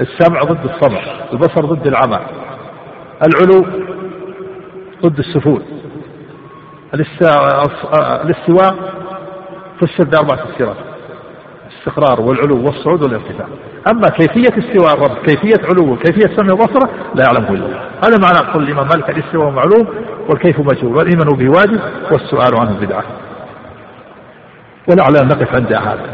السمع 0.00 0.40
ضد 0.40 0.64
الصمع 0.64 1.00
البصر 1.32 1.66
ضد 1.66 1.86
العمى 1.86 2.18
العلو 3.26 3.66
ضد 5.02 5.18
السفول. 5.18 5.62
الاستواء 8.24 8.74
فسر 9.80 10.04
بأربع 10.08 10.36
تفسيرات 10.44 10.76
الاستقرار 11.82 12.20
والعلو 12.20 12.64
والصعود 12.64 13.02
والارتفاع. 13.02 13.46
أما 13.90 14.08
كيفية 14.08 14.58
استواء 14.58 14.94
الرب 14.94 15.16
كيفية 15.26 15.64
علوه 15.64 15.96
كيفية 15.96 16.36
سمع 16.36 16.52
وبصره 16.52 16.90
لا 17.14 17.24
يعلمه 17.24 17.50
إلا 17.50 17.66
الله. 17.66 17.80
هذا 18.04 18.18
معنى 18.18 18.52
قول 18.52 18.62
الإمام 18.62 18.88
مالك 18.88 19.10
الاستواء 19.10 19.50
معلوم 19.50 19.88
والكيف 20.28 20.60
مجهول 20.60 20.96
والإيمان 20.96 21.28
به 21.28 21.48
واجب 21.48 21.80
والسؤال 22.12 22.60
عنه 22.60 22.80
بدعة. 22.80 23.04
ولعل 24.88 25.26
نقف 25.26 25.54
عند 25.54 25.72
هذا 25.72 26.06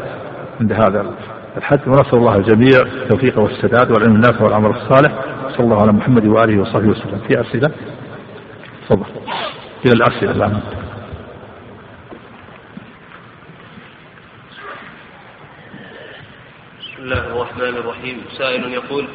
عند 0.60 0.72
هذا 0.72 1.12
الحد. 1.56 1.80
ونسأل 1.88 2.18
الله 2.18 2.36
الجميع 2.36 2.80
التوفيق 2.80 3.38
والسداد 3.38 3.90
والعلم 3.90 4.14
النافع 4.14 4.44
والعمل 4.44 4.70
الصالح. 4.70 5.12
صلى 5.48 5.64
الله 5.64 5.82
على 5.82 5.92
محمد 5.92 6.26
وآله 6.26 6.60
وصحبه 6.60 6.88
وسلم. 6.88 7.20
في 7.28 7.40
أسئلة 7.40 7.70
تفضل. 8.88 9.04
إلى 9.86 9.92
الأسئلة 9.92 10.30
الآن 10.30 10.60
بسم 16.80 16.96
الله 17.08 17.26
الرحمن 17.26 17.76
الرحيم. 17.76 18.16
سائل 18.38 18.72
يقول 18.72 19.08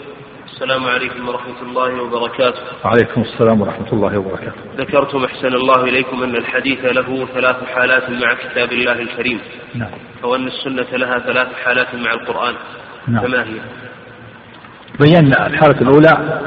السلام 0.54 0.86
عليكم 0.86 1.30
ورحمة 1.30 1.62
الله 1.62 2.04
وبركاته. 2.04 2.60
وعليكم 2.86 3.22
السلام 3.22 3.62
ورحمة 3.62 3.94
الله 3.94 4.18
وبركاته. 4.18 4.62
ذكرتم 4.78 5.26
أحسن 5.26 5.54
الله 5.54 5.84
إليكم 5.84 6.24
أن 6.24 6.36
الحديث 6.36 6.86
له 6.86 7.28
ثلاث 7.34 7.56
حالات 7.76 8.10
مع 8.10 8.34
كتاب 8.34 8.72
الله 8.72 8.92
الكريم. 8.92 9.40
نعم. 9.76 9.90
وأن 10.24 10.48
السنة 10.48 10.98
لها 10.98 11.20
ثلاث 11.20 11.48
حالات 11.66 11.96
مع 11.96 12.14
القرآن. 12.14 12.54
نعم. 13.08 13.24
فما 13.24 13.44
هي؟ 13.44 13.60
بينا 15.00 15.48
الحالة 15.48 15.82
الأولى 15.82 16.42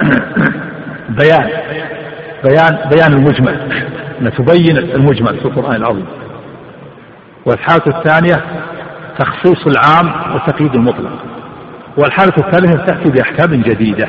بيان 1.08 1.46
بيان 2.44 2.90
بيان 2.94 3.12
المجمل. 3.12 3.56
أن 4.20 4.32
تبين 4.32 4.78
المجمل 4.78 5.38
في 5.38 5.44
القرآن 5.44 5.76
العظيم. 5.76 6.06
والحالة 7.46 7.98
الثانية 7.98 8.44
تخصيص 9.18 9.66
العام 9.66 10.34
وتقييد 10.34 10.74
المطلق. 10.74 11.35
والحالة 11.96 12.32
الثالثة 12.38 12.84
تأتي 12.84 13.10
بأحكام 13.10 13.62
جديدة. 13.62 14.08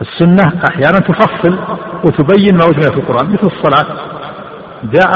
السنة 0.00 0.62
أحيانا 0.70 0.98
تفصل 0.98 1.58
وتبين 2.04 2.56
ما 2.56 2.64
أجمل 2.64 2.82
في 2.82 2.98
القرآن 2.98 3.32
مثل 3.32 3.46
الصلاة. 3.46 3.96
جاء 4.84 5.10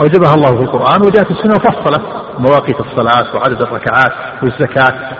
أوجبها 0.00 0.34
الله 0.34 0.56
في 0.56 0.62
القرآن 0.62 1.00
وجاءت 1.06 1.30
السنة 1.30 1.54
وفصلت 1.54 2.02
مواقيت 2.38 2.80
الصلاة 2.80 3.36
وعدد 3.36 3.62
الركعات 3.62 4.12
والزكاة. 4.42 5.10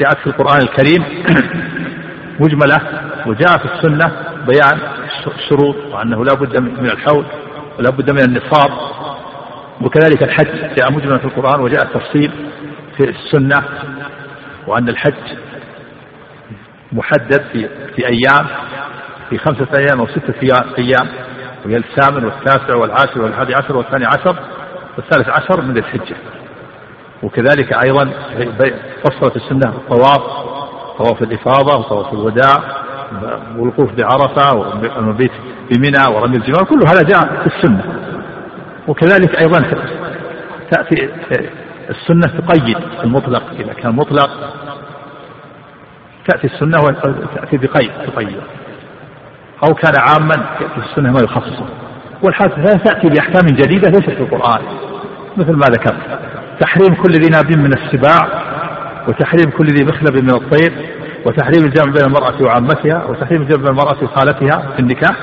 جاءت 0.00 0.18
في 0.18 0.26
القرآن 0.26 0.58
الكريم 0.62 1.04
مجملة 2.40 2.80
وجاء 3.26 3.58
في 3.58 3.64
السنة 3.74 4.12
بيان 4.46 4.78
الشروط 5.36 5.76
وأنه 5.92 6.24
لا 6.24 6.34
بد 6.34 6.60
من 6.60 6.90
الحول 6.90 7.24
ولا 7.78 7.90
بد 7.90 8.10
من 8.10 8.20
النصاب. 8.20 8.70
وكذلك 9.80 10.22
الحج 10.22 10.74
جاء 10.76 10.92
مجملا 10.92 11.18
في 11.18 11.24
القرآن 11.24 11.60
وجاء 11.60 11.82
التفصيل 11.82 12.30
في 12.96 13.04
السنة. 13.10 13.62
وأن 14.66 14.88
الحج 14.88 15.14
محدد 16.92 17.42
في 17.52 17.68
في 17.96 18.06
أيام 18.06 18.46
في 19.30 19.38
خمسة 19.38 19.66
أيام 19.78 20.00
أو 20.00 20.06
ستة 20.06 20.34
أيام. 20.78 21.08
وهي 21.64 21.76
الثامن 21.76 22.24
والتاسع 22.24 22.76
والعاشر 22.76 23.22
والحادي 23.22 23.54
عشر 23.54 23.76
والثاني 23.76 24.06
عشر 24.06 24.36
والثالث 24.96 25.28
عشر 25.28 25.62
من 25.62 25.78
الحجة. 25.78 26.16
وكذلك 27.22 27.72
أيضا 27.72 28.10
فصلت 29.04 29.36
السنة 29.36 29.74
الطواف 29.74 30.22
طواف 30.98 31.22
الإفاضة 31.22 31.78
وطواف 31.78 32.12
الوداع 32.12 32.86
والوقوف 33.56 33.92
بعرفة 33.92 34.56
والمبيت 34.56 35.32
بمنى 35.70 36.14
ورمي 36.16 36.36
الجمار 36.36 36.64
كل 36.64 36.80
هذا 36.88 37.02
جاء 37.02 37.42
في 37.42 37.56
السنة. 37.56 37.84
وكذلك 38.88 39.40
أيضا 39.40 39.58
تأتي 40.70 41.10
السنة 41.90 42.40
تقيد 42.40 42.76
المطلق 43.04 43.42
إذا 43.52 43.72
كان 43.72 43.96
مطلق 43.96 44.30
تأتي 46.28 46.46
السنة 46.46 46.78
وتأتي 46.78 47.56
بقيد 47.56 47.90
تقيد. 48.06 48.40
أو 49.68 49.74
كان 49.74 49.92
عاما 50.00 50.34
يأتي 50.60 50.90
السنة 50.90 51.12
ما 51.12 51.20
يخصصه. 51.24 51.66
والحادثة 52.22 52.78
تأتي 52.84 53.08
بأحكام 53.08 53.46
جديدة 53.46 53.88
ليست 53.88 54.10
في 54.10 54.20
القرآن 54.20 54.62
مثل 55.36 55.52
ما 55.52 55.66
ذكرت. 55.70 56.20
تحريم 56.60 56.94
كل 56.94 57.12
ذي 57.12 57.28
ناب 57.30 57.58
من 57.58 57.72
السباع 57.72 58.42
وتحريم 59.08 59.50
كل 59.58 59.66
ذي 59.66 59.84
مخلب 59.84 60.22
من 60.22 60.30
الطير 60.30 60.72
وتحريم 61.26 61.64
الجمع 61.64 61.92
بين 61.92 62.04
المرأة 62.06 62.42
وعمتها 62.42 63.04
وتحريم 63.04 63.42
الجمع 63.42 63.62
بين 63.62 63.70
المرأة 63.70 64.04
وخالتها 64.04 64.72
في 64.76 64.80
النكاح. 64.80 65.16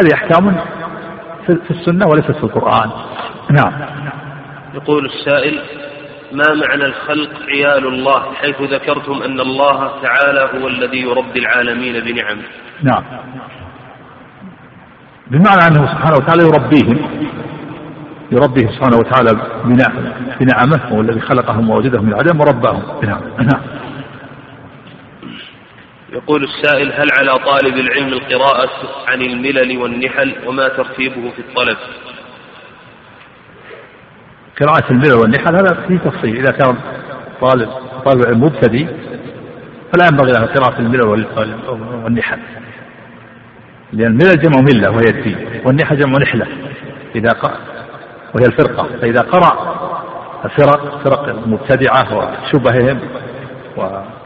هذه 0.00 0.14
أحكام 0.14 0.56
في 1.46 1.70
السنة 1.70 2.06
وليست 2.08 2.32
في 2.32 2.44
القرآن. 2.44 2.90
نعم. 3.50 3.72
يقول 4.74 5.06
السائل 5.06 5.60
ما 6.32 6.54
معنى 6.54 6.84
الخلق 6.84 7.30
عيال 7.48 7.86
الله 7.86 8.34
حيث 8.34 8.60
ذكرتم 8.60 9.22
أن 9.22 9.40
الله 9.40 9.92
تعالى 10.02 10.50
هو 10.54 10.68
الذي 10.68 11.00
يربي 11.00 11.38
العالمين 11.38 12.00
بنعمه؟ 12.00 12.42
نعم. 12.82 13.04
بمعنى 15.26 15.66
أنه 15.68 15.86
سبحانه 15.86 16.16
وتعالى 16.16 16.42
يربيهم 16.42 16.98
يربيه 18.32 18.66
سبحانه 18.66 18.96
وتعالى 18.96 19.40
بنعمه 20.40 20.80
هو 20.92 21.00
الذي 21.00 21.20
خلقهم 21.20 21.70
ووجدهم 21.70 22.04
من 22.04 22.12
العدم 22.12 22.40
ورباهم 22.40 22.82
نعم 23.02 23.20
نعم. 23.38 23.62
يقول 26.12 26.44
السائل 26.44 26.92
هل 26.92 27.08
على 27.18 27.38
طالب 27.38 27.76
العلم 27.76 28.08
القراءة 28.08 28.70
عن 29.08 29.22
الملل 29.22 29.78
والنحل 29.78 30.34
وما 30.46 30.68
ترتيبه 30.68 31.30
في 31.30 31.38
الطلب؟ 31.38 31.76
قراءة 34.60 34.90
الملل 34.90 35.14
والنحل 35.14 35.54
هذا 35.54 35.76
فيه 35.88 35.98
تفصيل. 35.98 36.36
إذا 36.36 36.50
كان 36.50 36.76
طالب 37.40 37.68
طالب 38.04 38.26
علم 38.26 38.44
مبتدئ 38.44 38.86
فلا 39.92 40.06
ينبغي 40.10 40.32
له 40.32 40.46
قراءة 40.46 40.78
الملل 40.78 41.26
والنحل. 42.04 42.38
لأن 43.92 44.06
الملل 44.06 44.40
جمع 44.40 44.60
ملة 44.60 44.90
وهي 44.90 45.08
الدين 45.08 45.46
والنحل 45.64 45.96
جمع 45.98 46.18
نحلة 46.18 46.46
إذا 47.14 47.30
وهي 48.34 48.46
الفرقة. 48.46 48.88
فإذا 49.00 49.20
قرأ 49.20 49.78
الفرق 50.44 50.98
فرق 51.04 51.28
المبتدعة 51.28 52.16
وشبههم 52.16 52.98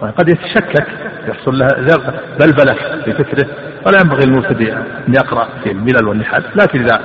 وقد 0.01 0.29
يتشكك 0.29 0.87
يحصل 1.29 1.59
له 1.59 1.67
بلبلة 2.41 2.75
في 3.05 3.13
فكره. 3.13 3.47
ولا 3.87 3.99
ينبغي 4.03 4.27
للمبتدئ 4.27 4.73
أن 4.73 5.15
يقرأ 5.15 5.49
في 5.65 5.71
الملل 5.71 6.09
والنحل. 6.09 6.45
لكن 6.55 6.81
إذا 6.81 6.97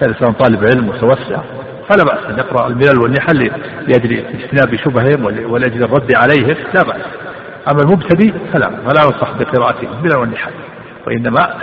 كان 0.00 0.10
الإنسان 0.10 0.32
طالب 0.32 0.64
علم 0.64 0.88
متوسع 0.88 1.40
فلا 1.92 2.04
بأس 2.04 2.30
أن 2.30 2.38
يقرأ 2.38 2.68
الملل 2.68 2.98
والنحل 2.98 3.50
لأجل 3.88 4.18
اجتناب 4.18 4.76
شبههم 4.76 5.24
ولأجل 5.24 5.84
الرد 5.84 6.14
عليهم. 6.16 6.56
لا 6.74 6.82
بأس. 6.82 7.02
أما 7.68 7.82
المبتدئ 7.82 8.32
فلا 8.52 8.68
فلا 8.68 9.02
ينصح 9.04 9.32
بقراءة 9.32 9.82
الملل 9.82 10.16
والنحل 10.16 10.52
وإنما 11.06 11.54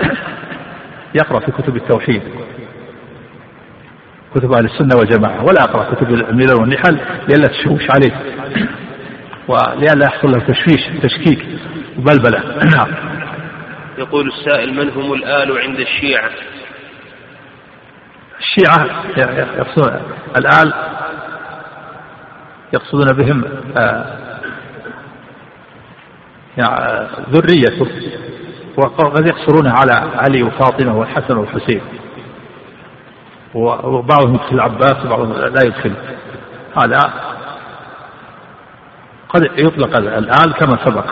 يقرأ 1.19 1.39
في 1.39 1.51
كتب 1.51 1.75
التوحيد. 1.75 2.21
كتب 4.35 4.53
أهل 4.53 4.65
السنة 4.65 4.95
والجماعة 4.97 5.43
ولا 5.45 5.63
أقرأ 5.63 5.95
كتب 5.95 6.09
الملل 6.13 6.53
والنحل 6.53 6.99
لئلا 7.29 7.47
تشوش 7.47 7.91
عليه 7.91 8.11
ولئلا 9.49 10.05
يحصل 10.05 10.31
له 10.31 10.39
تشويش 10.39 10.81
تشكيك 11.03 11.45
وبلبلة. 11.97 12.39
نعم. 12.75 12.87
يقول 13.97 14.27
السائل 14.27 14.73
من 14.73 14.89
هم 14.89 15.13
الآل 15.13 15.57
عند 15.57 15.79
الشيعة؟ 15.79 16.29
الشيعة 18.39 18.87
يقصدون 19.57 20.01
الآل 20.37 20.73
يقصدون 22.73 23.07
بهم 23.17 23.43
آه، 23.77 24.05
يعني 26.57 27.07
ذريته. 27.29 27.87
وقد 28.77 29.27
يقصرونها 29.27 29.73
على 29.73 30.11
علي 30.15 30.43
وفاطمة 30.43 30.97
والحسن 30.97 31.37
والحسين. 31.37 31.81
وبعضهم 33.53 34.33
يدخل 34.33 34.55
العباس 34.55 35.05
وبعضهم 35.05 35.33
لا 35.33 35.63
يدخل. 35.65 35.93
هذا 36.83 36.99
قد 39.29 39.43
يطلق 39.57 39.97
الآل 39.97 40.53
كما 40.53 40.77
سبق. 40.85 41.05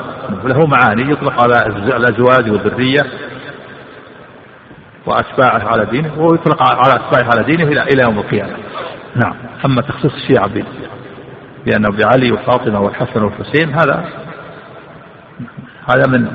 له 0.43 0.65
معاني 0.65 1.11
يطلق 1.11 1.41
على 1.41 1.67
الأزواج 1.97 2.51
والذرية. 2.51 3.01
وأتباعه 5.07 5.67
على 5.67 5.85
دينه 5.85 6.19
ويطلق 6.19 6.63
على 6.63 6.93
أتباعه 6.95 7.29
على 7.35 7.43
دينه 7.43 7.63
إلى 7.63 7.83
إلى 7.83 8.03
يوم 8.03 8.19
القيامة. 8.19 8.57
نعم. 9.15 9.35
أما 9.65 9.81
تخصيص 9.81 10.13
الشيعة 10.13 10.49
بأنه 11.65 11.89
بعلي 11.89 12.31
وفاطمة 12.31 12.79
والحسن 12.79 13.23
والحسين 13.23 13.73
هذا 13.73 14.09
هذا 15.89 16.07
من 16.07 16.27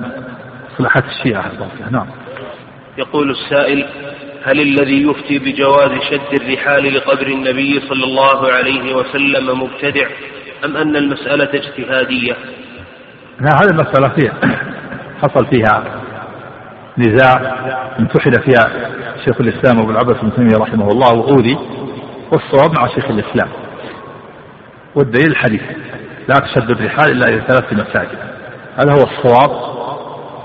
مصلحة 0.72 1.02
الشيعة 1.08 1.52
نعم. 1.90 2.06
يقول 2.98 3.30
السائل 3.30 3.86
هل 4.44 4.60
الذي 4.60 5.02
يفتي 5.02 5.38
بجواز 5.38 5.90
شد 6.10 6.40
الرحال 6.42 6.94
لقبر 6.94 7.26
النبي 7.26 7.80
صلى 7.88 8.04
الله 8.04 8.52
عليه 8.52 8.94
وسلم 8.94 9.62
مبتدع 9.62 10.06
أم 10.64 10.76
أن 10.76 10.96
المسألة 10.96 11.48
اجتهادية؟ 11.54 12.36
لا 13.40 13.48
هذه 13.48 13.70
المسألة 13.70 14.08
فيها 14.08 14.34
حصل 15.22 15.46
فيها 15.46 16.01
نزاع 16.98 17.54
امتحن 18.00 18.30
فيها 18.30 18.90
شيخ 19.24 19.40
الإسلام 19.40 19.80
أبو 19.80 19.90
العباس 19.90 20.16
بن 20.22 20.34
تيمية 20.34 20.56
رحمه 20.56 20.88
الله 20.88 21.14
وأوذي 21.14 21.58
والصواب 22.32 22.78
مع 22.78 22.86
شيخ 22.86 23.04
الإسلام. 23.04 23.48
والدليل 24.94 25.30
الحديث 25.30 25.62
لا 26.28 26.34
تشد 26.34 26.70
الرحال 26.70 27.10
إلا 27.10 27.28
إلى 27.28 27.42
ثلاث 27.48 27.72
مساجد. 27.72 28.18
هذا 28.76 28.92
هو 28.92 29.04
الصواب 29.04 29.72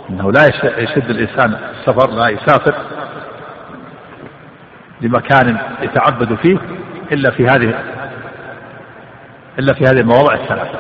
أنه 0.10 0.32
لا 0.32 0.46
يشد 0.78 1.10
الإنسان 1.10 1.58
السفر 1.80 2.12
لا 2.12 2.28
يسافر 2.28 2.76
لمكان 5.02 5.58
يتعبد 5.82 6.36
فيه 6.36 6.58
إلا 7.12 7.32
في 7.32 7.46
هذه 7.46 7.74
إلا 9.60 9.74
في 9.74 9.84
هذه 9.84 10.00
المواضع 10.00 10.34
الثلاثة 10.34 10.80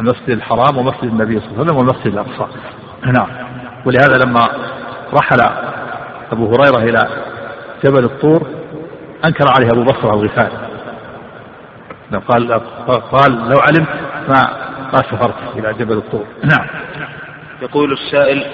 المسجد 0.00 0.30
الحرام 0.30 0.76
ومسجد 0.78 1.04
النبي 1.04 1.40
صلى 1.40 1.48
الله 1.48 1.58
عليه 1.58 1.64
وسلم 1.64 1.76
والمسجد 1.76 2.06
الأقصى. 2.06 2.46
نعم. 3.06 3.51
ولهذا 3.86 4.18
لما 4.26 4.48
رحل 5.14 5.40
أبو 6.32 6.46
هريرة 6.46 6.78
إلى 6.78 7.08
جبل 7.84 8.04
الطور 8.04 8.46
أنكر 9.24 9.44
عليه 9.58 9.68
أبو 9.72 9.82
بكر 9.82 10.14
الغفاري 10.14 10.58
قال 12.28 12.52
قال 13.12 13.48
لو 13.48 13.58
علمت 13.58 13.88
ما 14.28 14.72
ما 14.92 14.98
سافرت 15.10 15.34
إلى 15.56 15.72
جبل 15.72 15.96
الطور. 15.96 16.24
نعم. 16.44 16.66
يقول 17.62 17.92
السائل 17.92 18.46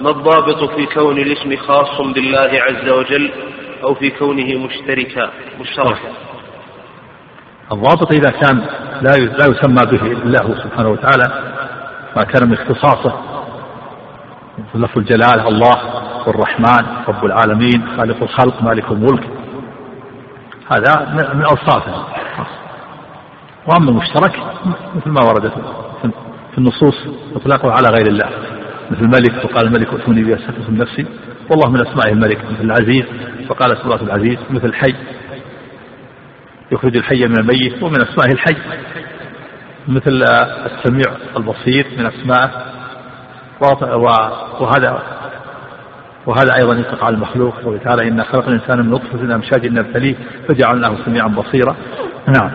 ما 0.00 0.10
الضابط 0.10 0.70
في 0.76 0.86
كون 0.86 1.18
الاسم 1.18 1.56
خاص 1.56 2.00
بالله 2.00 2.50
عز 2.62 2.88
وجل 2.88 3.30
أو 3.84 3.94
في 3.94 4.10
كونه 4.10 4.58
مشتركا 4.66 5.30
مشتركا؟ 5.60 6.12
الضابط 7.72 8.12
إذا 8.12 8.30
كان 8.30 8.66
لا 9.02 9.10
لا 9.10 9.46
يسمى 9.46 9.86
به 9.86 10.02
الله 10.02 10.62
سبحانه 10.64 10.88
وتعالى 10.88 11.54
ما 12.16 12.22
كان 12.22 12.48
من 12.48 12.52
اختصاصه 12.52 13.35
لفظ 14.74 14.98
الجلال 14.98 15.40
الله 15.48 15.76
والرحمن 16.26 16.86
رب 17.08 17.24
العالمين 17.24 17.88
خالق 17.96 18.22
الخلق 18.22 18.62
مالك 18.62 18.90
الملك. 18.90 19.28
هذا 20.72 21.14
من 21.34 21.42
أوصافه. 21.42 22.04
وأما 23.66 23.90
المشترك 23.90 24.36
مثل 24.94 25.10
ما 25.10 25.20
ورد 25.28 25.52
في 26.52 26.58
النصوص 26.58 27.06
إطلاقه 27.36 27.70
على 27.70 27.88
غير 27.96 28.06
الله. 28.06 28.28
مثل 28.90 29.00
الملك 29.00 29.44
وقال 29.44 29.66
الملك 29.66 29.94
ائتوني 29.94 30.24
بها 30.24 30.36
في 30.36 30.72
نفسي. 30.72 31.06
والله 31.50 31.70
من 31.70 31.86
أسمائه 31.86 32.12
الملك 32.12 32.38
مثل 32.44 32.64
العزيز 32.64 33.04
فقال 33.48 33.78
سورة 33.82 34.02
العزيز 34.02 34.38
مثل 34.50 34.66
الحي. 34.66 34.94
يخرج 36.72 36.96
الحي 36.96 37.26
من 37.26 37.38
الميت 37.38 37.82
ومن 37.82 38.00
أسمائه 38.00 38.32
الحي. 38.32 38.56
مثل 39.88 40.22
السميع 40.66 41.16
البصير 41.36 41.86
من 41.98 42.06
أسمائه 42.06 42.75
وهذا 43.60 45.02
وهذا 46.26 46.54
أيضا 46.54 46.74
يطلق 46.74 47.04
على 47.04 47.14
المخلوق 47.14 47.54
قوله 47.64 47.78
تعالى 47.78 48.08
إنا 48.08 48.24
خلق 48.24 48.48
الإنسان 48.48 48.78
من 48.78 48.90
نطفة 48.90 49.34
أمشاج 49.34 49.66
نبتليه 49.66 50.14
فجعلناه 50.48 50.96
سميعا 51.04 51.28
بصيرا. 51.28 51.76
نعم. 52.28 52.50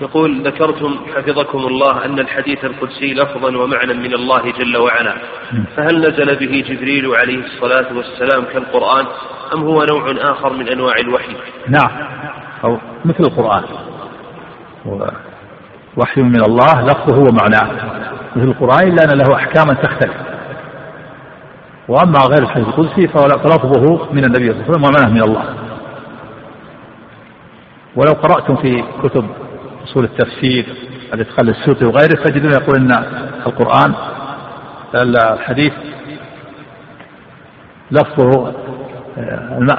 يقول 0.00 0.46
ذكرتم 0.46 0.96
حفظكم 1.16 1.58
الله 1.58 2.04
أن 2.04 2.18
الحديث 2.18 2.64
القدسي 2.64 3.14
لفظا 3.14 3.56
ومعنى 3.56 3.94
من 3.94 4.14
الله 4.14 4.52
جل 4.58 4.76
وعلا. 4.76 5.14
فهل 5.76 5.98
نزل 5.98 6.36
به 6.36 6.64
جبريل 6.68 7.06
عليه 7.14 7.44
الصلاة 7.44 7.96
والسلام 7.96 8.44
كالقرآن 8.52 9.06
أم 9.54 9.62
هو 9.62 9.84
نوع 9.84 10.30
آخر 10.30 10.52
من 10.52 10.68
أنواع 10.68 10.94
الوحي؟ 10.98 11.36
نعم. 11.68 11.90
أو 12.64 12.78
مثل 13.04 13.20
القرآن. 13.20 13.62
وحي 15.96 16.22
من 16.22 16.42
الله 16.48 16.84
لفظه 16.86 17.18
ومعناه. 17.18 17.70
مثل 18.36 18.48
القرآن 18.48 18.88
إلا 18.88 19.04
أن 19.04 19.18
له 19.18 19.34
أحكاما 19.34 19.74
تختلف. 19.74 20.14
وأما 21.88 22.18
غير 22.18 22.42
الحديث 22.42 22.68
القدسي 22.68 23.08
فلفظه 23.08 24.12
من 24.12 24.24
النبي 24.24 24.50
صلى 24.50 24.60
الله 24.60 24.64
عليه 24.64 24.70
وسلم 24.70 24.84
ومعناه 24.84 25.10
من 25.10 25.22
الله. 25.22 25.44
ولو 27.96 28.12
قرأتم 28.12 28.56
في 28.56 28.84
كتب 29.02 29.26
أصول 29.84 30.04
التفسير 30.04 30.66
الإدخال 31.14 31.48
السوطي 31.48 31.84
وغيره 31.84 32.22
تجدون 32.24 32.52
يقول 32.52 32.76
أن 32.76 33.04
القرآن 33.46 33.94
الحديث 34.94 35.72
لفظه 37.90 38.52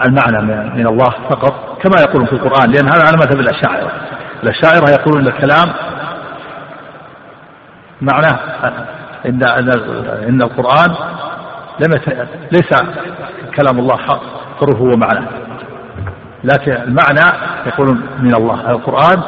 المعنى 0.05 0.41
من 0.75 0.87
الله 0.87 1.11
فقط 1.29 1.81
كما 1.83 2.01
يقولون 2.01 2.25
في 2.27 2.33
القرآن 2.33 2.71
لأن 2.71 2.87
هذا 2.87 3.03
على 3.07 3.17
مذهب 3.17 3.39
الأشاعرة. 3.39 3.91
الأشاعرة 4.43 4.89
يقولون 4.89 5.27
الكلام 5.27 5.73
معناه 8.01 8.39
إن 9.25 9.43
إن 10.29 10.41
القرآن 10.41 10.95
لم 11.79 11.91
ليس 12.51 12.69
كلام 13.55 13.79
الله 13.79 13.97
حرفه 14.59 14.81
ومعناه 14.81 15.27
لكن 16.43 16.71
المعنى 16.71 17.37
يقولون 17.65 18.07
من 18.19 18.35
الله 18.35 18.71
القرآن 18.71 19.23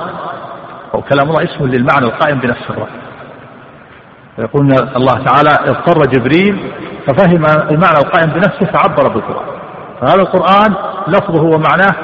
أو 0.94 1.02
كلام 1.02 1.30
الله 1.30 1.44
اسم 1.44 1.66
للمعنى 1.66 2.06
القائم 2.06 2.40
بنفس 2.40 2.70
الرأي. 2.70 2.92
يقول 4.38 4.74
الله 4.96 5.14
تعالى 5.26 5.50
اضطر 5.50 6.02
جبريل 6.12 6.72
ففهم 7.08 7.46
المعنى 7.72 7.98
القائم 7.98 8.30
بنفسه 8.30 8.66
فعبر 8.66 9.08
بالقرآن. 9.08 9.48
فهذا 10.02 10.22
القرآن 10.22 10.74
لفظه 11.08 11.44
ومعناه 11.44 11.96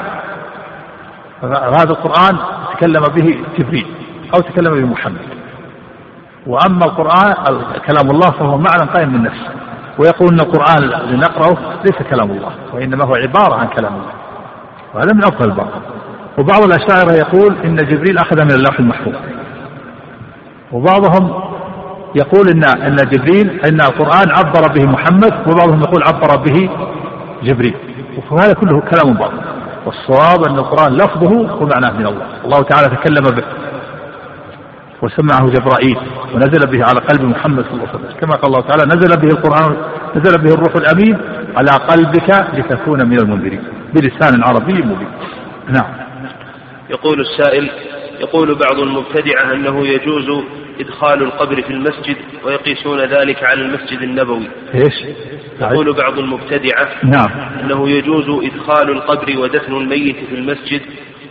هذا 1.80 1.90
القرآن 1.90 2.38
تكلم 2.74 3.02
به 3.02 3.46
جبريل 3.60 3.88
أو 4.36 4.42
تكلم 4.42 4.74
به 4.74 4.86
محمد. 4.88 5.33
وأما 6.48 6.86
القرآن 6.86 7.34
كلام 7.88 8.12
الله 8.12 8.32
فهو 8.32 8.58
معنى 8.58 8.92
قائم 8.94 9.14
من 9.14 9.24
نفسه. 9.24 9.50
ويقول 10.00 10.30
أن 10.34 10.40
القرآن 10.40 10.84
الذي 10.84 11.18
نقرأه 11.18 11.58
ليس 11.86 12.08
كلام 12.10 12.32
الله 12.32 12.52
وإنما 12.74 13.06
هو 13.06 13.16
عبارة 13.16 13.56
عن 13.56 13.68
كلام 13.68 13.94
الله. 13.94 14.14
وهذا 14.94 15.14
من 15.14 15.24
أفضل 15.24 15.50
الباطل 15.50 15.82
وبعض 16.38 16.64
الأشاعرة 16.64 17.14
يقول 17.14 17.56
إن 17.66 17.76
جبريل 17.76 18.18
أخذ 18.18 18.44
من 18.44 18.52
اللوح 18.52 18.80
المحفوظ. 18.80 19.14
وبعضهم 20.72 21.44
يقول 22.16 22.50
إن 22.50 22.64
إن 22.82 22.96
جبريل 22.96 23.60
إن 23.66 23.82
القرآن 23.82 24.32
عبر 24.32 24.74
به 24.74 24.86
محمد 24.92 25.34
وبعضهم 25.48 25.82
يقول 25.82 26.04
عبر 26.04 26.36
به 26.38 26.70
جبريل. 27.44 27.76
وهذا 28.32 28.54
كله 28.54 28.80
كلام 28.80 29.14
باطل. 29.14 29.38
والصواب 29.86 30.48
أن 30.50 30.56
القرآن 30.56 30.94
لفظه 30.94 31.62
ومعناه 31.62 31.92
من 31.92 32.08
الله. 32.08 32.26
الله 32.46 32.62
تعالى 32.62 32.96
تكلم 32.96 33.24
به. 33.24 33.44
وسمعه 35.04 35.50
جبرائيل 35.50 35.98
ونزل 36.34 36.72
به 36.72 36.84
على 36.84 37.00
قلب 37.00 37.22
محمد 37.22 37.64
صلى 37.64 37.74
الله 37.74 37.88
عليه 37.88 38.00
وسلم. 38.00 38.20
كما 38.22 38.36
قال 38.36 38.46
الله 38.46 38.62
تعالى 38.62 38.84
نزل 38.96 39.22
به 39.22 39.28
القرآن 39.28 39.78
نزل 40.16 40.42
به 40.44 40.54
الروح 40.54 40.76
الأمين 40.76 41.18
على 41.58 41.72
قلبك 41.72 42.30
لتكون 42.54 43.10
من 43.10 43.18
المنذرين. 43.20 43.64
بلسان 43.94 44.44
عربي 44.44 44.74
مبين. 44.74 45.08
نعم. 45.70 45.94
يقول 46.90 47.22
السائل 47.22 47.70
يقول 48.20 48.56
بعض 48.56 48.80
المبتدعة 48.80 49.54
أنه 49.54 49.88
يجوز 49.88 50.44
إدخال 50.80 51.24
القبر 51.24 51.62
في 51.62 51.70
المسجد 51.70 52.18
ويقيسون 52.46 53.00
ذلك 53.00 53.44
على 53.44 53.62
المسجد 53.62 54.02
النبوي. 54.02 54.48
إيش؟ 54.76 55.06
يقول 55.62 55.94
بعض 55.94 56.20
المبتدعة 56.20 56.88
نعم. 57.04 57.30
أنه 57.62 57.90
يجوز 57.90 58.44
إدخال 58.44 58.90
القبر 58.90 59.40
ودفن 59.40 59.74
الميت 59.74 60.16
في 60.30 60.36
المسجد 60.36 60.82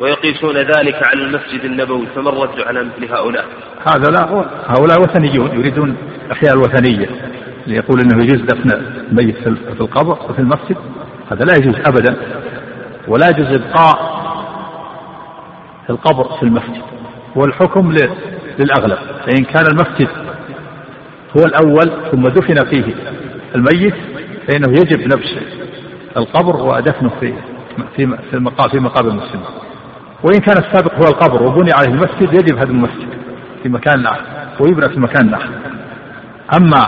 ويقيسون 0.02 0.56
ذلك 0.56 1.06
على 1.06 1.22
المسجد 1.22 1.64
النبوي 1.64 2.06
فما 2.14 2.28
الرد 2.30 2.60
على 2.60 2.84
مثل 2.84 3.12
هؤلاء؟ 3.12 3.44
هذا 3.86 4.10
لا 4.10 4.46
هؤلاء 4.66 5.00
وثنيون 5.00 5.50
يريدون 5.52 5.96
إحياء 6.32 6.54
الوثنية 6.54 7.08
ليقول 7.66 8.00
أنه 8.00 8.24
يجوز 8.24 8.40
دفن 8.40 8.70
الميت 9.10 9.36
في 9.38 9.80
القبر 9.80 10.18
وفي 10.30 10.38
المسجد 10.38 10.76
هذا 11.30 11.44
لا 11.44 11.52
يجوز 11.52 11.74
أبدا 11.86 12.16
ولا 13.08 13.28
يجوز 13.28 13.46
إبقاء 13.46 14.22
القبر 15.90 16.24
في 16.38 16.42
المسجد 16.42 16.82
والحكم 17.36 17.94
للأغلب 18.58 18.98
فإن 19.26 19.44
كان 19.44 19.66
المسجد 19.66 20.08
هو 21.38 21.44
الأول 21.44 22.10
ثم 22.12 22.28
دفن 22.28 22.64
فيه 22.64 22.94
الميت 23.54 23.94
فإنه 24.48 24.70
يجب 24.70 25.00
نبش 25.00 25.34
القبر 26.16 26.56
ودفنه 26.56 27.10
في 27.20 27.34
في 27.96 28.06
في 28.06 28.50
في 28.70 28.78
مقابر 28.78 29.08
المسلمين. 29.08 29.46
وإن 30.24 30.40
كان 30.40 30.56
السابق 30.58 30.94
هو 30.94 31.04
القبر 31.08 31.42
وبني 31.42 31.72
عليه 31.72 31.88
المسجد 31.88 32.32
يجب 32.34 32.58
هدم 32.58 32.74
المسجد 32.74 33.08
في 33.62 33.68
مكان 33.68 34.06
آخر 34.06 34.22
ويبنى 34.60 34.88
في 34.88 35.00
مكان 35.00 35.34
آخر. 35.34 35.50
أما 36.58 36.78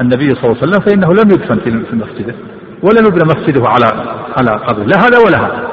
النبي 0.00 0.34
صلى 0.34 0.44
الله 0.44 0.56
عليه 0.62 0.68
وسلم 0.70 0.80
فإنه 0.86 1.12
لم 1.12 1.30
يدفن 1.30 1.58
في 1.58 1.96
مسجده 1.96 2.34
ولم 2.82 3.06
يبنى 3.06 3.24
مسجده 3.24 3.68
على 3.68 3.86
على 4.40 4.50
قبره 4.50 4.84
لا 4.84 4.98
هذا 4.98 5.18
ولا 5.26 5.38
هذا. 5.38 5.68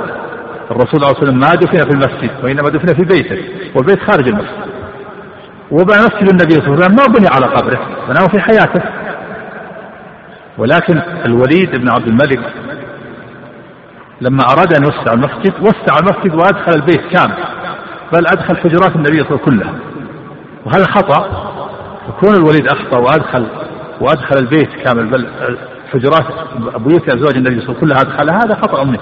الرسول 0.72 0.90
صلى 0.90 0.98
الله 0.98 1.08
عليه 1.08 1.18
وسلم 1.18 1.40
ما 1.40 1.48
دفن 1.56 1.90
في 1.90 1.96
المسجد 1.96 2.32
وإنما 2.44 2.70
دفن 2.70 2.94
في 2.94 3.04
بيته 3.04 3.44
والبيت 3.76 4.00
خارج 4.00 4.28
المسجد 4.28 4.72
ومسجد 5.72 6.30
النبي 6.32 6.54
صلى 6.54 6.66
الله 6.68 6.84
عليه 6.84 6.86
وسلم 6.86 6.96
ما 6.96 7.04
بني 7.18 7.28
على 7.28 7.46
قبره 7.46 7.80
بناه 8.10 8.28
في 8.28 8.40
حياته 8.40 8.82
ولكن 10.58 11.02
الوليد 11.26 11.76
بن 11.76 11.90
عبد 11.90 12.08
الملك 12.08 12.40
لما 14.22 14.40
أراد 14.44 14.74
أن 14.74 14.84
يوسع 14.84 15.14
المسجد 15.14 15.54
وسع 15.62 16.00
المسجد 16.00 16.36
وأدخل 16.36 16.72
البيت 16.76 17.02
كامل. 17.02 17.34
بل 18.14 18.28
أدخل 18.28 18.58
حجرات 18.58 18.96
النبي 18.96 19.24
صلى 19.24 19.30
الله 19.30 19.40
عليه 19.40 19.44
وسلم 19.44 19.60
كلها. 19.60 19.74
وهذا 20.66 20.86
خطأ. 20.86 21.30
فكون 22.08 22.36
الوليد 22.36 22.68
أخطأ 22.68 22.98
وأدخل 22.98 23.48
وأدخل 24.02 24.36
البيت 24.40 24.70
كامل. 24.70 25.06
بل 25.08 25.28
حجرات 25.94 26.26
بيوت 26.78 27.10
أزواج 27.10 27.36
النبي 27.38 27.62
صلى 27.62 27.70
الله 27.70 27.76
عليه 27.76 27.78
وسلم 27.78 27.80
كلها 27.80 28.02
أدخلها 28.02 28.36
هذا 28.36 28.56
خطأ 28.56 28.84
منه. 28.84 29.00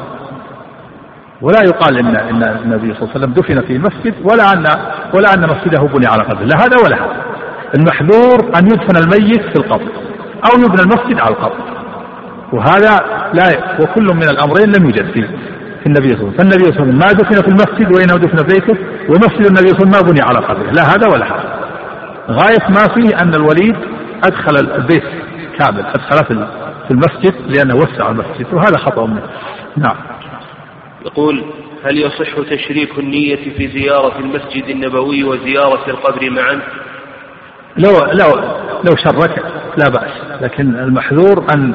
ولا 1.41 1.59
يقال 1.63 1.97
ان 1.97 2.15
إن 2.15 2.43
النبي 2.43 2.93
صلى 2.93 3.01
الله 3.01 3.09
عليه 3.15 3.19
وسلم 3.19 3.33
دفن 3.33 3.61
في 3.61 3.77
مسجد 3.77 4.15
ولا 4.23 4.53
ان 4.53 4.65
ولا 5.13 5.33
أن 5.33 5.49
مسجده 5.49 5.81
بني 5.81 6.07
على 6.07 6.23
قبره 6.23 6.43
لا 6.43 6.57
هذا 6.57 6.77
ولا 6.85 6.95
هذا. 6.95 7.23
المحذور 7.77 8.57
أن 8.59 8.65
يدفن 8.65 8.97
الميت 8.97 9.41
في 9.41 9.55
القبر 9.55 9.87
أو 10.45 10.59
يبنى 10.59 10.81
المسجد 10.81 11.19
على 11.19 11.29
القبر. 11.29 11.78
وهذا 12.53 12.95
لا 13.33 13.77
وكل 13.81 14.05
من 14.15 14.23
الأمرين 14.23 14.67
لم 14.77 14.85
يوجد 14.85 15.11
في 15.11 15.27
في 15.79 15.85
النبي 15.85 16.09
صلى 16.09 16.17
الله 16.17 16.33
عليه 16.33 16.35
وسلم. 16.35 16.37
فالنبي 16.37 16.63
صلى 16.65 16.83
الله 16.83 16.83
عليه 16.83 16.91
وسلم 16.91 16.97
ما 16.97 17.11
دفن 17.11 17.41
في 17.41 17.47
المسجد 17.47 17.95
وإنه 17.95 18.25
دفن 18.25 18.37
في 18.37 18.53
بيته 18.53 18.79
ومسجد 19.09 19.45
النبي 19.45 19.67
صلى 19.67 19.83
الله 19.83 19.87
عليه 19.87 19.87
وسلم 19.87 19.91
ما 19.91 20.01
بني 20.11 20.21
على 20.21 20.39
قبره 20.39 20.71
لا 20.71 20.83
هذا 20.83 21.07
ولا 21.13 21.25
هذا. 21.25 21.59
غاية 22.29 22.69
ما 22.69 22.93
فيه 22.93 23.17
أن 23.21 23.33
الوليد 23.35 23.75
أدخل 24.23 24.75
البيت 24.75 25.03
كامل 25.59 25.85
ادخله 25.85 26.47
في 26.87 26.91
المسجد 26.91 27.33
لأنه 27.47 27.75
وسع 27.75 28.09
المسجد 28.09 28.53
وهذا 28.53 28.77
خطأ 28.77 29.05
منه. 29.05 29.23
نعم. 29.77 29.95
يقول 31.05 31.43
هل 31.85 31.97
يصح 31.97 32.49
تشريك 32.49 32.99
النية 32.99 33.35
في 33.35 33.67
زيارة 33.67 34.19
المسجد 34.19 34.63
النبوي 34.69 35.23
وزيارة 35.23 35.89
القبر 35.89 36.29
معا؟ 36.29 36.59
لو 37.77 37.91
لو 38.13 38.41
لو 38.83 38.95
شرك 38.95 39.43
لا 39.77 39.89
بأس 39.89 40.41
لكن 40.41 40.75
المحذور 40.75 41.45
أن 41.55 41.73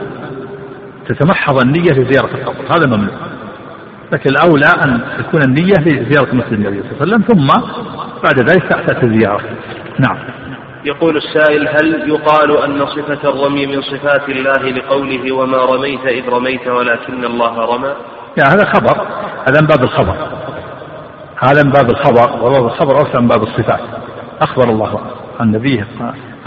تتمحض 1.09 1.65
النية 1.65 1.93
في 1.93 2.13
زيارة 2.13 2.35
القبر 2.35 2.77
هذا 2.77 2.87
ممنوع. 2.87 3.15
لكن 4.13 4.31
الأولى 4.31 4.67
أن 4.87 5.01
تكون 5.19 5.43
النية 5.43 5.75
لزيارة 5.79 6.35
مسجد 6.35 6.53
النبي 6.53 6.83
صلى 6.83 6.91
الله 6.91 7.01
عليه 7.01 7.03
وسلم 7.03 7.23
ثم 7.23 7.47
بعد 8.25 8.51
ذلك 8.51 8.69
تأتي 8.69 9.07
الزيارة. 9.07 9.41
نعم. 9.99 10.19
يقول 10.85 11.17
السائل 11.17 11.69
هل 11.69 12.09
يقال 12.09 12.59
أن 12.65 12.87
صفة 12.87 13.31
الرمي 13.31 13.67
من 13.67 13.83
صفات 13.83 14.29
الله 14.29 14.71
لقوله 14.71 15.33
وما 15.33 15.59
رميت 15.59 16.07
إذ 16.07 16.29
رميت 16.29 16.69
ولكن 16.69 17.25
الله 17.25 17.77
رمى 17.77 17.93
يعني 18.39 18.51
هذا 18.51 18.65
خبر. 18.65 19.07
هذا 19.49 19.61
من 19.61 19.67
باب 19.67 19.85
الخبر. 19.85 20.17
هذا 21.39 21.63
من 21.65 21.71
باب 21.71 21.91
الخبر. 21.91 22.45
وباب 22.45 22.65
الخبر 22.65 22.95
أوسع 22.95 23.21
من 23.21 23.29
باب 23.29 23.43
الصفات. 23.43 23.81
أخبر 24.41 24.69
الله 24.69 25.01
عن 25.41 25.51
نبيه 25.51 25.87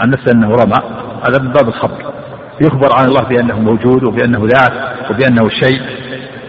عن 0.00 0.10
نفسه 0.10 0.32
أنه 0.32 0.48
رمى. 0.48 0.82
هذا 1.28 1.42
من 1.42 1.52
باب 1.52 1.68
الخبر. 1.68 2.12
يخبر 2.60 2.88
عن 2.98 3.08
الله 3.08 3.22
بأنه 3.22 3.60
موجود 3.60 4.04
وبأنه 4.04 4.46
ذات 4.46 5.10
وبأنه 5.10 5.48
شيء 5.48 5.80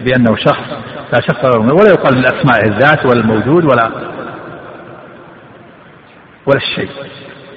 بأنه 0.00 0.36
شخص. 0.36 0.68
لا 1.12 1.20
شخص 1.20 1.56
ولا 1.56 1.90
يقال 1.90 2.16
من 2.16 2.24
أسماء 2.24 2.66
الذات 2.66 3.06
ولا 3.06 3.20
الموجود 3.20 3.64
ولا 3.64 3.90
ولا 6.46 6.56
الشيء. 6.56 6.90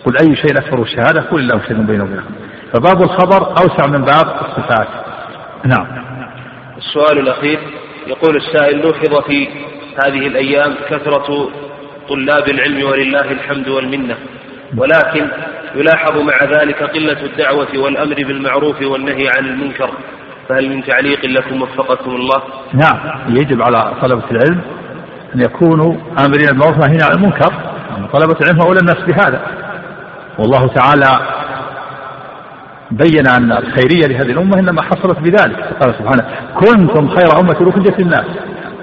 قل 0.06 0.14
أي 0.22 0.36
شيء 0.36 0.58
أكبر 0.58 0.82
الشهادة 0.82 1.22
قل 1.22 1.40
الله 1.40 1.62
شيء 1.68 1.78
بينه 1.78 2.04
وبينكم. 2.04 2.34
فباب 2.74 3.02
الخبر 3.02 3.48
أوسع 3.48 3.88
من 3.88 4.02
باب 4.06 4.36
الصفات. 4.42 4.88
نعم. 5.66 5.88
السؤال 6.78 7.20
الأخير 7.20 7.60
يقول 8.08 8.36
السائل 8.36 8.78
لوحظ 8.82 9.24
في 9.28 9.48
هذه 10.06 10.28
الأيام 10.28 10.76
كثرة 10.90 11.50
طلاب 12.10 12.50
العلم 12.50 12.90
ولله 12.90 13.32
الحمد 13.32 13.68
والمنة. 13.68 14.18
ولكن 14.78 15.28
يلاحظ 15.76 16.18
مع 16.18 16.60
ذلك 16.60 16.84
قلة 16.84 17.26
الدعوة 17.26 17.68
والأمر 17.78 18.16
بالمعروف 18.16 18.82
والنهي 18.82 19.28
عن 19.38 19.46
المنكر. 19.46 19.90
فهل 20.50 20.70
من 20.70 20.84
تعليق 20.84 21.26
لكم 21.26 21.62
وفقكم 21.62 22.12
الله؟ 22.12 22.42
نعم 22.74 23.00
يجب 23.30 23.62
على 23.62 23.94
طلبة 24.02 24.24
العلم 24.32 24.62
أن 25.36 25.42
يكونوا 25.42 25.96
آمرين 26.26 26.48
بالمعروف 26.48 26.78
ونهين 26.78 27.02
عن 27.04 27.12
المنكر. 27.18 27.54
طلبة 28.14 28.36
العلم 28.42 28.62
أولى 28.62 28.80
الناس 28.80 28.98
بهذا. 29.08 29.42
والله 30.40 30.68
تعالى 30.68 31.20
بين 32.92 33.28
أن 33.28 33.52
الخيرية 33.52 34.08
لهذه 34.08 34.32
الأمة 34.32 34.60
إنما 34.60 34.82
حصلت 34.82 35.20
بذلك. 35.20 35.60
قال 35.82 35.96
سبحانه 36.00 36.26
كنتم 36.56 37.08
خير 37.08 37.40
أمة 37.40 37.54
أخرجت 37.54 38.00
للناس 38.00 38.26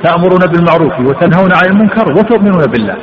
تأمرون 0.05 0.41
بالمعروف 0.53 1.01
وتنهون 1.01 1.51
عن 1.53 1.71
المنكر 1.71 2.13
وتؤمنون 2.13 2.63
بالله. 2.63 2.97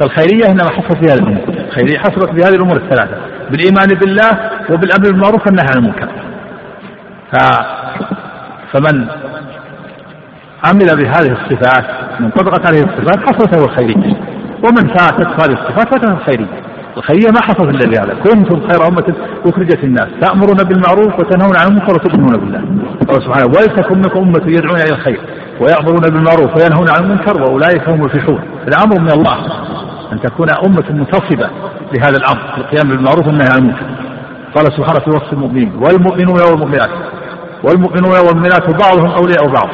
فالخيرية 0.00 0.46
إنما 0.46 0.70
حصلت 0.70 0.98
في 0.98 1.04
هذه 1.04 1.18
الأمور. 1.18 1.44
الخيرية 1.68 1.98
حصلت 1.98 2.30
في 2.30 2.40
هذه 2.48 2.54
الأمور 2.54 2.76
الثلاثة. 2.76 3.16
بالإيمان 3.50 3.88
بالله 3.88 4.50
وبالأمر 4.70 5.10
بالمعروف 5.10 5.46
والنهي 5.46 5.66
عن 5.74 5.78
المنكر. 5.78 6.08
ف... 7.32 7.36
فمن 8.72 9.06
عمل 10.64 10.96
بهذه 10.96 11.32
الصفات 11.32 11.84
من 12.20 12.30
طبقت 12.30 12.66
هذه 12.66 12.78
الصفات 12.78 13.18
حصلت 13.26 13.56
له 13.56 13.64
الخيرية. 13.64 14.16
ومن 14.64 14.88
فاتت 14.88 15.26
هذه 15.26 15.52
الصفات 15.52 15.88
فاتت 15.94 16.10
الخيرية. 16.10 16.46
الخيرية 16.96 17.28
ما 17.30 17.42
حصلت 17.42 17.74
إلا 17.74 17.90
بهذا 17.90 18.14
كنتم 18.14 18.68
خير 18.68 18.88
أمة 18.88 19.14
أخرجت 19.46 19.84
الناس 19.84 20.08
تأمرون 20.20 20.56
بالمعروف 20.56 21.18
وتنهون 21.18 21.56
عن 21.56 21.66
المنكر 21.66 21.94
وتؤمنون 21.94 22.36
بالله. 22.36 22.60
قال 23.08 23.22
سبحانه 23.22 23.46
ولتكن 23.46 23.96
منكم 23.96 24.18
أمة 24.18 24.42
يدعون 24.46 24.76
إلى 24.76 24.92
الخير 24.92 25.20
ويأمرون 25.60 26.00
بالمعروف 26.00 26.56
وينهون 26.56 26.86
عن 26.88 27.04
المنكر 27.04 27.42
وأولئك 27.42 27.88
هم 27.88 27.94
المفلحون 27.94 28.40
الأمر 28.68 29.00
من 29.00 29.10
الله. 29.10 29.36
أن 30.12 30.20
تكون 30.20 30.48
أمة 30.66 30.84
منتصبة 30.90 31.50
لهذا 31.94 32.16
الأمر 32.16 32.42
في 32.54 32.58
القيام 32.58 32.88
بالمعروف 32.88 33.26
والنهي 33.26 33.48
عن 33.52 33.58
المنكر. 33.58 33.86
قال 34.56 34.72
سبحانه 34.72 35.00
في 35.00 35.10
وصف 35.10 35.32
المؤمنين 35.32 35.72
والمؤمنون 35.74 36.40
والمؤمنات. 36.50 36.90
والمؤمنون 37.64 38.12
والمؤمنات 38.12 38.62
بعضهم 38.82 39.10
أولياء 39.10 39.46
بعض 39.46 39.68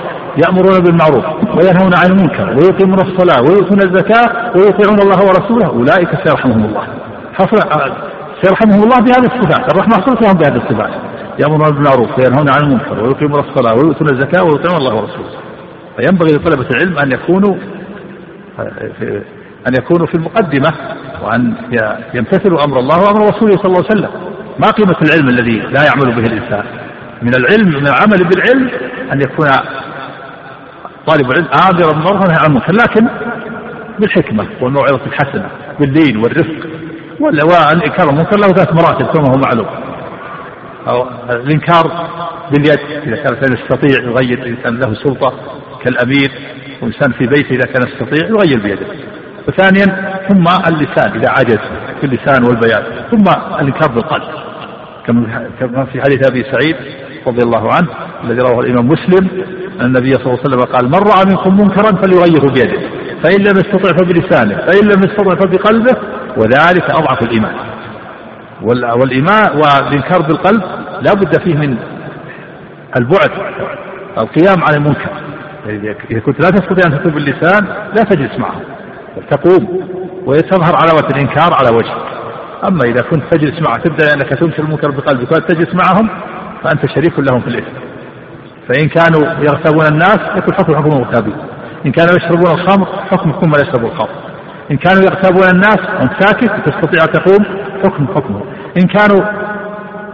يأمرون 0.44 0.78
بالمعروف 0.84 1.24
وينهون 1.56 1.94
عن 1.94 2.06
المنكر 2.10 2.48
ويقيمون 2.48 2.98
الصلاة 3.00 3.42
ويؤتون 3.42 3.78
الزكاة 3.78 4.52
ويطيعون 4.56 5.00
الله 5.00 5.18
ورسوله 5.26 5.66
أولئك 5.66 6.08
سيرحمهم 6.24 6.64
الله. 6.64 6.84
حصل 7.34 7.58
سيرحمهم 8.42 8.82
الله 8.82 8.96
بهذه 8.96 9.26
الصفات 9.26 9.74
الرحمة 9.74 9.94
حصلت 9.94 10.22
لهم 10.22 10.34
بهذه 10.34 10.56
الصفات. 10.56 10.90
يأمرون 11.38 11.70
بالمعروف 11.70 12.18
وينهون 12.18 12.48
عن 12.48 12.60
المنكر 12.62 13.02
ويقيمون 13.02 13.40
الصلاة 13.40 13.74
ويؤتون 13.74 14.08
الزكاة 14.12 14.44
ويطيعون 14.44 14.76
الله 14.76 14.94
ورسوله. 14.94 15.30
فينبغي 15.96 16.32
لطلبة 16.32 16.66
العلم 16.70 16.98
أن 16.98 17.12
يكونوا 17.12 17.54
أن 19.68 19.72
يكونوا 19.78 20.06
في 20.06 20.14
المقدمة 20.14 20.72
وأن 21.22 21.54
يمتثلوا 22.14 22.64
أمر 22.64 22.78
الله 22.78 22.98
وأمر 23.00 23.34
رسوله 23.34 23.52
صلى 23.52 23.64
الله 23.64 23.84
عليه 23.90 24.00
وسلم. 24.00 24.10
ما 24.58 24.70
قيمة 24.70 24.96
العلم 25.02 25.28
الذي 25.28 25.58
لا 25.58 25.84
يعمل 25.84 26.14
به 26.16 26.32
الإنسان؟ 26.32 26.64
من 27.22 27.34
العلم 27.34 27.68
من 27.68 27.86
العمل 27.86 28.28
بالعلم 28.28 28.70
أن 29.12 29.20
يكون 29.20 29.46
طالب 31.06 31.30
العلم 31.30 31.48
آمرا 31.68 32.12
ونهي 32.12 32.36
عن 32.38 32.46
المنكر 32.46 32.72
لكن 32.72 33.08
بالحكمة 33.98 34.46
والموعظة 34.60 35.00
الحسنة 35.06 35.48
باللين 35.80 36.16
والرفق 36.16 36.66
والإنكار 37.20 38.10
المنكر 38.10 38.38
له 38.38 38.48
ثلاث 38.48 38.72
مراتب 38.72 39.06
كما 39.06 39.28
هو 39.28 39.40
معلوم. 39.44 39.66
أو 40.88 41.06
الإنكار 41.30 42.08
باليد 42.50 42.78
إذا 43.06 43.16
كان 43.16 43.34
الإنسان 43.34 43.52
يستطيع 43.52 44.04
يغير 44.04 44.38
الإنسان 44.38 44.78
له 44.78 44.94
سلطة 44.94 45.32
كالأمير 45.84 46.32
وإنسان 46.82 47.12
في 47.12 47.26
بيته 47.26 47.50
إذا 47.50 47.72
كان 47.72 47.82
يستطيع 47.88 48.28
يغير 48.28 48.60
بيده. 48.62 48.86
وثانيا 49.48 50.12
ثم 50.28 50.44
اللسان 50.68 51.12
إذا 51.12 51.30
عجز 51.30 51.58
في 52.00 52.06
اللسان 52.06 52.44
والبيان 52.44 52.82
ثم 53.10 53.24
الإنكار 53.60 53.88
بالقلب. 53.88 54.22
كما 55.60 55.84
في 55.84 56.00
حديث 56.00 56.30
أبي 56.30 56.44
سعيد 56.44 56.76
رضي 57.26 57.42
الله 57.44 57.74
عنه 57.74 57.88
الذي 58.24 58.38
رواه 58.40 58.60
الإمام 58.60 58.88
مسلم 58.88 59.28
أن 59.80 59.86
النبي 59.86 60.12
صلى 60.12 60.26
الله 60.26 60.38
عليه 60.38 60.48
وسلم 60.48 60.60
قال 60.60 60.86
من 60.86 60.94
رأى 60.94 61.24
منكم 61.30 61.60
منكرا 61.60 61.96
فليغيره 62.02 62.52
بيده 62.52 62.80
فإن 63.22 63.40
لم 63.40 63.56
يستطع 63.56 63.96
فبلسانه 63.96 64.56
فإن 64.56 64.84
لم 64.84 65.00
يستطع 65.04 65.34
فبقلبه 65.34 65.96
وذلك 66.36 66.90
أضعف 66.90 67.22
الإيمان. 67.22 67.54
والإيمان 69.00 69.56
والإنكار 69.56 70.22
بالقلب 70.22 70.62
لا 71.02 71.12
بد 71.12 71.42
فيه 71.44 71.54
من 71.54 71.76
البعد 72.96 73.30
القيام 74.18 74.64
على 74.64 74.76
المنكر. 74.76 75.10
إذا 76.10 76.20
كنت 76.20 76.40
لا 76.40 76.50
تستطيع 76.50 76.92
أن 76.92 76.98
تكون 76.98 77.12
باللسان 77.12 77.64
لا 77.96 78.02
تجلس 78.02 78.38
معه. 78.38 78.60
تقوم 79.30 79.80
وتظهر 80.26 80.76
علامة 80.76 81.08
الإنكار 81.14 81.54
على 81.54 81.76
وجهك. 81.76 82.02
أما 82.68 82.84
إذا 82.84 83.02
كنت 83.10 83.22
تجلس 83.30 83.62
معه 83.62 83.76
تبدأ 83.76 84.14
أنك 84.14 84.28
تنكر 84.28 84.62
المنكر 84.62 84.90
بقلبك 84.90 85.32
ولا 85.32 85.46
تجلس 85.48 85.74
معهم 85.74 86.08
فأنت 86.64 86.86
شريك 86.86 87.18
لهم 87.18 87.40
في 87.40 87.46
الإثم. 87.46 87.72
فإن 88.68 88.88
كانوا 88.88 89.32
يغتابون 89.40 89.86
الناس 89.86 90.18
يكون 90.36 90.54
حكم 90.54 90.74
حكم 90.74 90.90
المغتابين. 90.90 91.36
إن 91.86 91.92
كانوا 91.92 92.16
يشربون 92.16 92.60
الخمر 92.60 92.86
حكم 93.10 93.32
حكم 93.32 93.50
من 93.50 93.54
يشرب 93.54 93.84
الخمر. 93.84 94.08
إن 94.70 94.76
كانوا 94.76 95.02
يغتابون 95.02 95.44
الناس 95.54 95.78
وأنت 95.78 96.12
ساكت 96.22 96.50
تستطيع 96.66 97.04
أن 97.04 97.12
تقوم 97.12 97.44
حكم 97.84 98.06
حكمه. 98.14 98.42
إن 98.76 98.86
كانوا 98.86 99.24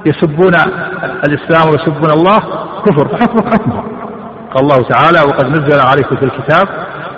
يسبون 0.06 0.54
الإسلام 1.28 1.70
ويسبون 1.70 2.10
الله 2.10 2.38
كفر 2.86 3.08
فحكمك 3.08 3.54
حكمه. 3.54 3.82
قال 4.54 4.62
الله 4.62 4.88
تعالى 4.88 5.18
وقد 5.18 5.46
نزل 5.46 5.80
عليكم 5.86 6.16
في 6.16 6.24
الكتاب 6.24 6.68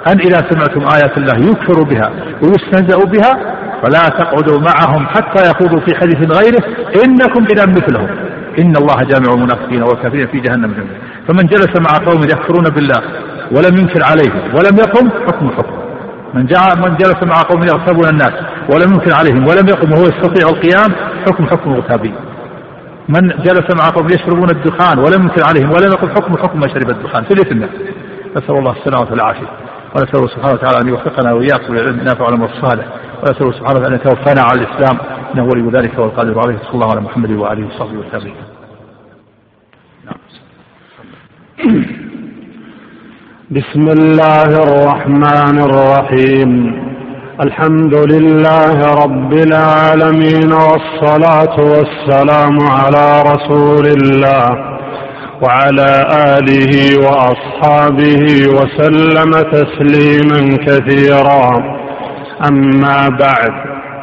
أن 0.09 0.21
إذا 0.21 0.51
سمعتم 0.51 0.81
آيات 0.81 1.19
الله 1.19 1.51
يكفر 1.51 1.83
بها 1.83 2.13
ويستهزأ 2.43 3.05
بها 3.05 3.57
فلا 3.83 4.03
تقعدوا 4.03 4.59
معهم 4.61 5.07
حتى 5.07 5.51
يخوضوا 5.51 5.81
في 5.81 5.97
حديث 5.97 6.17
غيره 6.17 6.63
إنكم 7.05 7.47
إذا 7.53 7.67
مثلهم 7.67 8.09
إن 8.59 8.77
الله 8.77 9.03
جامع 9.03 9.35
المنافقين 9.35 9.83
والكافرين 9.83 10.27
في 10.27 10.41
جهنم 10.41 10.73
جميعا. 10.73 11.01
فمن 11.29 11.47
جلس 11.47 11.81
مع 11.81 12.11
قوم 12.11 12.23
يكفرون 12.23 12.65
بالله 12.65 13.03
ولم 13.51 13.77
ينكر 13.79 14.05
عليهم 14.05 14.55
ولم 14.55 14.77
يقم 14.79 15.11
حكم 15.27 15.51
حكم 15.51 15.81
من 16.35 16.47
جاء 16.47 16.77
من 16.77 16.97
جلس 16.97 17.23
مع 17.23 17.43
قوم 17.43 17.63
يغتابون 17.63 18.09
الناس 18.09 18.33
ولم 18.75 18.93
ينكر 18.93 19.15
عليهم 19.15 19.47
ولم 19.49 19.69
يقم 19.69 19.93
وهو 19.93 20.03
يستطيع 20.03 20.49
القيام 20.49 20.95
حكم 21.27 21.47
حكم 21.47 21.73
الغتابين 21.73 22.15
من 23.09 23.29
جلس 23.29 23.75
مع 23.81 23.89
قوم 23.97 24.07
يشربون 24.07 24.51
الدخان 24.51 24.99
ولم 24.99 25.23
ينكر 25.23 25.45
عليهم 25.45 25.71
ولم 25.71 25.93
يقل 25.93 26.11
حكم 26.11 26.37
حكم 26.37 26.61
من 26.61 26.69
شرب 26.69 26.91
الدخان. 26.91 27.25
في 27.25 27.31
الاثم 27.31 27.57
نسأل 28.37 28.57
الله 28.59 28.73
السلامة 28.73 29.11
والعافية. 29.11 29.47
ونسأله 29.97 30.27
سبحانه 30.27 30.53
وتعالى 30.55 30.81
أن 30.81 30.89
يوفقنا 30.89 31.33
وإياكم 31.33 31.75
للعلم 31.75 31.99
النافع 31.99 32.25
والعمل 32.25 32.45
الصالح. 32.45 32.87
ونسأله 33.19 33.53
سبحانه 33.53 33.81
وتعالى 33.81 33.95
أن 33.95 34.01
يتوفانا 34.01 34.43
على 34.43 34.61
الإسلام. 34.61 34.99
إنه 35.35 35.45
ولي 35.45 35.79
ذلك 35.79 35.99
والقادر 35.99 36.41
عليه. 36.41 36.59
صلى 36.59 36.75
الله 36.75 36.91
على 36.91 37.01
محمد 37.01 37.31
وآله 37.31 37.67
وصحبه 37.67 37.99
وسلم. 37.99 38.35
بسم 43.51 43.89
الله 43.99 44.63
الرحمن 44.63 45.59
الرحيم. 45.59 46.51
الحمد 47.41 47.95
لله 48.13 49.05
رب 49.05 49.33
العالمين 49.33 50.53
والصلاة 50.53 51.57
والسلام 51.61 52.61
على 52.61 53.23
رسول 53.23 53.87
الله. 53.87 54.80
وعلى 55.43 56.07
آله 56.39 56.99
وأصحابه 56.99 58.25
وسلم 58.49 59.31
تسليما 59.31 60.57
كثيرا. 60.67 61.81
أما 62.49 63.09
بعد 63.09 63.53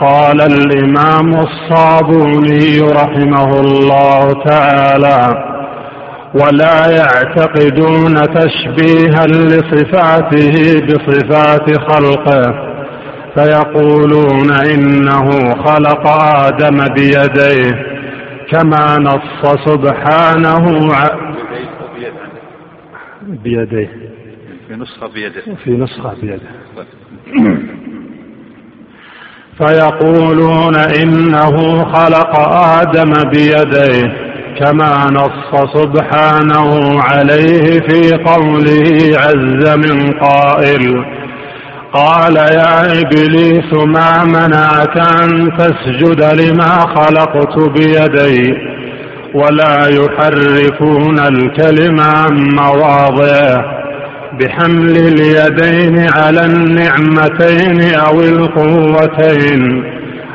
قال 0.02 0.42
الإمام 0.42 1.40
الصابوني 1.40 2.80
رحمه 2.82 3.60
الله 3.60 4.44
تعالى 4.46 5.44
ولا 6.34 6.92
يعتقدون 6.92 8.16
تشبيها 8.16 9.26
لصفاته 9.28 10.82
بصفات 10.88 11.80
خلقه 11.92 12.54
فيقولون 13.36 14.52
إنه 14.52 15.30
خلق 15.66 16.08
آدم 16.46 16.78
بيديه 16.94 17.98
كما 18.52 18.98
نص 19.00 19.56
سبحانه 19.66 20.90
بيديه 23.28 23.90
في 24.68 24.76
نسخة 24.76 25.08
بيده. 25.08 25.42
في 25.64 25.72
نسخة 25.72 26.14
بيده. 26.22 26.40
فيقولون 29.58 30.76
إنه 30.76 31.84
خلق 31.84 32.40
آدم 32.80 33.14
بيديه 33.30 34.28
كما 34.60 35.12
نص 35.12 35.74
سبحانه 35.74 37.00
عليه 37.02 37.80
في 37.80 38.18
قوله 38.26 39.20
عز 39.20 39.78
من 39.78 40.12
قائل. 40.12 41.06
قال 41.94 42.36
يا 42.36 43.02
إبليس 43.02 43.74
ما 43.74 44.24
منعك 44.26 44.98
أن 44.98 45.58
تسجد 45.58 46.24
لما 46.24 46.80
خلقت 46.96 47.58
بيدي؟ 47.70 48.77
ولا 49.34 49.88
يحرفون 49.88 51.20
الكلم 51.20 52.00
عن 52.00 52.50
مواضعه 52.56 53.78
بحمل 54.40 54.98
اليدين 54.98 56.08
على 56.16 56.46
النعمتين 56.46 57.96
أو 57.96 58.22
القوتين 58.22 59.84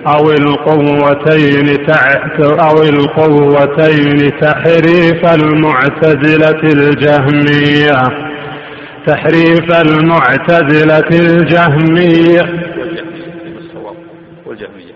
أو 0.07 0.31
القوتين 0.31 1.77
أو 2.41 2.83
القوتين 2.83 4.31
تحريف 4.41 5.35
المعتزلة 5.35 6.63
الجهمية 6.73 8.03
تحريف 9.07 9.81
المعتزلة 9.81 11.09
الجهمية. 11.21 12.43
والجهمية. 14.47 14.95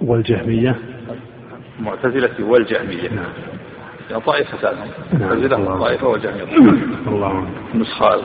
والجهمية. 0.00 0.76
المعتزلة 1.78 2.30
والجهمية. 2.40 3.08
نعم. 3.08 3.32
يعني 4.10 4.22
طائفتان 4.22 4.74
المعتزلة 5.12 5.78
طائفة 5.78 6.06
والجهمية. 6.06 6.42
الله. 7.06 7.46
نسخة 7.74 8.20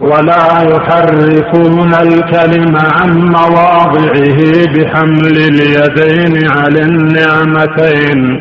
ولا 0.00 0.62
يحرفون 0.74 1.94
الكلم 1.94 2.76
عن 2.76 3.18
مواضعه 3.18 4.40
بحمل 4.74 5.36
اليدين 5.36 6.50
على 6.50 6.82
النعمتين 6.82 8.40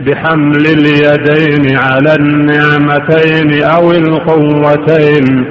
بحمل 0.00 0.66
اليدين 0.66 1.76
على 1.78 2.14
النعمتين 2.14 3.62
أو 3.62 3.90
القوتين 3.90 5.46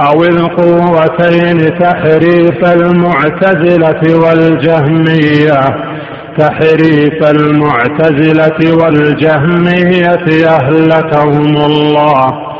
أو 0.00 0.24
القوتين 0.24 1.78
تحريف 1.78 2.64
المعتزلة 2.64 4.18
والجهمية. 4.24 5.91
تحريف 6.38 7.30
المعتزلة 7.30 8.76
والجهمية 8.82 10.26
أهلكهم 10.48 11.56
الله 11.56 12.52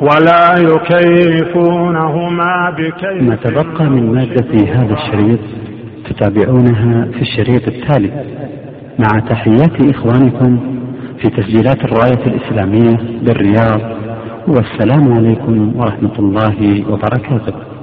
ولا 0.00 0.58
يكيفونهما 0.58 2.52
بكيف. 2.78 3.22
ما 3.22 3.36
تبقى 3.36 3.84
من 3.84 4.14
مادة 4.14 4.72
هذا 4.74 4.94
الشريط 4.94 5.38
تتابعونها 6.08 7.04
في 7.04 7.22
الشريط 7.22 7.68
التالي. 7.68 8.10
مع 8.98 9.20
تحيات 9.20 9.80
إخوانكم 9.94 10.58
في 11.18 11.28
تسجيلات 11.30 11.84
الراية 11.84 12.26
الإسلامية 12.26 12.96
بالرياض 13.22 13.80
والسلام 14.48 15.12
عليكم 15.12 15.72
ورحمة 15.76 16.18
الله 16.18 16.84
وبركاته. 16.90 17.73